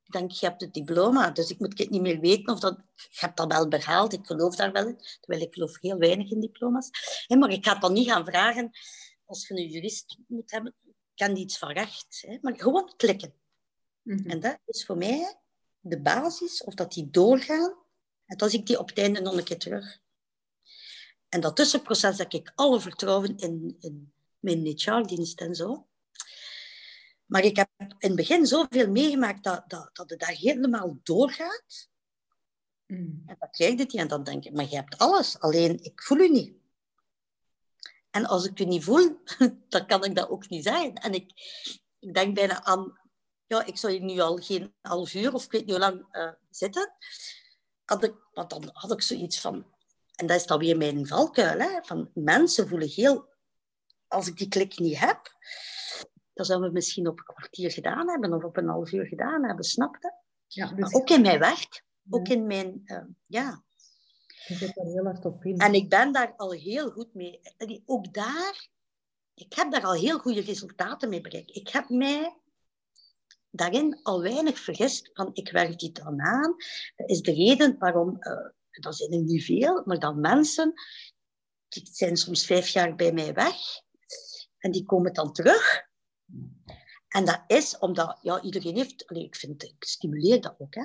Ik 0.03 0.13
denk, 0.13 0.31
je 0.31 0.47
hebt 0.47 0.61
het 0.61 0.75
diploma, 0.75 1.31
dus 1.31 1.51
ik 1.51 1.59
moet 1.59 1.79
het 1.79 1.91
niet 1.91 2.01
meer 2.01 2.21
weten 2.21 2.53
of 2.53 2.61
dat... 2.61 2.83
Je 2.95 3.19
hebt 3.21 3.37
dat 3.37 3.53
wel 3.53 3.69
behaald, 3.69 4.13
ik 4.13 4.27
geloof 4.27 4.57
daar 4.57 4.73
wel 4.73 4.87
in. 4.87 4.99
Terwijl 5.21 5.43
ik 5.43 5.55
geloof 5.55 5.81
heel 5.81 5.99
weinig 5.99 6.31
in 6.31 6.41
diploma's. 6.41 6.91
maar 7.29 7.51
ik 7.51 7.65
ga 7.65 7.75
dan 7.75 7.93
niet 7.93 8.11
gaan 8.11 8.25
vragen, 8.25 8.71
als 9.25 9.49
je 9.49 9.55
een 9.55 9.69
jurist 9.69 10.19
moet 10.27 10.51
hebben, 10.51 10.75
kan 11.15 11.35
die 11.35 11.45
iets 11.45 11.59
van 11.59 11.73
recht. 11.73 12.27
Maar 12.41 12.57
gewoon 12.57 12.93
klikken. 12.97 13.35
Mhm. 14.03 14.31
En 14.31 14.41
dat 14.41 14.59
is 14.67 14.85
voor 14.87 14.97
mij 14.97 15.37
de 15.81 16.01
basis, 16.01 16.65
of 16.65 16.75
dat 16.75 16.93
die 16.93 17.11
doorgaan. 17.11 17.75
En 18.27 18.51
zie 18.51 18.61
ik 18.61 18.67
die 18.67 18.79
op 18.79 18.89
het 18.89 18.99
einde 18.99 19.21
nog 19.21 19.37
een 19.37 19.45
keer 19.45 19.59
terug. 19.59 20.01
En 21.37 21.43
dat 21.43 21.57
tussenproces 21.57 22.19
heb 22.19 22.33
ik 22.33 22.53
alle 22.55 22.81
vertrouwen 22.81 23.37
in, 23.37 23.77
in 23.81 24.13
mijn 24.39 24.67
HR-dienst 24.67 25.41
en 25.41 25.55
zo. 25.55 25.87
Maar 27.27 27.45
ik 27.45 27.57
heb 27.57 27.69
in 27.79 27.87
het 27.99 28.17
begin 28.17 28.47
zoveel 28.47 28.91
meegemaakt 28.91 29.45
dat, 29.45 29.65
dat, 29.67 29.91
dat 29.93 30.11
het 30.11 30.21
daar 30.21 30.35
helemaal 30.35 30.99
doorgaat. 31.03 31.89
Mm. 32.87 33.23
En 33.27 33.37
dan 33.39 33.51
krijg 33.51 33.73
je 33.73 33.79
het 33.79 33.95
en 33.95 34.09
dan 34.09 34.25
denk 34.25 34.45
ik, 34.45 34.53
maar 34.53 34.69
je 34.69 34.77
hebt 34.77 34.99
alles, 34.99 35.41
alleen 35.41 35.85
ik 35.85 36.03
voel 36.03 36.19
u 36.19 36.29
niet. 36.29 36.55
En 38.11 38.27
als 38.27 38.45
ik 38.45 38.61
u 38.61 38.65
niet 38.65 38.85
voel, 38.85 39.21
dan 39.69 39.87
kan 39.87 40.05
ik 40.05 40.15
dat 40.15 40.29
ook 40.29 40.49
niet 40.49 40.65
zijn. 40.65 40.95
En 40.97 41.13
ik, 41.13 41.33
ik 41.99 42.15
denk 42.15 42.35
bijna 42.35 42.65
aan, 42.65 43.01
ja, 43.47 43.65
ik 43.65 43.79
zou 43.79 43.93
hier 43.93 44.03
nu 44.03 44.19
al 44.19 44.37
geen 44.37 44.75
half 44.81 45.15
uur 45.15 45.35
of 45.35 45.45
ik 45.45 45.51
weet 45.51 45.67
niet 45.67 45.71
hoe 45.71 45.81
lang 45.81 46.17
uh, 46.17 46.33
zitten. 46.51 46.93
Had 47.85 48.05
ik, 48.05 48.15
want 48.33 48.51
dan 48.51 48.71
had 48.73 48.93
ik 48.93 49.03
zoiets 49.03 49.41
van, 49.41 49.75
en 50.17 50.27
dat 50.27 50.37
is 50.37 50.47
dan 50.47 50.59
weer 50.59 50.77
mijn 50.77 51.07
valkuil. 51.07 51.59
Hè? 51.59 51.83
Van 51.83 52.11
mensen 52.15 52.69
voelen 52.69 52.89
heel... 52.89 53.35
Als 54.09 54.29
ik 54.29 54.37
die 54.37 54.49
klik 54.49 54.79
niet 54.79 54.99
heb, 54.99 55.21
dan 56.33 56.45
zouden 56.45 56.69
we 56.69 56.75
misschien 56.75 57.09
op 57.09 57.19
een 57.19 57.35
kwartier 57.35 57.71
gedaan 57.71 58.11
hebben 58.11 58.33
of 58.33 58.45
op 58.45 58.57
een 58.57 58.69
half 58.69 58.93
uur 58.93 59.07
gedaan 59.07 59.45
hebben, 59.45 59.65
snap 59.65 59.97
je? 60.01 60.13
Ja, 60.47 60.73
dus... 60.73 60.95
ook 60.95 61.11
in 61.11 61.23
mijn 61.23 61.39
werk, 61.39 61.85
ook 62.11 62.29
in 62.29 62.47
mijn... 62.47 62.83
Uh, 62.85 63.05
ja. 63.27 63.65
Je 64.47 64.55
zit 64.55 64.75
daar 64.75 64.87
heel 64.87 65.05
hard 65.05 65.25
op 65.25 65.45
in. 65.45 65.59
En 65.59 65.75
ik 65.75 65.89
ben 65.89 66.13
daar 66.13 66.35
al 66.37 66.53
heel 66.53 66.91
goed 66.91 67.15
mee. 67.15 67.41
Ook 67.85 68.15
daar, 68.15 68.69
ik 69.35 69.53
heb 69.55 69.71
daar 69.71 69.85
al 69.85 69.95
heel 69.95 70.19
goede 70.19 70.41
resultaten 70.41 71.09
mee 71.09 71.21
bereikt. 71.21 71.57
Ik 71.57 71.69
heb 71.69 71.89
mij 71.89 72.37
daarin 73.51 74.01
al 74.03 74.23
weinig 74.23 74.59
vergist 74.59 75.11
van 75.13 75.31
ik 75.33 75.51
werk 75.51 75.79
dit 75.79 75.97
dan 75.97 76.21
aan. 76.21 76.57
Dat 76.97 77.11
is 77.11 77.23
de 77.23 77.33
reden 77.33 77.79
waarom 77.79 78.17
uh, 78.21 78.49
dat 78.83 78.97
zijn 78.97 79.13
er 79.13 79.23
niet 79.23 79.45
veel, 79.45 79.83
maar 79.85 79.99
dan 79.99 80.21
mensen, 80.21 80.73
die 81.69 81.89
zijn 81.93 82.17
soms 82.17 82.47
vijf 82.47 82.69
jaar 82.69 82.95
bij 82.95 83.13
mij 83.13 83.35
weg 83.35 83.57
en 84.59 84.71
die 84.71 84.85
komen 84.85 85.13
dan 85.13 85.33
terug. 85.33 85.83
En 87.09 87.25
dat 87.25 87.45
is 87.47 87.79
omdat, 87.79 88.19
ja, 88.23 88.43
iedereen 88.43 88.77
heeft, 88.77 89.07
allez, 89.07 89.25
ik 89.25 89.37
vind, 89.37 89.63
ik 89.63 89.85
stimuleer 89.85 90.41
dat 90.41 90.55
ook, 90.59 90.75
hè. 90.75 90.85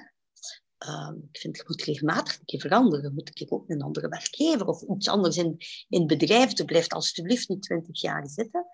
Ehm, 0.78 1.16
ik 1.32 1.40
vind 1.40 1.58
het 1.58 1.68
moet 1.68 1.84
regelmatig 1.84 2.40
een 2.40 2.46
keer 2.46 2.60
veranderen. 2.60 3.14
Moet 3.14 3.40
ik 3.40 3.54
ook 3.54 3.70
een 3.70 3.82
andere 3.82 4.08
werkgever 4.08 4.68
of 4.68 4.82
iets 4.82 5.08
anders 5.08 5.38
in, 5.38 5.56
in 5.90 6.00
het 6.00 6.08
bedrijf. 6.08 6.58
Er 6.58 6.66
blijft 6.66 6.94
alsjeblieft 6.94 7.50
niet 7.50 7.62
twintig 7.62 8.02
jaar 8.02 8.28
zitten. 8.28 8.66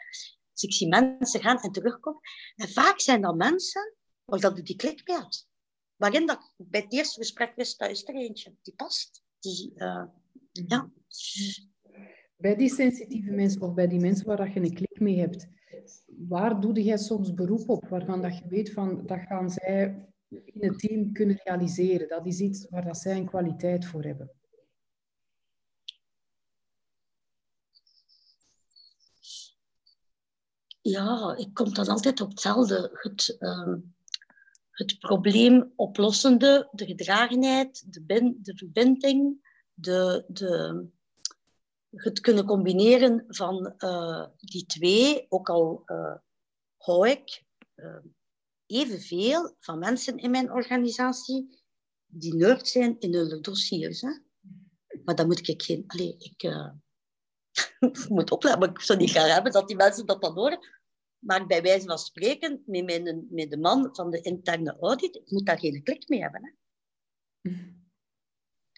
Dus 0.51 0.63
ik 0.63 0.73
zie 0.73 0.87
mensen 0.87 1.41
gaan 1.41 1.59
en 1.59 1.71
terugkomen. 1.71 2.21
En 2.55 2.69
vaak 2.69 2.99
zijn 2.99 3.21
dat 3.21 3.35
mensen 3.35 3.95
waar 4.25 4.39
dat 4.39 4.55
die 4.55 4.75
klik 4.75 5.07
mee 5.07 5.17
had. 5.17 5.47
Waarin 5.97 6.25
dat 6.25 6.53
bij 6.57 6.81
het 6.81 6.93
eerste 6.93 7.19
gesprek 7.19 7.55
wist, 7.55 7.79
dat 7.79 7.89
is 7.89 8.07
er 8.07 8.15
eentje. 8.15 8.53
Die 8.61 8.73
past. 8.75 9.23
Die, 9.39 9.71
uh, 9.75 10.03
ja. 10.51 10.89
Bij 12.35 12.55
die 12.55 12.69
sensitieve 12.69 13.31
mensen 13.31 13.61
of 13.61 13.73
bij 13.73 13.87
die 13.87 13.99
mensen 13.99 14.25
waar 14.25 14.53
je 14.53 14.59
een 14.59 14.73
klik 14.73 14.99
mee 14.99 15.19
hebt, 15.19 15.47
waar 16.07 16.61
doe 16.61 16.83
jij 16.83 16.97
soms 16.97 17.33
beroep 17.33 17.69
op? 17.69 17.87
Waarvan 17.87 18.21
dat 18.21 18.37
je 18.37 18.47
weet 18.47 18.71
van, 18.71 19.05
dat 19.05 19.19
gaan 19.19 19.49
zij 19.49 20.07
in 20.29 20.63
het 20.67 20.79
team 20.79 21.11
kunnen 21.11 21.39
realiseren. 21.43 22.07
Dat 22.07 22.25
is 22.25 22.39
iets 22.39 22.69
waar 22.69 22.85
dat 22.85 22.97
zij 22.97 23.17
een 23.17 23.29
kwaliteit 23.29 23.85
voor 23.85 24.03
hebben. 24.03 24.31
Ja, 30.81 31.35
ik 31.37 31.53
kom 31.53 31.73
dan 31.73 31.87
altijd 31.87 32.21
op 32.21 32.29
hetzelfde. 32.29 32.89
Het, 32.93 33.35
uh, 33.39 33.73
het 34.77 34.99
probleem 34.99 35.73
oplossende, 35.75 36.69
de 36.71 36.85
gedragenheid, 36.85 37.93
de, 37.93 38.33
de 38.41 38.57
verbinding, 38.57 39.45
de, 39.73 40.25
de, 40.27 40.85
het 41.89 42.19
kunnen 42.19 42.45
combineren 42.45 43.23
van 43.27 43.73
uh, 43.77 44.25
die 44.37 44.65
twee, 44.65 45.25
ook 45.29 45.49
al 45.49 45.83
uh, 45.85 46.15
hou 46.77 47.09
ik 47.09 47.43
uh, 47.75 47.95
evenveel 48.65 49.55
van 49.59 49.79
mensen 49.79 50.17
in 50.17 50.31
mijn 50.31 50.51
organisatie 50.51 51.63
die 52.05 52.35
nerd 52.35 52.67
zijn 52.67 52.99
in 52.99 53.13
hun 53.13 53.41
dossiers. 53.41 54.01
Hè? 54.01 54.11
Maar 55.03 55.15
dan 55.15 55.27
moet 55.27 55.47
ik 55.47 55.61
geen... 55.61 55.83
Allee, 55.87 56.15
ik, 56.17 56.43
moet 58.09 58.31
opletten, 58.31 58.59
maar 58.59 58.69
ik 58.69 58.81
zou 58.81 58.99
niet 58.99 59.09
graag 59.09 59.33
hebben 59.33 59.51
dat 59.51 59.67
die 59.67 59.75
mensen 59.75 60.05
dat 60.05 60.21
dan 60.21 60.33
horen. 60.33 60.59
Maar 61.19 61.47
bij 61.47 61.61
wijze 61.61 61.85
van 61.85 61.97
spreken, 61.97 62.63
met, 62.65 62.85
mijn, 62.85 63.27
met 63.29 63.49
de 63.49 63.57
man 63.57 63.89
van 63.95 64.09
de 64.09 64.21
interne 64.21 64.77
audit, 64.79 65.15
ik 65.15 65.31
moet 65.31 65.45
daar 65.45 65.59
geen 65.59 65.83
klik 65.83 66.07
mee 66.07 66.21
hebben. 66.21 66.43
Hè? 66.43 66.51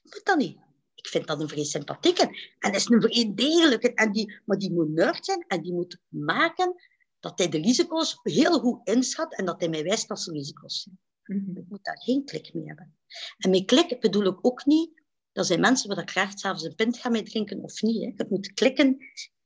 Moet 0.04 0.22
dat 0.24 0.38
niet. 0.38 0.58
Ik 0.96 1.08
vind 1.08 1.28
dat 1.28 1.42
een 1.42 1.50
vrij 1.50 1.64
sympathieke. 1.64 2.24
En 2.60 2.72
dat 2.72 2.76
is 2.82 2.90
een 2.90 3.02
vrij 3.02 3.32
degelijke. 3.36 3.94
En 3.94 4.12
die, 4.12 4.42
maar 4.46 4.58
die 4.58 4.74
moet 4.74 4.90
nerd 4.90 5.26
zijn 5.26 5.46
en 5.48 5.62
die 5.62 5.74
moet 5.74 6.00
maken 6.08 6.76
dat 7.20 7.38
hij 7.38 7.50
de 7.50 7.62
risico's 7.62 8.20
heel 8.24 8.60
goed 8.60 8.88
inschat 8.88 9.36
en 9.36 9.46
dat 9.46 9.60
hij 9.60 9.70
mij 9.70 9.84
wijst 9.84 10.08
dat 10.08 10.22
ze 10.22 10.32
risico's 10.32 10.82
zijn. 10.82 11.00
Mhm. 11.24 11.58
Ik 11.58 11.66
moet 11.70 11.84
daar 11.84 12.02
geen 12.02 12.26
klik 12.26 12.54
mee 12.54 12.66
hebben. 12.66 12.98
En 13.38 13.50
met 13.50 13.66
klik 13.66 14.00
bedoel 14.00 14.26
ik 14.26 14.46
ook 14.46 14.66
niet, 14.66 15.02
dat 15.32 15.46
zijn 15.46 15.60
mensen 15.60 15.90
waar 15.90 15.98
ik 16.04 16.10
graag 16.10 16.40
s'avonds 16.40 16.64
een 16.64 16.76
pint 16.76 16.98
ga 16.98 17.10
mee 17.10 17.24
drinken 17.24 17.64
of 17.64 17.82
niet. 17.82 18.04
Hè. 18.04 18.12
Het 18.16 18.30
moet 18.30 18.54
klikken 18.54 18.98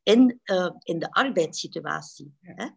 in, 0.03 0.39
uh, 0.43 0.71
in 0.79 0.99
de 0.99 1.11
arbeidssituatie. 1.11 2.37
Ja. 2.39 2.53
Hè. 2.55 2.69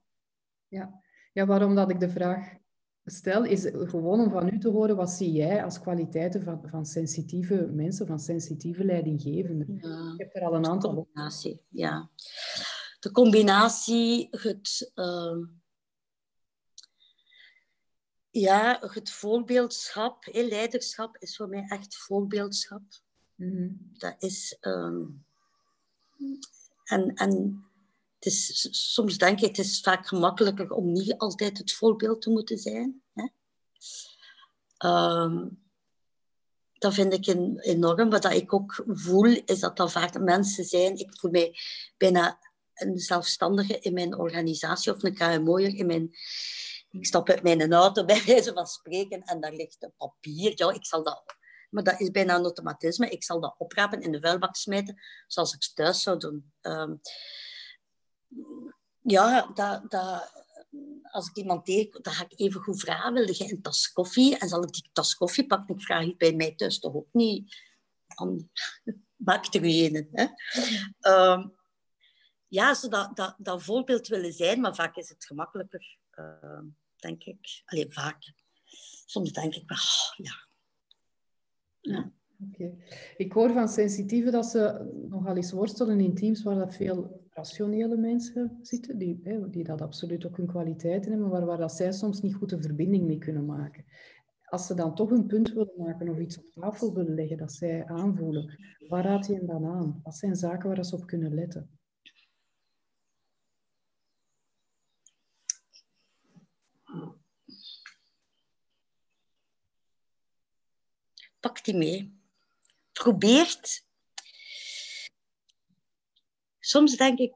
Ja. 0.68 1.02
ja, 1.32 1.46
waarom 1.46 1.74
dat 1.74 1.90
ik 1.90 2.00
de 2.00 2.08
vraag 2.08 2.54
stel, 3.04 3.44
is 3.44 3.70
gewoon 3.72 4.20
om 4.20 4.30
van 4.30 4.54
u 4.54 4.58
te 4.58 4.68
horen, 4.68 4.96
wat 4.96 5.10
zie 5.10 5.32
jij 5.32 5.64
als 5.64 5.80
kwaliteiten 5.80 6.42
van, 6.42 6.62
van 6.68 6.86
sensitieve 6.86 7.70
mensen, 7.72 8.06
van 8.06 8.20
sensitieve 8.20 8.84
leidinggevenden? 8.84 9.78
Ja. 9.80 10.12
Ik 10.12 10.18
heb 10.18 10.34
er 10.34 10.42
al 10.42 10.54
een 10.54 10.66
aantal... 10.66 10.94
Combinatie, 10.94 11.60
ja 11.68 12.10
de 13.06 13.12
combinatie, 13.12 14.28
het, 14.30 14.92
uh, 14.94 15.46
ja, 18.30 18.78
het 18.80 19.10
voorbeeldschap, 19.10 20.28
leiderschap 20.32 21.16
is 21.18 21.36
voor 21.36 21.48
mij 21.48 21.64
echt 21.68 21.96
voorbeeldschap. 21.96 22.82
Mm 23.34 23.90
Dat 23.92 24.14
is, 24.18 24.58
um, 24.60 25.24
en, 26.84 27.14
soms 28.30 29.18
denk 29.18 29.40
ik, 29.40 29.56
het 29.56 29.66
is 29.66 29.80
vaak 29.80 30.06
gemakkelijker 30.06 30.70
om 30.70 30.92
niet 30.92 31.18
altijd 31.18 31.58
het 31.58 31.72
voorbeeld 31.72 32.22
te 32.22 32.30
moeten 32.30 32.58
zijn. 32.58 33.02
Hè? 33.12 33.26
Um, 34.88 35.64
dat 36.78 36.94
vind 36.94 37.12
ik 37.12 37.26
enorm. 37.64 38.10
Wat 38.10 38.24
ik 38.24 38.52
ook 38.52 38.84
voel, 38.86 39.24
is 39.44 39.60
dat 39.60 39.76
dat 39.76 39.92
vaak 39.92 40.20
mensen 40.20 40.64
zijn. 40.64 40.98
Ik 40.98 41.18
voel 41.18 41.30
mij 41.30 41.58
bijna 41.96 42.38
een 42.74 42.98
zelfstandige 42.98 43.78
in 43.78 43.92
mijn 43.92 44.18
organisatie 44.18 44.94
of 44.94 45.02
een 45.02 45.14
KMO'er 45.14 45.74
in 45.74 45.86
mijn... 45.86 46.10
Ik 46.90 47.06
stap 47.06 47.28
uit 47.28 47.42
mijn 47.42 47.72
auto 47.72 48.04
bij 48.14 48.22
wijze 48.24 48.52
van 48.52 48.66
spreken 48.66 49.22
en 49.22 49.40
daar 49.40 49.52
ligt 49.52 49.82
een 49.82 49.92
papier. 49.96 50.52
Ja, 50.54 50.72
ik 50.72 50.86
zal 50.86 51.02
dat... 51.02 51.22
Maar 51.70 51.82
dat 51.82 52.00
is 52.00 52.10
bijna 52.10 52.34
een 52.34 52.42
automatisme. 52.42 53.08
Ik 53.08 53.24
zal 53.24 53.40
dat 53.40 53.54
oprapen, 53.58 54.00
in 54.00 54.12
de 54.12 54.20
vuilbak 54.20 54.56
smijten, 54.56 55.02
zoals 55.26 55.54
ik 55.54 55.70
thuis 55.74 56.02
zou 56.02 56.18
doen. 56.18 56.52
Um, 56.62 57.00
ja, 59.02 59.50
dat, 59.54 59.90
dat, 59.90 60.44
als 61.02 61.28
ik 61.28 61.36
iemand 61.36 61.64
tegenkom, 61.64 62.02
dan 62.02 62.12
ga 62.12 62.24
ik 62.28 62.40
even 62.40 62.60
goed 62.60 62.80
vragen, 62.80 63.12
wil 63.12 63.26
je 63.26 63.50
een 63.50 63.62
tas 63.62 63.92
koffie? 63.92 64.38
En 64.38 64.48
zal 64.48 64.62
ik 64.62 64.72
die 64.72 64.88
tas 64.92 65.14
koffie 65.14 65.46
pakken? 65.46 65.74
Ik 65.74 65.82
vraag 65.82 66.04
het 66.04 66.18
bij 66.18 66.32
mij 66.32 66.54
thuis 66.54 66.78
toch 66.78 66.94
ook 66.94 67.12
niet. 67.12 67.56
Dan 68.06 68.50
maak 69.26 69.54
er 69.54 69.60
een. 69.64 70.08
Hè? 70.12 70.26
Um, 71.32 71.54
ja, 72.48 72.74
ze 72.74 72.88
dat, 72.88 73.16
dat, 73.16 73.34
dat 73.38 73.62
voorbeeld 73.62 74.08
willen 74.08 74.32
zijn, 74.32 74.60
maar 74.60 74.74
vaak 74.74 74.96
is 74.96 75.08
het 75.08 75.24
gemakkelijker, 75.24 75.98
uh, 76.14 76.60
denk 76.96 77.24
ik. 77.24 77.62
Alleen 77.64 77.92
vaak. 77.92 78.32
Soms 79.06 79.32
denk 79.32 79.54
ik 79.54 79.70
oh, 79.70 80.14
ja. 80.16 80.48
ja. 81.80 82.12
Okay. 82.52 82.74
Ik 83.16 83.32
hoor 83.32 83.52
van 83.52 83.68
sensitieven 83.68 84.32
dat 84.32 84.46
ze 84.46 84.90
nogal 85.08 85.36
eens 85.36 85.52
worstelen 85.52 86.00
in 86.00 86.14
teams 86.14 86.42
waar 86.42 86.54
dat 86.54 86.74
veel 86.74 87.25
rationele 87.37 87.97
mensen 87.97 88.59
zitten, 88.62 88.99
die, 88.99 89.20
die 89.51 89.64
dat 89.64 89.80
absoluut 89.80 90.26
ook 90.26 90.37
hun 90.37 90.47
kwaliteiten 90.47 91.11
hebben, 91.11 91.28
maar 91.28 91.47
waar 91.47 91.59
dat 91.59 91.72
zij 91.72 91.93
soms 91.93 92.20
niet 92.20 92.34
goed 92.34 92.51
de 92.51 92.61
verbinding 92.61 93.07
mee 93.07 93.18
kunnen 93.18 93.45
maken. 93.45 93.84
Als 94.45 94.66
ze 94.66 94.74
dan 94.74 94.95
toch 94.95 95.11
een 95.11 95.26
punt 95.26 95.53
willen 95.53 95.74
maken 95.76 96.09
of 96.09 96.18
iets 96.18 96.39
op 96.39 96.51
tafel 96.51 96.95
willen 96.95 97.14
leggen 97.14 97.37
dat 97.37 97.53
zij 97.53 97.87
aanvoelen, 97.87 98.59
waar 98.89 99.05
raad 99.05 99.26
je 99.26 99.34
hen 99.34 99.47
dan 99.47 99.66
aan? 99.66 100.01
Wat 100.03 100.16
zijn 100.16 100.37
zaken 100.37 100.68
waar 100.68 100.84
ze 100.84 100.97
op 100.97 101.07
kunnen 101.07 101.34
letten? 101.34 101.70
pak 111.41 111.64
die 111.64 111.74
mee. 111.74 112.20
Probeert. 112.93 113.86
Soms 116.66 116.96
denk 116.96 117.18
ik, 117.18 117.34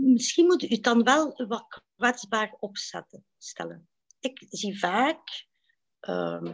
misschien 0.00 0.46
moet 0.46 0.62
u 0.62 0.66
het 0.66 0.82
dan 0.82 1.02
wel 1.02 1.46
wat 1.48 1.82
kwetsbaar 1.96 2.56
opzetten, 2.58 3.24
stellen. 3.38 3.88
Ik 4.20 4.46
zie 4.50 4.78
vaak, 4.78 5.46
uh, 6.00 6.52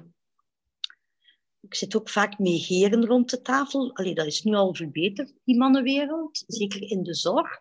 ik 1.61 1.74
zit 1.74 1.97
ook 1.97 2.09
vaak 2.09 2.38
met 2.38 2.64
heren 2.64 3.07
rond 3.07 3.30
de 3.30 3.40
tafel. 3.40 3.95
Allee, 3.95 4.14
dat 4.14 4.26
is 4.26 4.43
nu 4.43 4.55
al 4.55 4.74
verbeterd, 4.74 5.34
die 5.45 5.57
mannenwereld, 5.57 6.45
zeker 6.47 6.82
in 6.90 7.03
de 7.03 7.14
zorg. 7.14 7.61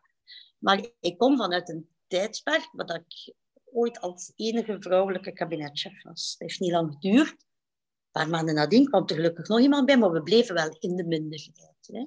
Maar 0.57 0.89
ik 0.99 1.17
kom 1.17 1.38
vanuit 1.38 1.69
een 1.69 1.89
tijdsperk 2.07 2.69
waar 2.71 3.05
ik 3.07 3.34
ooit 3.65 3.99
als 3.99 4.32
enige 4.36 4.77
vrouwelijke 4.79 5.32
kabinetchef 5.32 6.03
was. 6.03 6.36
Dat 6.38 6.47
heeft 6.47 6.59
niet 6.59 6.71
lang 6.71 6.93
geduurd 6.93 7.36
paar 8.11 8.29
maanden 8.29 8.55
nadien 8.55 8.86
kwam 8.86 9.07
er 9.07 9.15
gelukkig 9.15 9.47
nog 9.47 9.59
iemand 9.59 9.86
bij, 9.86 9.97
maar 9.97 10.11
we 10.11 10.23
bleven 10.23 10.55
wel 10.55 10.77
in 10.79 10.95
de 10.95 11.03
minderheid. 11.03 11.88
Hè. 11.88 12.05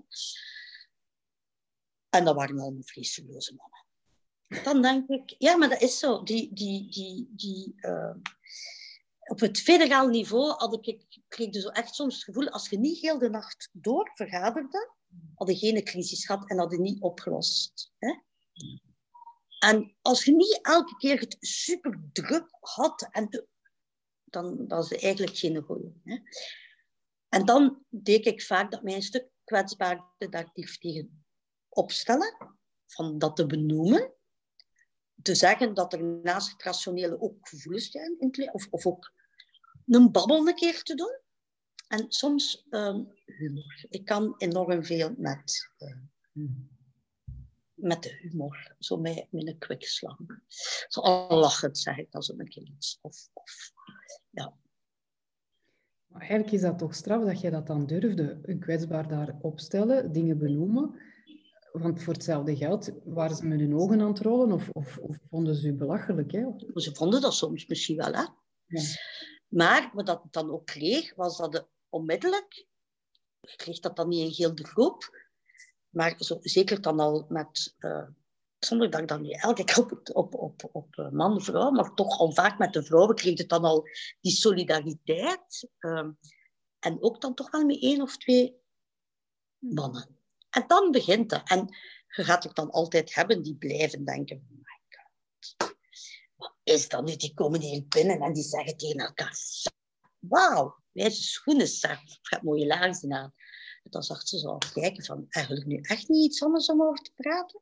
En 2.14 2.24
dat 2.24 2.34
waren 2.34 2.60
allemaal 2.60 2.82
vleesloze 2.82 3.54
mannen. 3.54 4.64
Dan 4.64 4.82
denk 4.82 5.08
ik, 5.08 5.34
ja, 5.38 5.56
maar 5.56 5.68
dat 5.68 5.82
is 5.82 5.98
zo. 5.98 6.22
Die, 6.22 6.52
die, 6.52 6.90
die, 6.90 7.28
die, 7.30 7.74
uh, 7.76 8.14
op 9.24 9.40
het 9.40 9.60
federaal 9.60 10.08
niveau 10.08 10.50
had 10.50 10.86
ik, 10.86 11.20
kreeg 11.28 11.54
je 11.54 11.60
zo 11.60 11.68
echt 11.68 11.94
soms 11.94 12.14
het 12.14 12.24
gevoel, 12.24 12.48
als 12.48 12.68
je 12.68 12.78
niet 12.78 13.00
heel 13.00 13.18
de 13.18 13.30
nacht 13.30 13.68
door 13.72 14.10
vergaderde, 14.14 14.92
had 15.34 15.48
je 15.48 15.56
geen 15.56 15.84
crisis 15.84 16.26
gehad 16.26 16.50
en 16.50 16.58
had 16.58 16.70
je 16.70 16.80
niet 16.80 17.00
opgelost. 17.02 17.92
Hè? 17.98 18.14
En 19.58 19.96
als 20.02 20.24
je 20.24 20.32
niet 20.32 20.58
elke 20.62 20.96
keer 20.96 21.20
het 21.20 21.36
super 21.40 22.00
druk 22.12 22.46
had 22.60 23.08
en 23.10 23.46
dan 24.24 24.66
dat 24.66 24.90
is 24.90 25.02
eigenlijk 25.02 25.36
geen 25.36 25.62
goede. 25.62 25.92
En 27.28 27.44
dan 27.44 27.84
deed 27.88 28.26
ik 28.26 28.42
vaak 28.42 28.70
dat 28.70 28.82
mij 28.82 28.94
een 28.94 29.02
stuk 29.02 29.28
kwetsbaarder 29.44 30.30
daar 30.30 30.52
tegen 30.52 31.23
opstellen, 31.74 32.56
van 32.86 33.18
dat 33.18 33.36
te 33.36 33.46
benoemen, 33.46 34.12
te 35.22 35.34
zeggen 35.34 35.74
dat 35.74 35.92
er 35.92 36.04
naast 36.04 36.52
het 36.52 36.62
rationele 36.62 37.20
ook 37.20 37.48
gevoelens 37.48 37.90
zijn, 37.90 38.16
of, 38.52 38.66
of 38.70 38.86
ook 38.86 39.12
een 39.86 40.10
babbel 40.12 40.48
een 40.48 40.54
keer 40.54 40.82
te 40.82 40.94
doen. 40.94 41.22
En 41.88 42.12
soms 42.12 42.66
um, 42.70 43.12
humor. 43.24 43.84
Ik 43.88 44.04
kan 44.04 44.34
enorm 44.36 44.84
veel 44.84 45.14
met, 45.16 45.70
uh, 46.32 46.48
met 47.74 48.02
de 48.02 48.16
humor, 48.20 48.74
zo 48.78 48.96
met, 48.96 49.26
met 49.30 49.46
een 49.46 49.58
kwikslag. 49.58 50.18
Zo 50.88 51.00
al 51.00 51.38
lachend 51.38 51.78
zeg 51.78 51.96
ik 51.96 52.08
zo 52.10 52.34
een 52.36 52.72
iets. 52.74 52.98
Of, 53.00 53.28
of 53.32 53.72
ja. 54.30 54.56
eigenlijk 56.18 56.52
is 56.52 56.60
dat 56.60 56.78
toch 56.78 56.94
straf 56.94 57.24
dat 57.24 57.40
jij 57.40 57.50
dat 57.50 57.66
dan 57.66 57.86
durfde, 57.86 58.38
een 58.42 58.60
kwetsbaar 58.60 59.08
daar 59.08 59.38
opstellen, 59.40 60.12
dingen 60.12 60.38
benoemen. 60.38 61.12
Want 61.80 62.02
voor 62.02 62.12
hetzelfde 62.12 62.56
geld 62.56 62.90
waren 63.04 63.36
ze 63.36 63.46
met 63.46 63.60
hun 63.60 63.74
ogen 63.74 64.00
aan 64.00 64.08
het 64.08 64.18
rollen 64.18 64.52
of, 64.52 64.68
of, 64.72 64.98
of 64.98 65.16
vonden 65.30 65.54
ze 65.54 65.68
u 65.68 65.72
belachelijk? 65.72 66.32
Hè? 66.32 66.44
Ze 66.74 66.94
vonden 66.94 67.20
dat 67.20 67.34
soms 67.34 67.66
misschien 67.66 67.96
wel, 67.96 68.12
hè. 68.12 68.24
Ja. 68.66 68.82
Maar 69.48 69.90
wat 69.92 70.06
dat 70.06 70.22
dan 70.30 70.50
ook 70.50 70.66
kreeg, 70.66 71.14
was 71.14 71.36
dat 71.36 71.52
de 71.52 71.66
onmiddellijk, 71.88 72.66
ik 73.40 73.56
kreeg 73.56 73.80
dat 73.80 73.96
dan 73.96 74.08
niet 74.08 74.26
in 74.28 74.44
heel 74.44 74.54
de 74.54 74.64
groep, 74.64 75.26
maar 75.88 76.14
zo, 76.18 76.38
zeker 76.40 76.80
dan 76.80 77.00
al 77.00 77.26
met, 77.28 77.74
uh, 77.78 78.08
zonder 78.58 78.90
dat 78.90 79.00
ik 79.00 79.08
dan 79.08 79.22
niet 79.22 79.42
elke 79.42 79.64
keer 79.64 79.78
op, 79.78 80.10
op, 80.12 80.34
op, 80.34 80.68
op 80.72 80.96
uh, 80.96 81.10
man, 81.10 81.42
vrouw, 81.42 81.70
maar 81.70 81.94
toch 81.94 82.18
al 82.18 82.32
vaak 82.32 82.58
met 82.58 82.72
de 82.72 82.84
vrouwen 82.84 83.14
kreeg 83.14 83.38
het 83.38 83.48
dan 83.48 83.64
al 83.64 83.88
die 84.20 84.32
solidariteit. 84.32 85.68
Uh, 85.78 86.08
en 86.78 87.02
ook 87.02 87.20
dan 87.20 87.34
toch 87.34 87.50
wel 87.50 87.64
met 87.64 87.82
één 87.82 88.02
of 88.02 88.16
twee 88.16 88.60
mannen. 89.58 90.18
En 90.54 90.64
dan 90.66 90.90
begint 90.90 91.30
het. 91.30 91.48
En 91.48 91.76
je 92.08 92.24
gaat 92.24 92.44
het 92.44 92.54
dan 92.54 92.70
altijd 92.70 93.14
hebben 93.14 93.42
die 93.42 93.56
blijven 93.56 94.04
denken, 94.04 94.36
oh 94.36 94.58
my 94.58 94.80
god, 94.88 95.76
wat 96.34 96.54
is 96.62 96.88
dat 96.88 97.04
nu? 97.04 97.16
Die 97.16 97.34
komen 97.34 97.60
hier 97.60 97.84
binnen 97.88 98.20
en 98.20 98.32
die 98.32 98.42
zeggen 98.42 98.76
tegen 98.76 99.00
elkaar, 99.00 99.38
wauw, 100.18 100.82
wijze 100.92 101.22
schoenen, 101.22 101.68
zeg, 101.68 102.00
gaat 102.22 102.42
mooie 102.42 102.66
laarzen 102.66 103.12
aan. 103.12 103.34
En 103.82 103.90
dan 103.90 104.02
zag 104.02 104.28
ze 104.28 104.38
zo 104.38 104.58
kijken 104.72 105.04
van, 105.04 105.26
eigenlijk 105.28 105.66
nu 105.66 105.78
echt 105.80 106.08
niet 106.08 106.24
iets 106.24 106.42
anders 106.42 106.66
om 106.66 106.82
over 106.82 107.04
te 107.04 107.12
praten? 107.14 107.60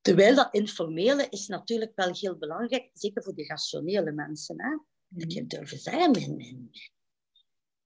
Terwijl 0.00 0.34
dat 0.34 0.54
informele 0.54 1.26
is 1.28 1.46
natuurlijk 1.46 1.92
wel 1.94 2.12
heel 2.12 2.38
belangrijk, 2.38 2.90
zeker 2.92 3.22
voor 3.22 3.34
de 3.34 3.46
rationele 3.46 4.12
mensen. 4.12 4.62
Hè? 4.62 4.78
Dat 5.08 5.32
je 5.32 5.46
durven 5.46 5.78
zeggen, 5.78 6.10
mijn, 6.10 6.36
mijn, 6.36 6.70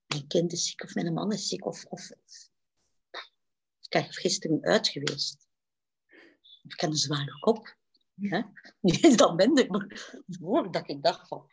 mijn 0.05 0.27
kind 0.27 0.51
is 0.51 0.65
ziek 0.65 0.83
of 0.83 0.93
mijn 0.93 1.13
man 1.13 1.31
is 1.31 1.47
ziek. 1.47 1.65
Of, 1.65 1.85
of, 1.85 2.11
ik 3.89 4.01
ben 4.01 4.13
gisteren 4.13 4.63
uit 4.63 4.87
geweest. 4.87 5.47
Ik 6.63 6.79
heb 6.79 6.89
een 6.89 6.95
zware 6.95 7.39
kop. 7.39 7.77
Hè? 8.15 8.41
Nu 8.79 8.93
is 8.93 9.15
dat 9.15 9.35
minder, 9.35 9.67
maar 9.69 10.13
voordat 10.27 10.89
ik 10.89 11.03
dacht 11.03 11.27
van... 11.27 11.51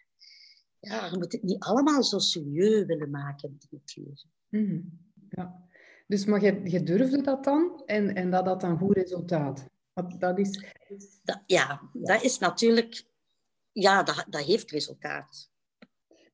Ja, 0.81 1.07
je 1.07 1.17
moet 1.17 1.33
het 1.33 1.43
niet 1.43 1.63
allemaal 1.63 2.03
zo 2.03 2.19
serieus 2.19 2.85
willen 2.85 3.11
maken 3.11 3.49
in 3.49 3.79
het 3.79 3.97
leven. 3.97 4.31
Mhm. 4.49 4.81
Ja. 5.29 5.69
Dus 6.07 6.25
maar 6.25 6.43
je, 6.43 6.71
je 6.71 6.83
durfde 6.83 7.23
dat 7.23 7.45
dan 7.45 7.83
en, 7.87 8.15
en 8.15 8.31
dat 8.31 8.47
had 8.47 8.61
dan 8.61 8.79
goed 8.79 8.97
resultaat? 8.97 9.69
Want 9.93 10.21
dat 10.21 10.39
is... 10.39 10.65
Dat, 11.23 11.43
ja, 11.47 11.91
dat 11.93 12.23
is 12.23 12.39
natuurlijk... 12.39 13.05
Ja, 13.73 14.03
dat, 14.03 14.25
dat 14.29 14.45
heeft 14.45 14.71
resultaat. 14.71 15.51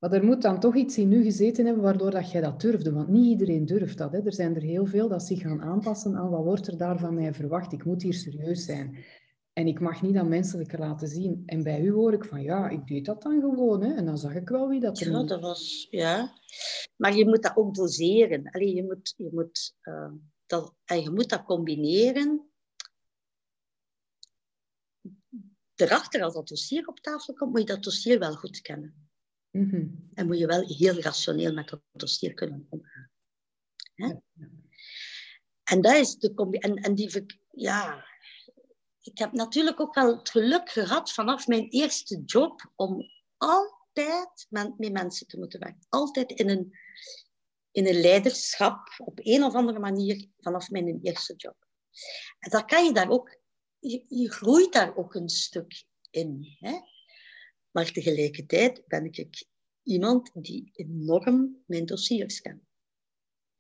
Maar 0.03 0.13
er 0.13 0.25
moet 0.25 0.43
dan 0.43 0.61
toch 0.61 0.77
iets 0.77 0.99
in 0.99 1.13
u 1.13 1.23
gezeten 1.23 1.65
hebben 1.65 1.83
waardoor 1.83 2.11
dat 2.11 2.31
jij 2.31 2.41
dat 2.41 2.61
durfde. 2.61 2.93
Want 2.93 3.09
niet 3.09 3.27
iedereen 3.27 3.67
durft 3.67 3.99
dat. 3.99 4.13
Hè. 4.13 4.25
Er 4.25 4.33
zijn 4.33 4.55
er 4.55 4.63
heel 4.63 4.87
veel 4.87 5.09
dat 5.09 5.23
zich 5.23 5.41
gaan 5.41 5.63
aanpassen 5.63 6.17
aan 6.17 6.31
wat 6.31 6.45
wordt 6.45 6.67
er 6.67 6.77
daar 6.77 6.99
van 6.99 7.15
mij 7.15 7.35
verwacht. 7.35 7.73
Ik 7.73 7.85
moet 7.85 8.03
hier 8.03 8.15
serieus 8.15 8.65
zijn. 8.65 9.05
En 9.53 9.67
ik 9.67 9.81
mag 9.81 10.03
niet 10.03 10.15
dat 10.15 10.29
menselijke 10.29 10.79
laten 10.79 11.09
zien. 11.09 11.43
En 11.47 11.63
bij 11.63 11.81
u 11.81 11.93
hoor 11.93 12.13
ik 12.13 12.25
van, 12.25 12.43
ja, 12.43 12.69
ik 12.69 12.87
deed 12.87 13.05
dat 13.05 13.23
dan 13.23 13.41
gewoon. 13.41 13.83
Hè. 13.83 13.95
En 13.95 14.05
dan 14.05 14.19
zag 14.19 14.35
ik 14.35 14.49
wel 14.49 14.69
wie 14.69 14.81
dat 14.81 15.01
er 15.01 15.11
Ja, 15.11 15.25
dat 15.25 15.41
was, 15.41 15.87
ja. 15.91 16.33
Maar 16.97 17.17
je 17.17 17.29
moet 17.29 17.43
dat 17.43 17.57
ook 17.57 17.75
doseren. 17.75 18.51
Allee, 18.51 18.75
je, 18.75 18.85
moet, 18.85 19.15
je, 19.17 19.29
moet, 19.33 19.75
uh, 19.83 20.13
dat, 20.47 20.75
en 20.85 21.03
je 21.03 21.11
moet 21.11 21.29
dat 21.29 21.45
combineren. 21.45 22.51
Erachter, 25.75 26.23
als 26.23 26.35
dat 26.35 26.49
dossier 26.49 26.87
op 26.87 27.01
tafel 27.01 27.35
komt, 27.35 27.51
moet 27.51 27.61
je 27.61 27.67
dat 27.67 27.83
dossier 27.83 28.19
wel 28.19 28.35
goed 28.35 28.61
kennen. 28.61 29.02
Mm 29.53 30.11
En 30.15 30.27
moet 30.27 30.39
je 30.39 30.47
wel 30.47 30.67
heel 30.67 31.01
rationeel 31.01 31.53
met 31.53 31.69
dat 31.69 31.81
dossier 31.93 32.35
kunnen 32.35 32.67
omgaan. 32.69 33.11
Hè? 33.95 34.15
En 35.63 35.81
dat 35.81 35.95
is 35.95 36.17
de 36.17 36.35
combinatie. 36.35 36.77
En, 36.77 36.83
en 36.83 36.95
die, 36.95 37.27
ja, 37.51 38.07
ik 39.01 39.19
heb 39.19 39.33
natuurlijk 39.33 39.81
ook 39.81 39.95
wel 39.95 40.17
het 40.17 40.31
geluk 40.31 40.71
gehad 40.71 41.13
vanaf 41.13 41.47
mijn 41.47 41.69
eerste 41.69 42.23
job 42.25 42.73
om 42.77 43.11
altijd 43.37 44.47
met, 44.49 44.79
met 44.79 44.93
mensen 44.93 45.27
te 45.27 45.39
moeten 45.39 45.61
werken. 45.61 45.87
Altijd 45.89 46.31
in 46.33 46.49
een, 46.49 46.79
in 47.71 47.87
een 47.87 48.01
leiderschap, 48.01 48.95
op 48.99 49.19
een 49.23 49.43
of 49.43 49.55
andere 49.55 49.79
manier, 49.79 50.29
vanaf 50.41 50.71
mijn 50.71 51.01
eerste 51.03 51.35
job. 51.37 51.57
En 52.39 52.51
dan 52.51 52.67
kan 52.67 52.85
je 52.85 52.93
daar 52.93 53.11
ook, 53.11 53.39
je, 53.79 54.05
je 54.09 54.31
groeit 54.31 54.73
daar 54.73 54.97
ook 54.97 55.15
een 55.15 55.29
stuk 55.29 55.85
in. 56.11 56.57
Hè? 56.59 56.79
Maar 57.73 57.93
tegelijkertijd 57.93 58.87
ben 58.87 59.05
ik 59.12 59.45
iemand 59.83 60.31
die 60.35 60.70
enorm 60.73 61.62
mijn 61.66 61.87
dossiers 61.87 62.41
kent. 62.41 62.62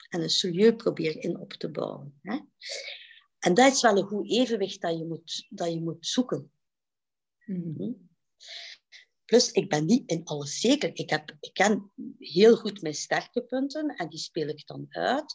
En 0.08 0.22
een 0.22 0.30
serieus 0.30 0.76
probeer 0.76 1.22
in 1.22 1.38
op 1.38 1.52
te 1.52 1.70
bouwen. 1.70 2.18
Hè? 2.22 2.38
En 3.38 3.54
dat 3.54 3.72
is 3.72 3.82
wel 3.82 3.96
een 3.96 4.06
goed 4.06 4.30
evenwicht 4.30 4.80
dat 4.80 4.98
je 4.98 5.04
moet, 5.04 5.46
dat 5.48 5.72
je 5.72 5.80
moet 5.80 6.06
zoeken. 6.06 6.52
Mm 7.44 8.10
Plus, 9.24 9.50
ik 9.50 9.68
ben 9.68 9.84
niet 9.84 10.10
in 10.10 10.24
alles 10.24 10.60
zeker. 10.60 10.90
Ik, 10.94 11.10
heb, 11.10 11.36
ik 11.40 11.52
ken 11.52 11.92
heel 12.18 12.56
goed 12.56 12.82
mijn 12.82 12.94
sterke 12.94 13.42
punten 13.42 13.96
en 13.96 14.08
die 14.08 14.18
speel 14.18 14.48
ik 14.48 14.66
dan 14.66 14.86
uit. 14.88 15.34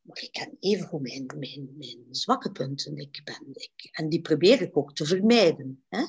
Maar 0.00 0.22
ik 0.22 0.32
ken 0.32 0.56
even 0.60 0.86
goed 0.86 1.00
mijn, 1.00 1.26
mijn, 1.26 1.74
mijn 1.76 2.06
zwakke 2.10 2.52
punten. 2.52 2.96
Ik 2.96 3.20
ben, 3.24 3.48
ik, 3.52 3.88
en 3.90 4.08
die 4.08 4.20
probeer 4.20 4.62
ik 4.62 4.76
ook 4.76 4.94
te 4.94 5.06
vermijden. 5.06 5.84
Hè? 5.88 6.00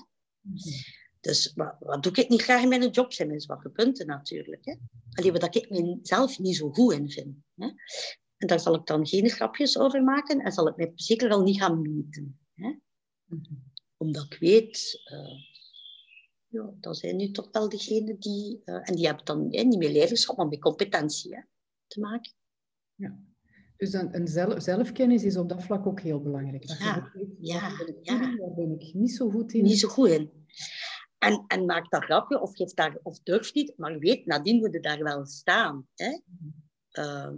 Mhm. 0.42 0.99
Dus 1.20 1.54
wat, 1.56 1.76
wat, 1.80 2.04
doe 2.04 2.14
ik 2.14 2.30
niet 2.30 2.42
graag 2.42 2.62
in 2.62 2.70
mijn 2.70 2.90
job? 2.90 3.14
zijn 3.14 3.28
mijn 3.28 3.40
zwakke 3.40 3.70
punten 3.70 4.08
natuurlijk. 4.08 4.66
Hè? 4.66 4.76
Alleen 5.12 5.32
wat 5.32 5.56
ik 5.56 5.70
mezelf 5.70 6.40
niet 6.40 6.56
zo 6.56 6.72
goed 6.72 6.94
in 6.94 7.10
vind. 7.10 7.36
Hè? 7.56 7.66
En 8.38 8.48
daar 8.48 8.60
zal 8.60 8.76
ik 8.76 8.86
dan 8.86 9.08
geen 9.08 9.30
grapjes 9.30 9.78
over 9.78 10.04
maken 10.04 10.40
en 10.40 10.52
zal 10.52 10.68
ik 10.68 10.76
mij 10.76 10.92
zeker 10.96 11.30
wel 11.30 11.42
niet 11.42 11.60
gaan 11.60 11.82
meten. 11.82 12.40
Hè? 12.54 12.74
Mhm. 13.26 13.54
Omdat 13.98 14.26
ik 14.30 14.40
weet, 14.40 15.02
uh, 15.12 15.40
ja, 16.48 16.74
dat 16.80 16.98
zijn 16.98 17.16
nu 17.16 17.32
toch 17.32 17.50
wel 17.52 17.70
degenen 17.70 18.20
die... 18.20 18.62
Uh, 18.66 18.90
en 18.90 18.96
die 18.96 19.06
hebben 19.06 19.26
dan 19.26 19.48
niet 19.48 19.78
meer 19.78 19.92
leiderschap, 19.92 20.38
maar 20.38 20.48
met 20.48 20.60
competentie 20.60 21.36
hè, 21.36 21.42
te 21.88 22.00
maken. 22.00 22.32
Ja. 22.96 23.20
Dus 23.78 23.94
een, 23.94 24.16
een 24.16 24.28
zelf, 24.28 24.64
zelfkennis 24.64 25.24
is 25.24 25.38
op 25.38 25.50
dat 25.50 25.64
vlak 25.64 25.86
ook 25.88 26.02
heel 26.02 26.22
belangrijk. 26.22 26.68
Dat 26.68 26.78
ja, 26.78 27.12
ja, 27.40 27.72
ja. 28.02 28.20
Daar 28.20 28.54
ben 28.56 28.80
ik 28.80 28.94
niet 28.94 29.12
zo 29.12 29.30
goed 29.30 29.54
in. 29.54 29.64
Niet 29.64 29.80
zo 29.80 29.88
goed 29.88 30.10
in. 30.10 30.39
En, 31.20 31.44
en 31.48 31.66
maak 31.66 31.90
dat 31.92 32.04
grapje 32.04 32.42
of, 32.42 32.56
geef 32.56 32.74
daar, 32.74 32.98
of 33.04 33.20
durf 33.20 33.54
niet, 33.54 33.74
maar 33.78 34.00
weet, 34.00 34.26
nadien 34.26 34.60
moet 34.60 34.74
je 34.74 34.80
daar 34.80 35.04
wel 35.04 35.26
staan. 35.26 35.88
Hè? 35.96 36.20
Uh, 36.92 37.32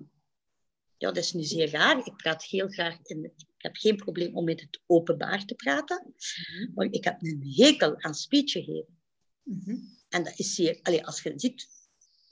ja, 0.97 1.11
dat 1.11 1.17
is 1.17 1.33
nu 1.33 1.43
zeer 1.43 1.71
raar. 1.71 1.97
Ik 1.97 2.15
praat 2.15 2.43
heel 2.43 2.67
graag 2.67 2.97
in. 3.03 3.23
Ik 3.23 3.33
heb 3.57 3.75
geen 3.75 3.95
probleem 3.95 4.35
om 4.35 4.43
met 4.43 4.61
het 4.61 4.81
openbaar 4.85 5.45
te 5.45 5.55
praten. 5.55 6.13
Mhm. 6.15 6.73
Maar 6.73 6.85
ik 6.85 7.03
heb 7.03 7.21
een 7.21 7.53
hekel 7.55 8.01
aan 8.01 8.13
speechen 8.13 8.63
geven. 8.63 8.99
Mhm. 9.43 9.75
En 10.09 10.23
dat 10.23 10.39
is 10.39 10.55
zeer. 10.55 10.79
Allez, 10.81 11.01
als 11.01 11.21
je 11.21 11.33
ziet, 11.35 11.67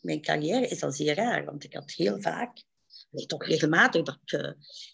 mijn 0.01 0.21
carrière 0.21 0.67
is 0.67 0.83
al 0.83 0.91
zeer 0.91 1.15
raar. 1.15 1.45
Want 1.45 1.63
ik 1.63 1.73
had 1.73 1.91
heel 1.91 2.21
vaak, 2.21 2.63
nee, 3.09 3.25
toch 3.25 3.45
regelmatig, 3.45 4.03
dat 4.03 4.19
ik, 4.23 4.31
uh, 4.31 4.51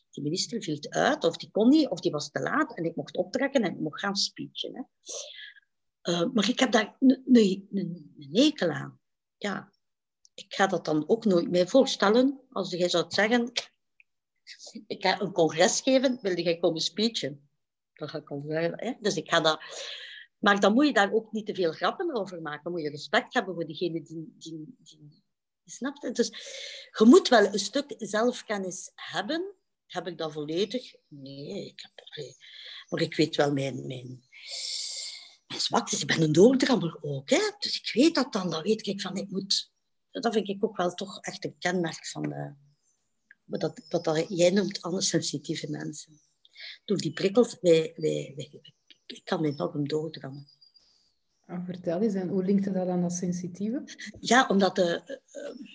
die 0.10 0.24
minister 0.24 0.62
viel 0.62 0.80
uit, 0.90 1.24
of 1.24 1.38
die 1.38 1.52
kon 1.52 1.70
niet, 1.70 1.90
of 1.90 2.00
die 2.00 2.12
was 2.12 2.32
te 2.32 2.40
laat. 2.40 2.78
En 2.78 2.86
ik 2.86 2.96
mocht 2.96 3.18
optrekken 3.18 3.64
en 3.64 3.72
ik 3.72 3.80
mocht 3.80 4.00
gaan 4.00 4.16
speechen. 4.16 4.76
Hè. 4.76 4.82
Uh, 6.10 6.26
maar 6.34 6.50
ik 6.50 6.60
heb 6.60 6.72
daar 6.72 6.96
een 7.00 8.28
hekel 8.32 8.70
aan. 8.70 9.00
Ja, 9.38 9.72
ik 10.34 10.54
ga 10.54 10.68
dat 10.68 10.86
dan 10.86 11.10
ook 11.10 11.26
nooit 11.26 11.50
meer 11.50 11.68
voorstellen. 11.68 12.40
Als 12.52 12.72
jij 12.72 12.90
zou 12.90 13.06
zeggen, 13.08 13.52
ik 14.88 15.02
ga 15.02 15.22
een 15.22 15.32
congres 15.32 15.82
geven, 15.82 16.20
wilde 16.22 16.42
jij 16.42 16.58
komen 16.58 16.82
speechen? 16.82 17.50
Dan 17.94 18.10
ga 18.10 18.18
ik 18.18 18.30
al 18.30 18.44
zeggen, 18.48 18.74
hè? 18.76 18.94
Dus 19.00 19.16
ik 19.16 19.30
ga 19.30 19.40
dat... 19.40 19.60
Maar 20.38 20.60
dan 20.60 20.74
moet 20.74 20.86
je 20.86 20.94
daar 20.94 21.14
ook 21.14 21.32
niet 21.32 21.46
te 21.46 21.56
veel 21.56 21.72
grappen 21.72 22.16
over 22.16 22.42
maken. 22.42 22.64
Dan 22.64 22.72
moet 22.72 22.82
je 22.82 22.90
respect 22.90 23.34
hebben 23.34 23.54
voor 23.54 23.66
degene 23.66 24.02
die... 24.02 24.36
die, 24.38 24.76
die 24.78 25.24
Snap 25.68 26.02
je? 26.02 26.12
Dus 26.12 26.28
je 26.98 27.06
moet 27.06 27.28
wel 27.28 27.46
een 27.46 27.60
stuk 27.60 27.96
zelfkennis 27.98 28.92
hebben. 28.96 29.56
Heb 29.86 30.08
ik 30.08 30.18
dat 30.18 30.32
volledig? 30.32 30.94
Nee, 31.08 31.66
ik 31.66 31.82
heb, 31.82 32.26
maar 32.90 33.02
ik 33.02 33.16
weet 33.16 33.36
wel 33.36 33.54
mijn, 33.54 33.88
mijn, 33.88 34.24
mijn 35.56 35.68
zwaktes. 35.68 36.02
Ik 36.02 36.08
ben 36.08 36.22
een 36.22 36.32
doordrammer 36.32 36.98
ook. 37.02 37.30
Hè? 37.30 37.52
Dus 37.60 37.80
ik 37.80 37.92
weet 37.94 38.16
dat 38.16 38.34
dan. 38.34 38.50
Dan 38.50 38.64
weet 38.64 38.88
ik 38.88 39.02
van, 39.02 39.16
ik 39.16 39.30
moet 39.30 39.74
dat 40.22 40.34
vind 40.34 40.50
ik 40.50 40.64
ook 40.64 40.78
wel 40.78 40.94
toch 40.94 41.22
echt 41.22 41.46
een 41.46 41.58
kenmerk 41.60 42.08
van 42.08 42.22
de, 42.22 42.54
wat, 43.44 43.60
dat, 43.60 43.82
wat 43.90 44.04
dat 44.04 44.26
jij 44.30 44.50
noemt 44.50 44.80
sensitieve 44.98 45.70
mensen. 45.70 46.20
Door 46.86 46.98
die 46.98 47.14
prikkels, 47.14 47.58
wij, 47.62 47.94
wij, 47.96 48.34
wij, 48.36 48.62
ik 49.06 49.22
kan 49.24 49.46
enorm 49.46 49.88
doordrammen. 49.88 50.48
Oh, 51.48 51.66
vertel 51.66 52.02
eens, 52.02 52.14
en 52.14 52.28
hoe 52.28 52.44
linkt 52.44 52.74
dat 52.74 52.88
aan 52.88 53.02
dat 53.02 53.14
sensitieve? 53.14 53.84
Ja, 54.20 54.48
omdat 54.48 54.76
de, 54.76 55.20
uh, 55.32 55.68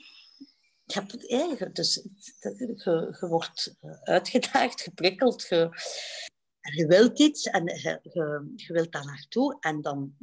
je, 0.85 1.55
hebt, 1.59 1.77
dus, 1.77 1.95
je, 2.41 3.15
je 3.21 3.27
wordt 3.29 3.75
uitgedaagd, 4.03 4.81
geprikkeld, 4.81 5.49
je, 6.61 6.87
wilt 6.87 7.19
iets 7.19 7.45
en 7.45 7.65
je, 7.65 8.01
je, 8.57 8.73
wilt 8.73 8.93
daar 8.93 9.05
naartoe 9.05 9.57
en 9.61 9.81
dan 9.83 10.17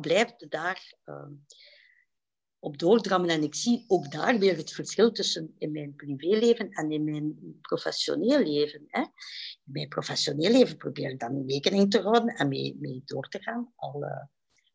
blijft 0.00 0.50
daar... 0.50 0.94
Uh, 1.04 1.24
op 2.64 2.78
doordrammen 2.78 3.30
en 3.30 3.42
ik 3.42 3.54
zie 3.54 3.84
ook 3.86 4.10
daar 4.10 4.38
weer 4.38 4.56
het 4.56 4.72
verschil 4.72 5.12
tussen 5.12 5.54
in 5.58 5.72
mijn 5.72 5.94
privéleven 5.94 6.70
en 6.70 6.90
in 6.90 7.04
mijn 7.04 7.58
professioneel 7.60 8.38
leven. 8.38 8.84
Hè. 8.86 9.00
In 9.00 9.72
mijn 9.72 9.88
professioneel 9.88 10.50
leven 10.50 10.76
probeer 10.76 11.10
ik 11.10 11.20
dan 11.20 11.44
rekening 11.46 11.90
te 11.90 12.00
houden 12.00 12.34
en 12.34 12.48
mee, 12.48 12.76
mee 12.80 13.02
door 13.04 13.28
te 13.28 13.42
gaan. 13.42 13.72
Al, 13.76 14.02
uh, 14.02 14.24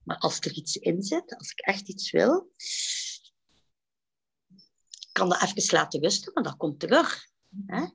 maar 0.04 0.18
als 0.18 0.40
er 0.40 0.54
iets 0.54 0.76
in 0.76 1.04
zit, 1.04 1.36
als 1.38 1.52
ik 1.52 1.60
echt 1.60 1.90
iets 1.90 2.12
wil, 2.12 2.52
kan 5.12 5.30
dat 5.30 5.42
even 5.44 5.78
laten 5.78 6.02
rusten, 6.02 6.34
maar 6.34 6.44
dat 6.44 6.58
komt 6.58 6.80
terug. 6.80 7.28
Hè. 7.66 7.86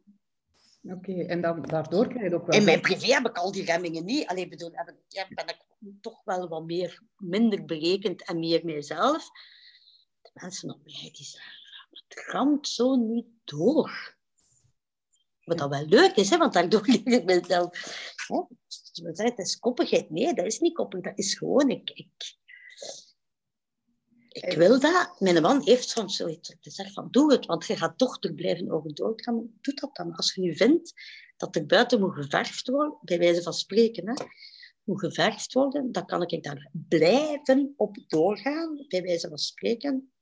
Oké, 0.82 1.12
en 1.12 1.40
dan, 1.40 1.62
daardoor 1.62 2.08
krijg 2.08 2.30
je 2.30 2.34
ook 2.34 2.46
wel... 2.46 2.58
In 2.58 2.64
mijn 2.64 2.80
privé 2.80 3.12
heb 3.12 3.26
ik 3.26 3.36
al 3.36 3.52
die 3.52 3.64
remmingen 3.64 4.04
niet. 4.04 4.26
Alleen 4.26 4.48
bedoel, 4.48 4.70
heb 4.72 4.88
ik, 4.88 4.94
ja, 5.08 5.26
ben 5.28 5.46
ik 5.48 5.58
toch 6.00 6.24
wel 6.24 6.48
wat 6.48 6.64
meer, 6.64 7.02
minder 7.16 7.64
berekend 7.64 8.24
en 8.24 8.38
meer 8.38 8.64
mijzelf 8.64 9.30
mensen 10.32 10.70
op 10.70 10.84
mij 10.84 11.10
die 11.12 11.24
zeggen, 11.24 11.52
het 11.90 12.24
ramt 12.26 12.68
zo 12.68 12.96
niet 12.96 13.26
door. 13.44 14.16
Wat 15.44 15.58
dat 15.58 15.68
wel 15.68 15.86
leuk 15.86 16.16
is, 16.16 16.30
hè, 16.30 16.36
want 16.36 16.52
daardoor 16.52 16.86
leer 16.86 17.06
ik 17.06 17.24
mezelf. 17.24 17.70
Hè, 19.02 19.24
het 19.24 19.38
is 19.38 19.58
koppigheid. 19.58 20.10
Nee, 20.10 20.34
dat 20.34 20.46
is 20.46 20.58
niet 20.58 20.74
koppig. 20.74 21.00
Dat 21.00 21.18
is 21.18 21.34
gewoon, 21.34 21.70
ik, 21.70 21.90
ik, 21.90 22.36
ik 24.32 24.52
wil 24.56 24.80
dat. 24.80 25.16
Mijn 25.18 25.42
man 25.42 25.62
heeft 25.64 25.88
soms 25.88 26.16
zoiets 26.16 26.56
gezegd 26.60 26.92
van, 26.92 27.08
doe 27.10 27.32
het, 27.32 27.46
want 27.46 27.66
je 27.66 27.76
gaat 27.76 27.98
toch 27.98 28.22
er 28.22 28.34
blijven 28.34 28.70
over 28.70 28.94
doorgaan. 28.94 29.50
Doe 29.60 29.74
dat 29.74 29.96
dan. 29.96 30.14
Als 30.14 30.34
je 30.34 30.40
nu 30.40 30.56
vindt 30.56 30.92
dat 31.36 31.56
er 31.56 31.66
buiten 31.66 32.00
moet 32.00 32.14
geverfd 32.14 32.68
worden, 32.68 32.98
bij 33.02 33.18
wijze 33.18 33.42
van 33.42 33.52
spreken, 33.52 34.08
hè, 34.08 34.24
moet 34.84 35.00
geverfd 35.00 35.52
worden, 35.52 35.92
dan 35.92 36.06
kan 36.06 36.22
ik 36.22 36.42
daar 36.42 36.70
blijven 36.88 37.74
op 37.76 37.96
doorgaan, 38.06 38.84
bij 38.88 39.02
wijze 39.02 39.28
van 39.28 39.38
spreken. 39.38 40.12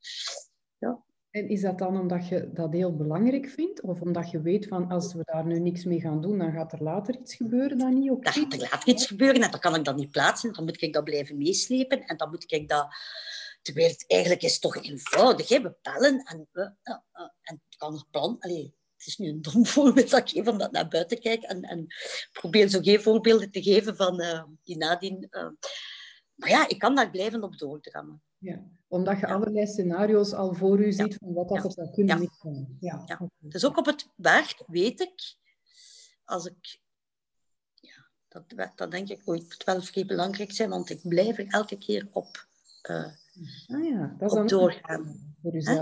Ja. 0.78 1.02
En 1.30 1.48
is 1.48 1.60
dat 1.60 1.78
dan 1.78 2.00
omdat 2.00 2.28
je 2.28 2.50
dat 2.52 2.72
heel 2.72 2.96
belangrijk 2.96 3.48
vindt? 3.48 3.80
Of 3.80 4.00
omdat 4.00 4.30
je 4.30 4.42
weet 4.42 4.66
van 4.66 4.90
als 4.90 5.14
we 5.14 5.22
daar 5.24 5.46
nu 5.46 5.58
niks 5.58 5.84
mee 5.84 6.00
gaan 6.00 6.20
doen, 6.20 6.38
dan 6.38 6.52
gaat 6.52 6.72
er 6.72 6.82
later 6.82 7.18
iets 7.18 7.34
gebeuren 7.34 7.78
dan 7.78 7.94
niet? 7.98 8.10
Okay. 8.10 8.32
Dan 8.32 8.42
gaat 8.42 8.52
er 8.52 8.58
later 8.58 8.88
iets 8.88 9.06
gebeuren 9.06 9.42
en 9.42 9.50
dan 9.50 9.60
kan 9.60 9.74
ik 9.74 9.84
dat 9.84 9.96
niet 9.96 10.10
plaatsen. 10.10 10.52
Dan 10.52 10.64
moet 10.64 10.82
ik 10.82 10.92
dat 10.92 11.04
blijven 11.04 11.38
meeslepen 11.38 12.04
en 12.04 12.16
dan 12.16 12.30
moet 12.30 12.52
ik 12.52 12.68
dat... 12.68 12.88
Terwijl 13.62 13.88
het 13.88 14.04
eigenlijk 14.06 14.42
is 14.42 14.58
toch 14.58 14.76
eenvoudig. 14.76 15.48
Hè? 15.48 15.60
We 15.60 15.74
bellen 15.82 16.22
en, 16.24 16.48
uh, 16.52 16.64
uh, 16.64 16.96
uh, 17.12 17.28
en 17.42 17.62
het 17.68 17.76
kan 17.76 17.92
nog 17.92 18.10
plan... 18.10 18.36
Allee, 18.38 18.74
het 18.96 19.06
is 19.06 19.18
nu 19.18 19.28
een 19.28 19.42
dom 19.42 19.66
voorbeeld 19.76 20.10
dat 20.10 20.20
ik 20.20 20.28
geef, 20.28 20.48
omdat 20.48 20.72
naar 20.72 20.88
buiten 20.88 21.20
kijk 21.20 21.42
en, 21.42 21.62
en 21.62 21.86
probeer 22.32 22.68
zo 22.68 22.80
geen 22.80 23.00
voorbeelden 23.00 23.50
te 23.50 23.62
geven 23.62 23.96
van 23.96 24.20
uh, 24.20 24.44
die 24.62 24.76
nadien. 24.76 25.26
Uh, 25.30 25.48
maar 26.34 26.48
ja, 26.48 26.68
ik 26.68 26.78
kan 26.78 26.94
daar 26.94 27.10
blijven 27.10 27.42
op 27.42 27.58
doordrammen. 27.58 28.22
Ja, 28.38 28.62
omdat 28.88 29.20
je 29.20 29.26
allerlei 29.26 29.66
scenario's 29.66 30.32
al 30.32 30.54
voor 30.54 30.80
u 30.80 30.92
ziet 30.92 31.14
van 31.14 31.32
wat 31.32 31.48
dat 31.48 31.64
er 31.64 31.72
zou 31.72 31.90
kunnen 31.90 32.18
misgaan. 32.18 32.76
Ja. 32.80 33.02
Ja. 33.06 33.30
Dus 33.38 33.64
ook 33.64 33.76
op 33.76 33.86
het 33.86 34.08
werk 34.16 34.62
weet 34.66 35.00
ik, 35.00 35.36
als 36.24 36.46
ik... 36.46 36.80
Ja, 37.74 38.08
dat, 38.28 38.72
dat 38.74 38.90
denk 38.90 39.08
ik 39.08 39.22
ooit 39.24 39.64
wel 39.64 39.82
vrij 39.82 40.06
belangrijk 40.06 40.52
zijn, 40.52 40.70
want 40.70 40.90
ik 40.90 41.00
blijf 41.02 41.38
er 41.38 41.46
elke 41.46 41.78
keer 41.78 42.08
op... 42.12 42.48
Uh, 42.90 43.06
ah 43.66 43.84
ja, 43.84 44.14
dat 44.18 44.36
is 44.36 44.50
doorgaan. 44.50 45.28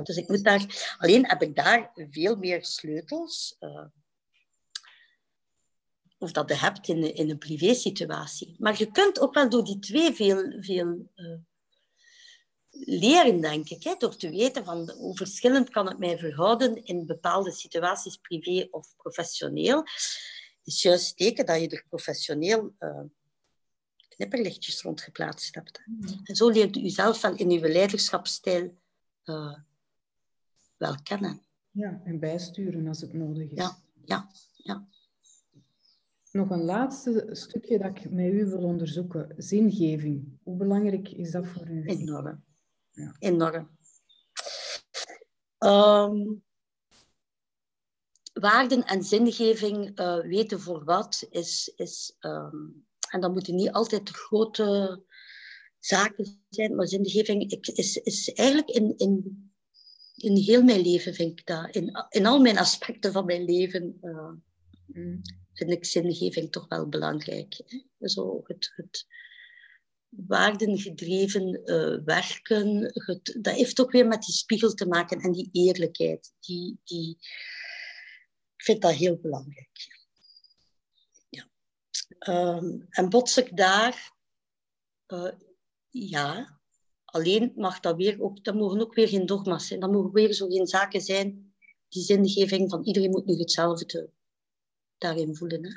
Dus 0.03 0.17
ik 0.17 0.29
moet 0.29 0.45
daar, 0.45 0.95
alleen 0.99 1.27
heb 1.27 1.43
ik 1.43 1.57
daar 1.57 1.93
veel 2.11 2.37
meer 2.37 2.65
sleutels. 2.65 3.57
Uh, 3.61 3.85
of 6.19 6.33
dat 6.33 6.49
je 6.49 6.55
hebt 6.55 6.89
in, 6.89 7.15
in 7.15 7.31
een 7.31 7.39
privé-situatie. 7.39 8.57
Maar 8.59 8.79
je 8.79 8.91
kunt 8.91 9.21
ook 9.21 9.35
wel 9.35 9.49
door 9.49 9.65
die 9.65 9.79
twee 9.79 10.13
veel, 10.13 10.57
veel 10.61 11.11
uh, 11.17 11.39
leren, 12.71 13.41
denk 13.41 13.69
ik. 13.69 13.83
Hè? 13.83 13.95
Door 13.99 14.17
te 14.17 14.31
weten 14.31 14.65
van 14.65 14.91
hoe 14.91 15.17
verschillend 15.17 15.71
kan 15.71 15.87
het 15.87 15.99
mij 15.99 16.19
verhouden 16.19 16.85
in 16.85 17.07
bepaalde 17.07 17.53
situaties, 17.53 18.17
privé 18.17 18.69
of 18.71 18.97
professioneel. 18.97 19.85
Is 20.65 20.83
juist 20.83 21.17
teken 21.17 21.47
dat 21.47 21.61
je 21.61 21.69
er 21.69 21.85
professioneel 21.89 22.75
uh, 22.79 23.01
knipperlichtjes 24.19 24.83
rond 24.83 25.01
geplaatst 25.01 25.55
hebt. 25.55 25.83
Mm. 25.87 26.21
En 26.23 26.37
zo 26.37 26.49
leert 26.49 26.77
u 26.77 26.81
jezelf 26.81 27.21
wel 27.21 27.37
in 27.37 27.51
uw 27.51 27.69
leiderschapsstijl 27.69 28.75
uh, 29.25 29.59
wel 30.77 30.95
kennen. 31.03 31.43
Ja, 31.71 32.01
en 32.05 32.19
bijsturen 32.19 32.89
als 32.89 33.01
het 33.01 33.12
nodig 33.12 33.51
is. 33.51 33.59
Ja, 33.59 33.79
ja, 34.05 34.31
ja. 34.57 34.89
Nog 36.31 36.51
een 36.51 36.62
laatste 36.62 37.29
stukje 37.33 37.79
dat 37.79 37.99
ik 37.99 38.11
met 38.11 38.33
u 38.33 38.47
wil 38.47 38.62
onderzoeken. 38.62 39.35
Zingeving. 39.37 40.39
Hoe 40.43 40.57
belangrijk 40.57 41.09
is 41.09 41.31
dat 41.31 41.47
voor 41.47 41.69
u? 41.69 41.85
Enorm. 41.85 42.45
Ja. 42.91 43.16
Enorm. 43.19 43.77
Um, 45.59 46.45
waarden 48.33 48.85
en 48.85 49.03
zingeving 49.03 50.01
uh, 50.01 50.21
weten 50.21 50.61
voor 50.61 50.85
wat 50.85 51.27
is... 51.31 51.73
is 51.77 52.16
um, 52.21 52.87
en 53.09 53.21
dat 53.21 53.33
moeten 53.33 53.55
niet 53.55 53.73
altijd 53.73 54.09
grote 54.09 55.03
zaken 55.79 56.43
zijn, 56.49 56.75
maar 56.75 56.89
zingeving 56.89 57.51
is, 57.51 57.97
is 57.97 58.33
eigenlijk 58.33 58.69
in, 58.69 58.95
in, 58.97 59.53
in 60.17 60.37
heel 60.37 60.63
mijn 60.63 60.81
leven, 60.81 61.15
vind 61.15 61.39
ik 61.39 61.47
dat. 61.47 61.75
In, 61.75 62.07
in 62.09 62.27
al 62.27 62.41
mijn 62.41 62.59
aspecten 62.59 63.13
van 63.13 63.25
mijn 63.25 63.45
leven 63.45 63.99
uh, 64.03 64.33
vind 65.53 65.71
ik 65.71 65.85
zingeving 65.85 66.53
toch 66.53 66.69
wel 66.69 66.89
belangrijk. 66.89 67.61
Hè? 67.67 68.09
Zo 68.09 68.41
het, 68.45 68.73
het 68.77 69.07
waardengedreven 70.09 71.61
uh, 71.65 72.05
werken, 72.05 72.91
het, 72.93 73.37
dat 73.41 73.55
heeft 73.55 73.81
ook 73.81 73.91
weer 73.91 74.07
met 74.07 74.23
die 74.23 74.35
spiegel 74.35 74.75
te 74.75 74.87
maken 74.87 75.21
en 75.21 75.33
die 75.33 75.49
eerlijkheid. 75.53 76.33
Die, 76.41 76.81
die, 76.85 77.17
ik 78.57 78.65
vind 78.65 78.83
dat 78.83 78.95
heel 78.95 79.17
belangrijk. 79.17 79.98
Um, 82.19 82.87
en 82.91 83.09
bots 83.09 83.37
ik 83.37 83.57
daar... 83.57 84.16
Uh, 85.07 85.33
ja, 85.91 86.59
alleen 87.05 87.53
mag 87.57 87.81
dat 87.81 87.97
weer 87.97 88.23
ook, 88.23 88.45
dat 88.45 88.55
mogen 88.55 88.81
ook 88.81 88.95
weer 88.95 89.09
geen 89.09 89.27
dogma's 89.27 89.66
zijn. 89.66 89.81
Dat 89.81 89.93
mogen 89.93 90.12
weer 90.12 90.33
zo 90.33 90.49
geen 90.49 90.66
zaken 90.66 91.01
zijn, 91.01 91.55
die 91.89 92.03
zingeving 92.03 92.71
van 92.71 92.85
iedereen 92.85 93.11
moet 93.11 93.27
nu 93.27 93.39
hetzelfde 93.39 94.11
daarin 94.99 95.37
voelen. 95.37 95.64
Hè? 95.64 95.71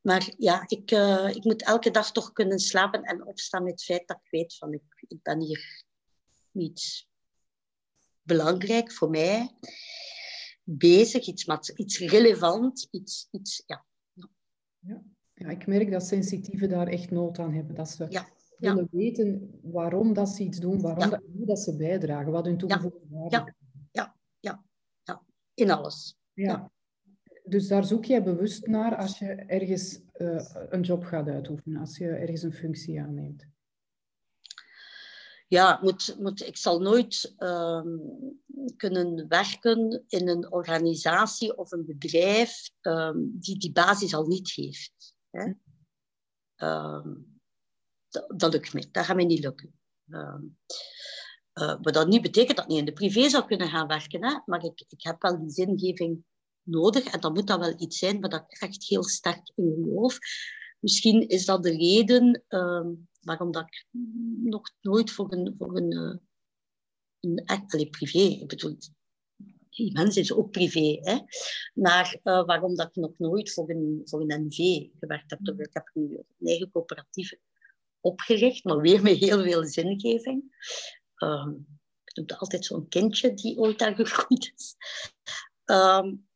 Maar 0.00 0.34
ja, 0.38 0.64
ik, 0.66 0.90
uh, 0.90 1.28
ik 1.34 1.44
moet 1.44 1.62
elke 1.62 1.90
dag 1.90 2.12
toch 2.12 2.32
kunnen 2.32 2.58
slapen 2.58 3.02
en 3.02 3.26
opstaan 3.26 3.62
met 3.62 3.72
het 3.72 3.84
feit 3.84 4.08
dat 4.08 4.20
ik 4.22 4.30
weet 4.30 4.56
van 4.56 4.72
ik, 4.72 5.22
ben 5.22 5.40
hier 5.40 5.84
iets 6.52 7.08
belangrijk 8.22 8.92
voor 8.92 9.10
mij 9.10 9.54
bezig, 10.62 11.26
iets, 11.26 11.44
iets 11.74 11.98
relevant, 11.98 12.88
iets, 12.90 13.28
iets 13.30 13.62
ja. 13.66 13.86
Ja. 14.78 15.02
Ja, 15.34 15.48
ik 15.48 15.66
merk 15.66 15.90
dat 15.90 16.06
sensitieven 16.06 16.68
daar 16.68 16.86
echt 16.86 17.10
nood 17.10 17.38
aan 17.38 17.52
hebben. 17.52 17.74
Dat 17.74 17.88
ze 17.88 18.06
ja 18.08 18.26
willen 18.58 18.88
weten 18.90 19.50
waarom 19.62 20.12
dat 20.12 20.28
ze 20.28 20.42
iets 20.42 20.58
doen, 20.58 20.80
waarom 20.80 21.10
dat, 21.10 21.22
hoe 21.36 21.46
dat 21.46 21.58
ze 21.58 21.76
bijdragen, 21.76 22.32
wat 22.32 22.44
hun 22.44 22.58
toegevoegde 22.58 23.06
waarde 23.08 23.36
ja. 23.36 23.54
ja, 23.90 24.16
ja, 24.40 24.64
ja, 25.02 25.22
in 25.54 25.70
alles. 25.70 26.16
Ja. 26.32 26.70
Dus 27.44 27.68
daar 27.68 27.84
zoek 27.84 28.04
jij 28.04 28.22
bewust 28.22 28.66
naar 28.66 28.96
als 28.96 29.18
je 29.18 29.26
ergens 29.26 30.00
uh, 30.16 30.44
een 30.68 30.82
job 30.82 31.04
gaat 31.04 31.28
uitoefenen, 31.28 31.80
als 31.80 31.96
je 31.96 32.08
ergens 32.08 32.42
een 32.42 32.52
functie 32.52 33.00
aanneemt. 33.00 33.46
Ja, 35.48 35.78
moet, 35.82 36.16
moet, 36.18 36.46
ik 36.46 36.56
zal 36.56 36.80
nooit 36.80 37.34
um, 37.38 38.00
kunnen 38.76 39.28
werken 39.28 40.04
in 40.08 40.28
een 40.28 40.52
organisatie 40.52 41.56
of 41.56 41.72
een 41.72 41.86
bedrijf 41.86 42.70
um, 42.80 43.36
die 43.40 43.58
die 43.58 43.72
basis 43.72 44.14
al 44.14 44.26
niet 44.26 44.52
heeft. 44.52 45.14
Hè? 45.30 45.52
Um, 46.56 47.40
dat, 48.08 48.32
dat 48.36 48.52
lukt 48.52 48.72
me. 48.72 48.88
Dat 48.90 49.04
gaat 49.04 49.16
mij 49.16 49.24
niet 49.24 49.44
lukken. 49.44 49.72
Uh, 50.08 50.34
maar 51.54 51.92
dat 51.92 52.08
niet 52.08 52.22
betekent 52.22 52.56
dat 52.56 52.64
ik 52.64 52.70
niet 52.70 52.80
in 52.80 52.84
de 52.84 52.92
privé 52.92 53.28
zou 53.28 53.46
kunnen 53.46 53.68
gaan 53.68 53.86
werken. 53.86 54.24
Hè? 54.24 54.38
Maar 54.44 54.64
ik, 54.64 54.84
ik 54.88 55.02
heb 55.02 55.22
wel 55.22 55.38
die 55.38 55.50
zingeving 55.50 56.24
nodig. 56.62 57.04
En 57.04 57.20
dan 57.20 57.32
moet 57.32 57.46
dat 57.46 57.58
wel 57.58 57.74
iets 57.80 57.98
zijn 57.98 58.20
waar 58.20 58.34
ik 58.34 58.60
echt 58.60 58.84
heel 58.84 59.04
sterk 59.04 59.52
in 59.54 59.74
geloof. 59.74 60.18
Misschien 60.78 61.28
is 61.28 61.44
dat 61.44 61.62
de 61.62 61.76
reden 61.76 62.44
uh, 62.48 62.86
waarom 63.20 63.52
dat 63.52 63.62
ik 63.62 63.86
nog 64.42 64.70
nooit 64.80 65.10
voor 65.10 65.32
een, 65.32 65.54
voor 65.58 65.76
een, 65.76 65.92
uh, 67.20 67.44
een 67.44 67.90
privé, 67.90 68.18
ik 68.18 68.48
bedoel, 68.48 68.76
die 69.70 69.92
mensen 69.92 70.22
is 70.22 70.32
ook 70.32 70.50
privé, 70.50 70.98
hè? 71.00 71.18
maar 71.74 72.20
uh, 72.24 72.44
waarom 72.44 72.74
dat 72.74 72.88
ik 72.88 72.94
nog 72.94 73.18
nooit 73.18 73.52
voor 73.52 73.70
een, 73.70 74.00
voor 74.04 74.20
een 74.20 74.46
NV 74.46 74.88
gewerkt 74.98 75.30
heb. 75.30 75.40
Ik 75.40 75.68
heb 75.72 75.90
nu 75.94 76.02
een 76.02 76.46
eigen 76.46 76.70
coöperatieve 76.70 77.40
opgericht, 78.00 78.64
maar 78.64 78.80
weer 78.80 79.02
met 79.02 79.16
heel 79.16 79.42
veel 79.42 79.64
zingeving. 79.64 80.42
Um, 81.16 81.66
ik 82.04 82.16
noem 82.16 82.26
het 82.26 82.38
altijd 82.38 82.64
zo'n 82.64 82.88
kindje 82.88 83.34
die 83.34 83.58
ooit 83.58 83.78
daar 83.78 83.94
gegroeid 83.94 84.52
is. 84.56 84.76
Um, 85.64 86.28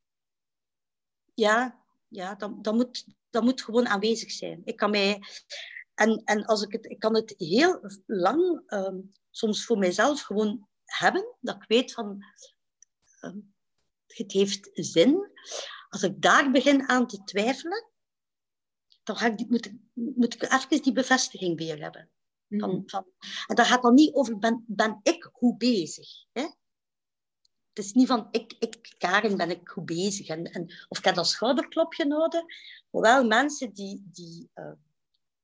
ja, 1.34 1.84
ja 2.09 2.34
dat, 2.34 2.64
dat, 2.64 2.74
moet, 2.74 3.07
dat 3.32 3.42
moet 3.42 3.62
gewoon 3.62 3.86
aanwezig 3.86 4.30
zijn. 4.30 4.60
Ik 4.64 4.76
kan 4.76 4.90
mij... 4.90 5.22
En, 5.94 6.22
en 6.24 6.44
als 6.44 6.62
ik, 6.62 6.72
het, 6.72 6.90
ik 6.90 6.98
kan 6.98 7.14
het 7.14 7.34
heel 7.36 7.80
lang 8.06 8.72
um, 8.72 9.12
soms 9.30 9.64
voor 9.64 9.78
mijzelf 9.78 10.20
gewoon 10.20 10.68
hebben. 10.84 11.36
Dat 11.40 11.56
ik 11.56 11.64
weet 11.68 11.92
van, 11.92 12.24
uh, 13.20 13.32
het 14.06 14.32
heeft 14.32 14.70
zin. 14.72 15.30
Als 15.88 16.02
ik 16.02 16.22
daar 16.22 16.50
begin 16.50 16.88
aan 16.88 17.06
te 17.06 17.24
twijfelen, 17.24 17.90
dan 19.02 19.16
ga 19.16 19.26
ik, 19.26 19.48
moet, 19.48 19.66
ik, 19.66 19.74
moet 19.92 20.34
ik 20.34 20.42
even 20.42 20.82
die 20.82 20.92
bevestiging 20.92 21.58
weer 21.58 21.80
hebben. 21.80 22.10
Van, 22.48 22.70
mhm. 22.70 22.82
van, 22.86 23.06
en 23.46 23.56
dat 23.56 23.66
gaat 23.66 23.82
dan 23.82 23.94
niet 23.94 24.14
over, 24.14 24.38
ben, 24.38 24.64
ben 24.66 25.00
ik 25.02 25.28
goed 25.32 25.58
bezig? 25.58 26.08
Hè? 26.32 26.48
Het 27.74 27.84
is 27.84 27.92
niet 27.92 28.06
van, 28.06 28.28
ik, 28.30 28.54
ik 28.58 28.94
Karen, 28.98 29.36
ben 29.36 29.50
ik 29.50 29.68
goed 29.68 29.84
bezig? 29.84 30.26
En, 30.26 30.44
en, 30.44 30.62
of 30.88 30.98
ik 30.98 31.04
heb 31.04 31.14
dat 31.14 31.26
schouderklopje 31.26 32.04
nodig. 32.04 32.42
Hoewel 32.90 33.24
mensen 33.24 33.72
die, 33.72 34.08
die 34.12 34.50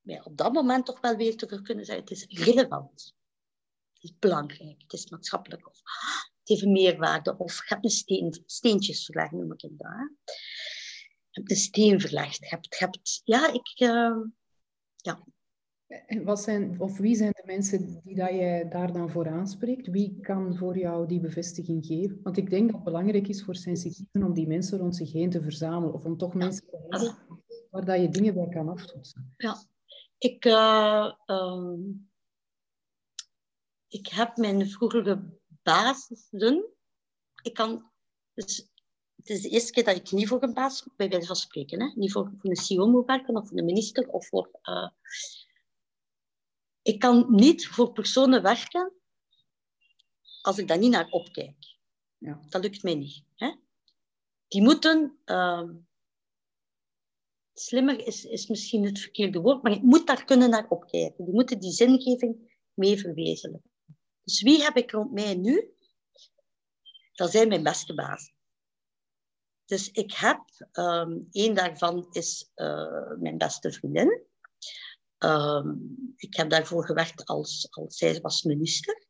uh, 0.05 0.27
op 0.27 0.37
dat 0.37 0.53
moment 0.53 0.87
toch 0.87 1.01
wel 1.01 1.17
weer 1.17 1.37
terug 1.37 1.63
kunnen 1.63 1.85
zeggen, 1.85 2.05
het 2.05 2.13
is 2.13 2.27
relevant. 2.45 3.15
Het 3.93 4.03
is 4.03 4.19
belangrijk, 4.19 4.83
het 4.83 4.93
is 4.93 5.11
maatschappelijk. 5.11 5.69
Of 5.69 5.81
het 6.39 6.49
heeft 6.49 6.67
meerwaarde. 6.67 7.37
Of 7.39 7.57
je 7.57 7.75
hebt 7.75 7.85
een 7.85 7.91
steen, 7.91 8.43
steentjes 8.47 9.05
verlegd, 9.05 9.33
noem 9.33 9.53
ik 9.53 9.61
het 9.61 9.79
daar. 9.79 10.13
Je 11.31 11.41
hebt 11.41 11.51
een 11.51 11.57
steen 11.57 12.01
verlegd. 12.01 12.39
Je 12.39 12.61
hebt, 12.69 13.21
ja, 13.25 13.53
ik... 13.53 13.81
Uh, 13.81 14.17
ja, 14.97 15.25
en 15.89 16.25
wat 16.25 16.41
zijn, 16.41 16.81
of 16.81 16.99
wie 16.99 17.17
zijn 17.17 17.31
de 17.33 17.43
mensen 17.45 18.01
die 18.05 18.15
dat 18.15 18.31
je 18.31 18.67
daar 18.71 18.93
dan 18.93 19.11
voor 19.11 19.29
aanspreekt? 19.29 19.87
Wie 19.87 20.21
kan 20.21 20.57
voor 20.57 20.79
jou 20.79 21.07
die 21.07 21.21
bevestiging 21.21 21.87
geven? 21.87 22.21
Want 22.23 22.37
ik 22.37 22.51
denk 22.51 22.67
dat 22.67 22.75
het 22.75 22.85
belangrijk 22.85 23.29
is 23.29 23.45
voor 23.45 23.57
sensitieven 23.57 24.23
om 24.23 24.35
die 24.35 24.47
mensen 24.47 24.79
rond 24.79 24.97
zich 24.97 25.13
heen 25.13 25.31
te 25.31 25.43
verzamelen. 25.43 25.95
Of 25.95 26.05
om 26.05 26.17
toch 26.17 26.35
mensen 26.35 26.67
te 26.67 26.87
hebben 26.89 27.17
waar 27.71 27.85
dat 27.85 28.01
je 28.01 28.09
dingen 28.09 28.35
bij 28.35 28.49
kan 28.49 28.69
aftoetsen. 28.69 29.35
Ja, 29.37 29.57
ik, 30.19 30.45
uh, 30.45 31.13
ik 33.89 34.07
heb 34.07 34.37
mijn 34.37 34.69
vroegere 34.69 35.39
basissen. 35.63 36.65
Ik 37.43 37.55
kan, 37.55 37.91
dus 38.35 38.71
het 39.17 39.31
is 39.31 39.43
de 39.43 39.49
eerste 39.49 39.73
keer 39.73 39.85
dat 39.85 39.97
ik 39.97 40.11
niet 40.11 40.29
voor 40.29 40.43
een 40.43 40.55
baas, 40.55 40.87
bij 40.97 41.09
wijze 41.09 41.27
van 41.27 41.37
spreken, 41.37 41.81
hè? 41.81 41.93
niet 41.95 42.13
voor, 42.13 42.33
voor 42.39 42.51
een 42.51 42.57
CEO 42.57 42.87
moet 42.87 43.07
werken 43.07 43.37
of 43.37 43.49
voor 43.49 43.59
een 43.59 43.65
minister 43.65 44.09
of 44.09 44.27
voor. 44.27 44.51
Uh, 44.63 44.89
ik 46.89 46.99
kan 46.99 47.35
niet 47.35 47.67
voor 47.67 47.93
personen 47.93 48.43
werken 48.43 48.93
als 50.41 50.59
ik 50.59 50.69
daar 50.69 50.79
niet 50.79 50.91
naar 50.91 51.11
opkijk. 51.11 51.77
Ja. 52.19 52.41
Dat 52.49 52.63
lukt 52.63 52.83
mij 52.83 52.95
niet. 52.95 53.25
Hè? 53.35 53.55
Die 54.49 54.63
moeten... 54.63 55.19
Uh, 55.25 55.71
slimmer 57.55 58.07
is, 58.07 58.25
is 58.25 58.47
misschien 58.47 58.85
het 58.85 58.99
verkeerde 58.99 59.41
woord, 59.41 59.63
maar 59.63 59.73
ik 59.73 59.83
moet 59.83 60.07
daar 60.07 60.25
kunnen 60.25 60.51
naar 60.51 60.69
opkijken. 60.69 61.25
Die 61.25 61.35
moeten 61.35 61.61
die 61.61 61.73
zingeving 61.73 62.61
mee 62.75 62.99
verwezenlijken. 62.99 63.71
Dus 64.23 64.43
wie 64.43 64.63
heb 64.63 64.77
ik 64.77 64.91
rond 64.91 65.13
mij 65.13 65.35
nu? 65.35 65.73
Dat 67.13 67.31
zijn 67.31 67.49
mijn 67.49 67.63
beste 67.63 67.95
bazen. 67.95 68.35
Dus 69.65 69.91
ik 69.91 70.13
heb, 70.13 70.69
um, 70.73 71.29
één 71.31 71.55
daarvan 71.55 72.07
is 72.11 72.51
uh, 72.57 73.13
mijn 73.19 73.39
beste 73.39 73.73
vriendin. 73.73 74.28
Um, 75.19 75.97
ik 76.17 76.37
heb 76.37 76.51
daarvoor 76.51 76.87
gewerkt 76.87 77.25
als, 77.25 77.67
als 77.71 77.97
zij 77.97 78.21
was 78.21 78.43
minister. 78.43 79.07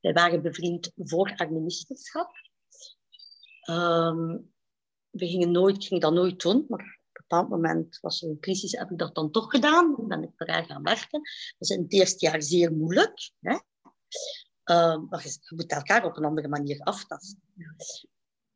Wij 0.00 0.12
waren 0.12 0.42
bevriend 0.42 0.92
voor 0.96 1.32
haar 1.34 1.52
ministerschap. 1.52 2.30
Um, 3.70 4.52
we 5.10 5.26
gingen 5.26 5.50
nooit, 5.50 5.76
ik 5.76 5.84
ging 5.84 6.00
dat 6.00 6.12
nooit 6.12 6.40
doen, 6.40 6.64
maar 6.68 6.80
op 6.80 6.86
een 6.86 7.24
bepaald 7.28 7.48
moment 7.48 7.98
was 8.00 8.22
er 8.22 8.28
een 8.28 8.40
crisis, 8.40 8.72
heb 8.72 8.90
ik 8.90 8.98
dat 8.98 9.14
dan 9.14 9.30
toch 9.30 9.50
gedaan. 9.50 9.94
Dan 9.96 10.08
ben 10.08 10.22
ik 10.22 10.30
voor 10.36 10.46
gaan 10.46 10.82
werken. 10.82 11.20
Dat 11.58 11.68
is 11.68 11.70
in 11.70 11.82
het 11.82 11.92
eerste 11.92 12.26
jaar 12.26 12.42
zeer 12.42 12.72
moeilijk. 12.72 13.30
Hè? 13.40 13.52
Um, 14.64 15.06
maar 15.08 15.22
je, 15.24 15.54
moet 15.56 15.70
elkaar 15.70 16.04
op 16.04 16.16
een 16.16 16.24
andere 16.24 16.48
manier 16.48 16.80
aftasten. 16.80 17.42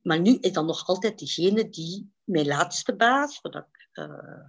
Maar 0.00 0.20
nu 0.20 0.38
is 0.38 0.52
dan 0.52 0.66
nog 0.66 0.86
altijd 0.86 1.18
degene 1.18 1.68
die 1.68 2.12
mijn 2.24 2.46
laatste 2.46 2.96
baas, 2.96 3.40
voordat 3.40 3.66
ik 3.66 3.88
uh, 3.92 4.44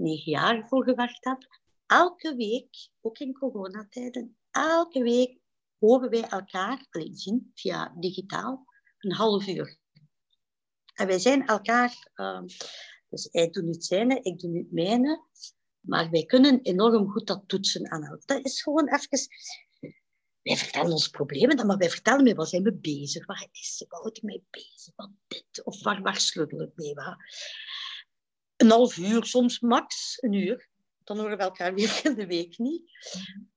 negen 0.00 0.30
jaar 0.30 0.68
voor 0.68 0.84
gewerkt 0.84 1.24
heb, 1.24 1.60
elke 1.86 2.34
week, 2.34 2.88
ook 3.00 3.18
in 3.18 3.32
coronatijden, 3.32 4.36
elke 4.50 5.02
week 5.02 5.38
horen 5.78 6.10
wij 6.10 6.22
elkaar, 6.22 6.86
alleen 6.90 7.14
zien 7.14 7.50
via 7.54 7.94
digitaal, 7.98 8.64
een 8.98 9.12
half 9.12 9.46
uur. 9.46 9.78
En 10.94 11.06
wij 11.06 11.18
zijn 11.18 11.46
elkaar, 11.46 12.10
uh, 12.14 12.42
dus 13.08 13.28
hij 13.30 13.50
doet 13.50 13.66
het 13.66 13.84
zijne, 13.84 14.20
ik 14.22 14.38
doe 14.38 14.56
het 14.56 14.72
mijne, 14.72 15.24
maar 15.80 16.10
wij 16.10 16.24
kunnen 16.24 16.60
enorm 16.60 17.10
goed 17.10 17.26
dat 17.26 17.42
toetsen 17.46 17.90
aan 17.90 18.02
elkaar. 18.02 18.22
Dat 18.26 18.44
is 18.44 18.62
gewoon 18.62 18.88
even 18.88 19.28
wij 20.42 20.56
vertellen 20.56 20.92
ons 20.92 21.08
problemen 21.08 21.56
dan, 21.56 21.66
maar 21.66 21.76
wij 21.76 21.90
vertellen 21.90 22.24
mij, 22.24 22.34
waar 22.34 22.46
zijn 22.46 22.62
we 22.62 22.74
bezig? 22.74 23.26
Waar 23.26 23.48
is 23.52 23.84
Waar 23.88 24.06
ik 24.06 24.22
mee 24.22 24.44
bezig? 24.50 24.92
Wat 24.96 25.10
dit? 25.26 25.64
Of 25.64 25.82
waar, 25.82 26.02
waar 26.02 26.20
sleutel 26.20 26.60
ik 26.60 26.72
mee? 26.74 26.94
Waar? 26.94 27.16
Een 28.60 28.70
half 28.70 28.96
uur, 28.96 29.24
soms 29.24 29.60
max 29.60 30.16
een 30.22 30.32
uur. 30.32 30.68
Dan 31.04 31.18
horen 31.18 31.36
we 31.36 31.42
elkaar 31.42 31.74
weer 31.74 32.00
in 32.06 32.14
de 32.14 32.26
week 32.26 32.58
niet. 32.58 32.82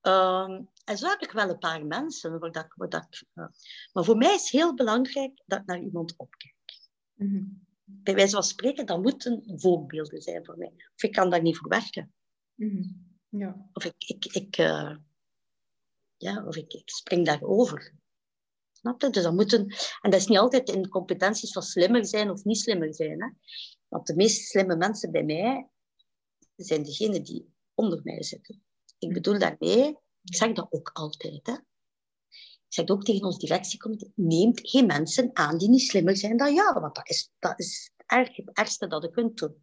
Um, 0.01 0.69
en 0.85 0.97
zo 0.97 1.07
heb 1.07 1.21
ik 1.21 1.31
wel 1.31 1.49
een 1.49 1.57
paar 1.57 1.85
mensen. 1.85 2.39
Waar 2.39 2.51
dat, 2.51 2.67
waar 2.75 2.89
dat, 2.89 3.23
uh, 3.33 3.45
maar 3.93 4.03
voor 4.03 4.17
mij 4.17 4.33
is 4.33 4.49
heel 4.49 4.73
belangrijk 4.73 5.41
dat 5.45 5.59
ik 5.59 5.65
naar 5.65 5.79
iemand 5.79 6.13
opkijk. 6.17 6.55
Mm 7.13 7.29
-hmm. 7.29 7.65
Bij 7.83 8.15
wijze 8.15 8.33
van 8.33 8.43
spreken, 8.43 8.85
dat 8.85 9.01
moeten 9.01 9.43
voorbeelden 9.45 10.21
zijn 10.21 10.45
voor 10.45 10.57
mij. 10.57 10.73
Of 10.95 11.03
ik 11.03 11.11
kan 11.11 11.29
daar 11.29 11.41
niet 11.41 11.57
voor 11.57 11.69
werken. 11.69 12.13
Mm 12.55 12.69
-hmm. 12.69 13.39
ja. 13.39 13.69
Of 13.73 13.85
ik... 13.85 13.93
ik, 13.97 14.25
ik 14.25 14.57
uh, 14.57 14.95
ja, 16.17 16.45
of 16.45 16.55
ik, 16.55 16.73
ik 16.73 16.89
spring 16.89 17.25
daarover. 17.25 17.93
Snap 18.71 19.01
je? 19.01 19.09
Dus 19.09 19.23
dat 19.23 19.33
moeten, 19.33 19.67
en 20.01 20.11
dat 20.11 20.19
is 20.19 20.27
niet 20.27 20.37
altijd 20.37 20.69
in 20.69 20.89
competenties 20.89 21.51
van 21.51 21.61
slimmer 21.61 22.05
zijn 22.05 22.29
of 22.29 22.43
niet 22.43 22.57
slimmer 22.57 22.93
zijn. 22.93 23.21
Hè? 23.21 23.29
Want 23.93 24.07
de 24.07 24.15
meest 24.15 24.49
slimme 24.49 24.75
mensen 24.75 25.11
bij 25.11 25.23
mij 25.23 25.69
zijn 26.55 26.83
degenen 26.83 27.23
die 27.23 27.53
onder 27.73 27.99
mij 28.03 28.23
zitten. 28.23 28.63
Ik 28.97 29.13
bedoel 29.13 29.39
daarmee, 29.39 29.87
ik 30.21 30.35
zeg 30.35 30.51
dat 30.53 30.67
ook 30.69 30.89
altijd. 30.93 31.47
Hè? 31.47 31.53
Ik 32.33 32.67
zeg 32.67 32.87
ook 32.87 33.03
tegen 33.03 33.23
ons 33.23 33.37
directiecomité, 33.37 34.11
neemt 34.15 34.69
geen 34.69 34.85
mensen 34.85 35.29
aan 35.33 35.57
die 35.57 35.69
niet 35.69 35.81
slimmer 35.81 36.17
zijn 36.17 36.37
dan 36.37 36.53
jou. 36.53 36.79
Want 36.79 36.95
dat 36.95 37.09
is, 37.09 37.31
dat 37.39 37.59
is 37.59 37.91
het 37.97 38.49
ergste 38.53 38.87
dat 38.87 39.03
je 39.03 39.09
kunt 39.09 39.37
doen. 39.37 39.61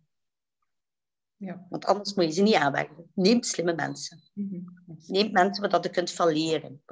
Ja. 1.37 1.67
Want 1.69 1.85
anders 1.85 2.15
moet 2.15 2.25
je 2.25 2.33
ze 2.33 2.43
niet 2.43 2.55
aanwerken. 2.55 3.11
Neem 3.15 3.43
slimme 3.43 3.75
mensen. 3.75 4.31
Mm 4.35 4.79
Neem 5.07 5.33
mensen 5.33 5.71
waar 5.71 5.83
je 5.83 5.91
kunt 5.91 6.11
van 6.11 6.33
leren. 6.33 6.83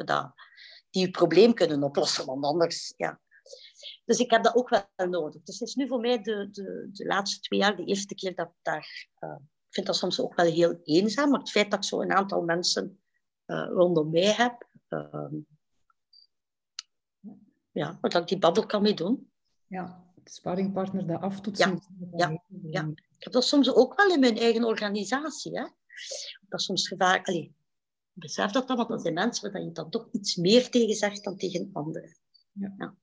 die 0.91 1.03
je 1.03 1.11
probleem 1.11 1.55
kunnen 1.55 1.83
oplossen. 1.83 2.27
Want 2.27 2.45
anders, 2.45 2.95
ja. 2.97 3.21
Dus 4.09 4.19
ik 4.19 4.31
heb 4.31 4.43
dat 4.43 4.55
ook 4.55 4.69
wel 4.69 5.09
nodig. 5.09 5.43
Dus 5.43 5.59
het 5.59 5.69
is 5.69 5.75
nu 5.75 5.89
voor 5.89 6.01
mij 6.01 6.23
de, 6.23 6.49
de, 6.51 6.89
de 6.93 7.07
laatste 7.07 7.41
twee 7.41 7.61
jaar 7.61 7.77
de 7.77 7.85
eerste 7.85 8.15
keer 8.15 8.35
dat 8.35 8.47
ik 8.47 8.55
daar... 8.63 9.09
Uh, 9.21 9.37
ik 9.41 9.75
vind 9.75 9.87
dat 9.87 9.97
soms 9.97 10.21
ook 10.21 10.35
wel 10.35 10.47
heel 10.47 10.81
eenzaam. 10.83 11.31
Maar 11.31 11.39
het 11.39 11.51
feit 11.51 11.71
dat 11.71 11.79
ik 11.79 11.89
zo 11.89 12.01
een 12.01 12.13
aantal 12.13 12.43
mensen 12.43 13.01
uh, 13.47 13.69
rondom 13.71 14.11
mij 14.11 14.33
heb... 14.33 14.69
Uh, 14.89 15.33
ja, 17.71 17.99
dat 18.01 18.15
ik 18.15 18.29
die 18.29 18.39
babbel 18.39 18.67
kan 18.67 18.83
mee 18.83 18.95
doen. 18.95 19.31
Ja, 19.67 20.13
sparringpartner 20.25 21.07
dat 21.07 21.21
aftoetsen. 21.21 21.81
Ja, 22.17 22.17
ja, 22.17 22.43
ja, 22.63 22.89
ik 22.89 23.25
heb 23.25 23.33
dat 23.33 23.45
soms 23.45 23.75
ook 23.75 23.97
wel 23.97 24.11
in 24.11 24.21
mijn 24.21 24.39
eigen 24.39 24.65
organisatie. 24.65 25.59
Hè. 25.59 25.67
Dat 26.49 26.61
is 26.61 26.67
soms 26.67 26.89
gevaar. 26.89 27.23
Allee, 27.23 27.55
besef 28.13 28.51
dat 28.51 28.69
dan, 28.69 28.77
want 28.77 28.89
dat 28.89 29.03
zijn 29.03 29.15
mensen 29.15 29.53
waar 29.53 29.63
je 29.63 29.73
dan 29.73 29.91
toch 29.91 30.09
iets 30.13 30.37
meer 30.37 30.71
tegen 30.71 30.95
zegt 30.95 31.25
dan 31.25 31.37
tegen 31.37 31.71
anderen. 31.73 32.17
Ja. 32.53 32.75
ja. 32.79 32.97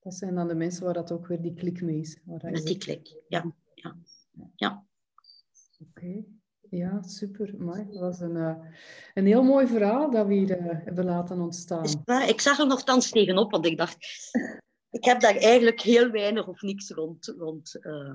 Dat 0.00 0.14
zijn 0.14 0.34
dan 0.34 0.48
de 0.48 0.54
mensen 0.54 0.84
waar 0.84 0.94
dat 0.94 1.12
ook 1.12 1.26
weer 1.26 1.40
die 1.40 1.54
klik 1.54 1.80
mee 1.80 1.98
is. 1.98 2.20
Waar 2.24 2.50
Met 2.50 2.66
die 2.66 2.78
klik, 2.78 3.22
ja. 3.28 3.54
ja. 3.74 3.96
ja. 4.56 4.84
Oké. 5.78 6.24
Ja, 6.70 7.02
super. 7.02 7.54
Mooi. 7.58 7.86
Dat 7.90 8.00
was 8.00 8.20
een, 8.20 8.36
uh, 8.36 8.56
een 9.14 9.26
heel 9.26 9.42
mooi 9.42 9.66
verhaal 9.66 10.10
dat 10.10 10.26
we 10.26 10.34
hier 10.34 10.60
uh, 10.60 10.84
hebben 10.84 11.04
laten 11.04 11.40
ontstaan. 11.40 11.84
Ik 12.26 12.40
zag 12.40 12.58
er 12.58 12.66
nogthans 12.66 13.10
tegenop, 13.10 13.50
want 13.50 13.66
ik 13.66 13.76
dacht, 13.76 13.96
ik 14.98 15.04
heb 15.04 15.20
daar 15.20 15.36
eigenlijk 15.36 15.80
heel 15.80 16.10
weinig 16.10 16.48
of 16.48 16.60
niks 16.60 16.90
rond, 16.90 17.34
rond, 17.38 17.78
uh, 17.80 18.14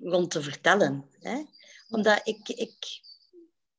rond 0.00 0.30
te 0.30 0.42
vertellen. 0.42 1.04
Hè? 1.18 1.42
Omdat 1.88 2.20
ik, 2.24 2.48
ik, 2.48 3.00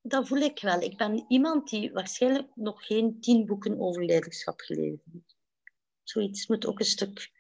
dat 0.02 0.28
voel 0.28 0.42
ik 0.42 0.62
wel. 0.62 0.82
Ik 0.82 0.98
ben 0.98 1.26
iemand 1.28 1.70
die 1.70 1.92
waarschijnlijk 1.92 2.56
nog 2.56 2.86
geen 2.86 3.20
tien 3.20 3.46
boeken 3.46 3.80
over 3.80 4.06
leiderschap 4.06 4.60
gelezen 4.60 5.02
heeft. 5.12 5.27
Zoiets 6.10 6.48
moet 6.48 6.66
ook 6.66 6.80
een 6.80 6.86
stuk 6.86 7.32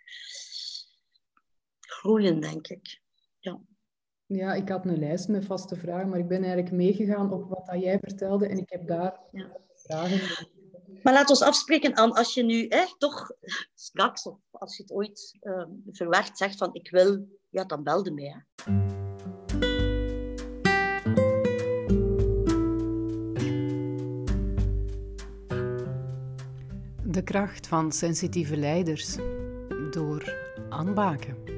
groeien, 1.80 2.39
denk 2.39 2.68
ik. 2.68 3.01
Ja. 3.39 3.59
Ja, 4.26 4.53
ik 4.53 4.70
had 4.70 4.86
een 4.86 4.99
lijst 4.99 5.28
met 5.28 5.45
vaste 5.45 5.76
vragen, 5.76 6.09
maar 6.09 6.20
ik 6.20 6.28
ben 6.28 6.43
eigenlijk 6.43 6.72
meegegaan 6.72 7.34
op 7.34 7.49
wat 7.49 7.65
dat 7.65 7.82
jij 7.82 7.99
vertelde 7.99 8.47
en 8.47 8.57
ik 8.57 8.70
heb 8.70 8.88
daar 8.88 9.20
ja. 9.32 9.57
vragen 9.74 10.47
maar 11.03 11.13
laten 11.13 11.38
we 11.38 11.45
afspreken 11.45 11.97
aan 11.97 12.13
als 12.13 12.34
je 12.34 12.43
nu 12.43 12.65
hè, 12.70 12.86
toch 12.97 13.32
straks, 13.76 14.24
of 14.24 14.39
als 14.51 14.78
je 14.78 14.84
het 14.84 14.91
ooit 14.91 15.38
uh, 15.41 15.65
verwerkt, 15.91 16.38
zegt 16.38 16.57
van 16.57 16.74
ik 16.74 16.89
wil, 16.89 17.28
ja, 17.49 17.63
dan 17.63 17.84
belde 17.84 18.11
mij. 18.11 18.26
Hè. 18.26 18.56
De 27.18 27.24
kracht 27.24 27.68
van 27.68 27.91
sensitieve 27.91 28.57
leiders 28.57 29.15
door 29.91 30.34
Anne 30.70 30.93
Baken. 30.93 31.56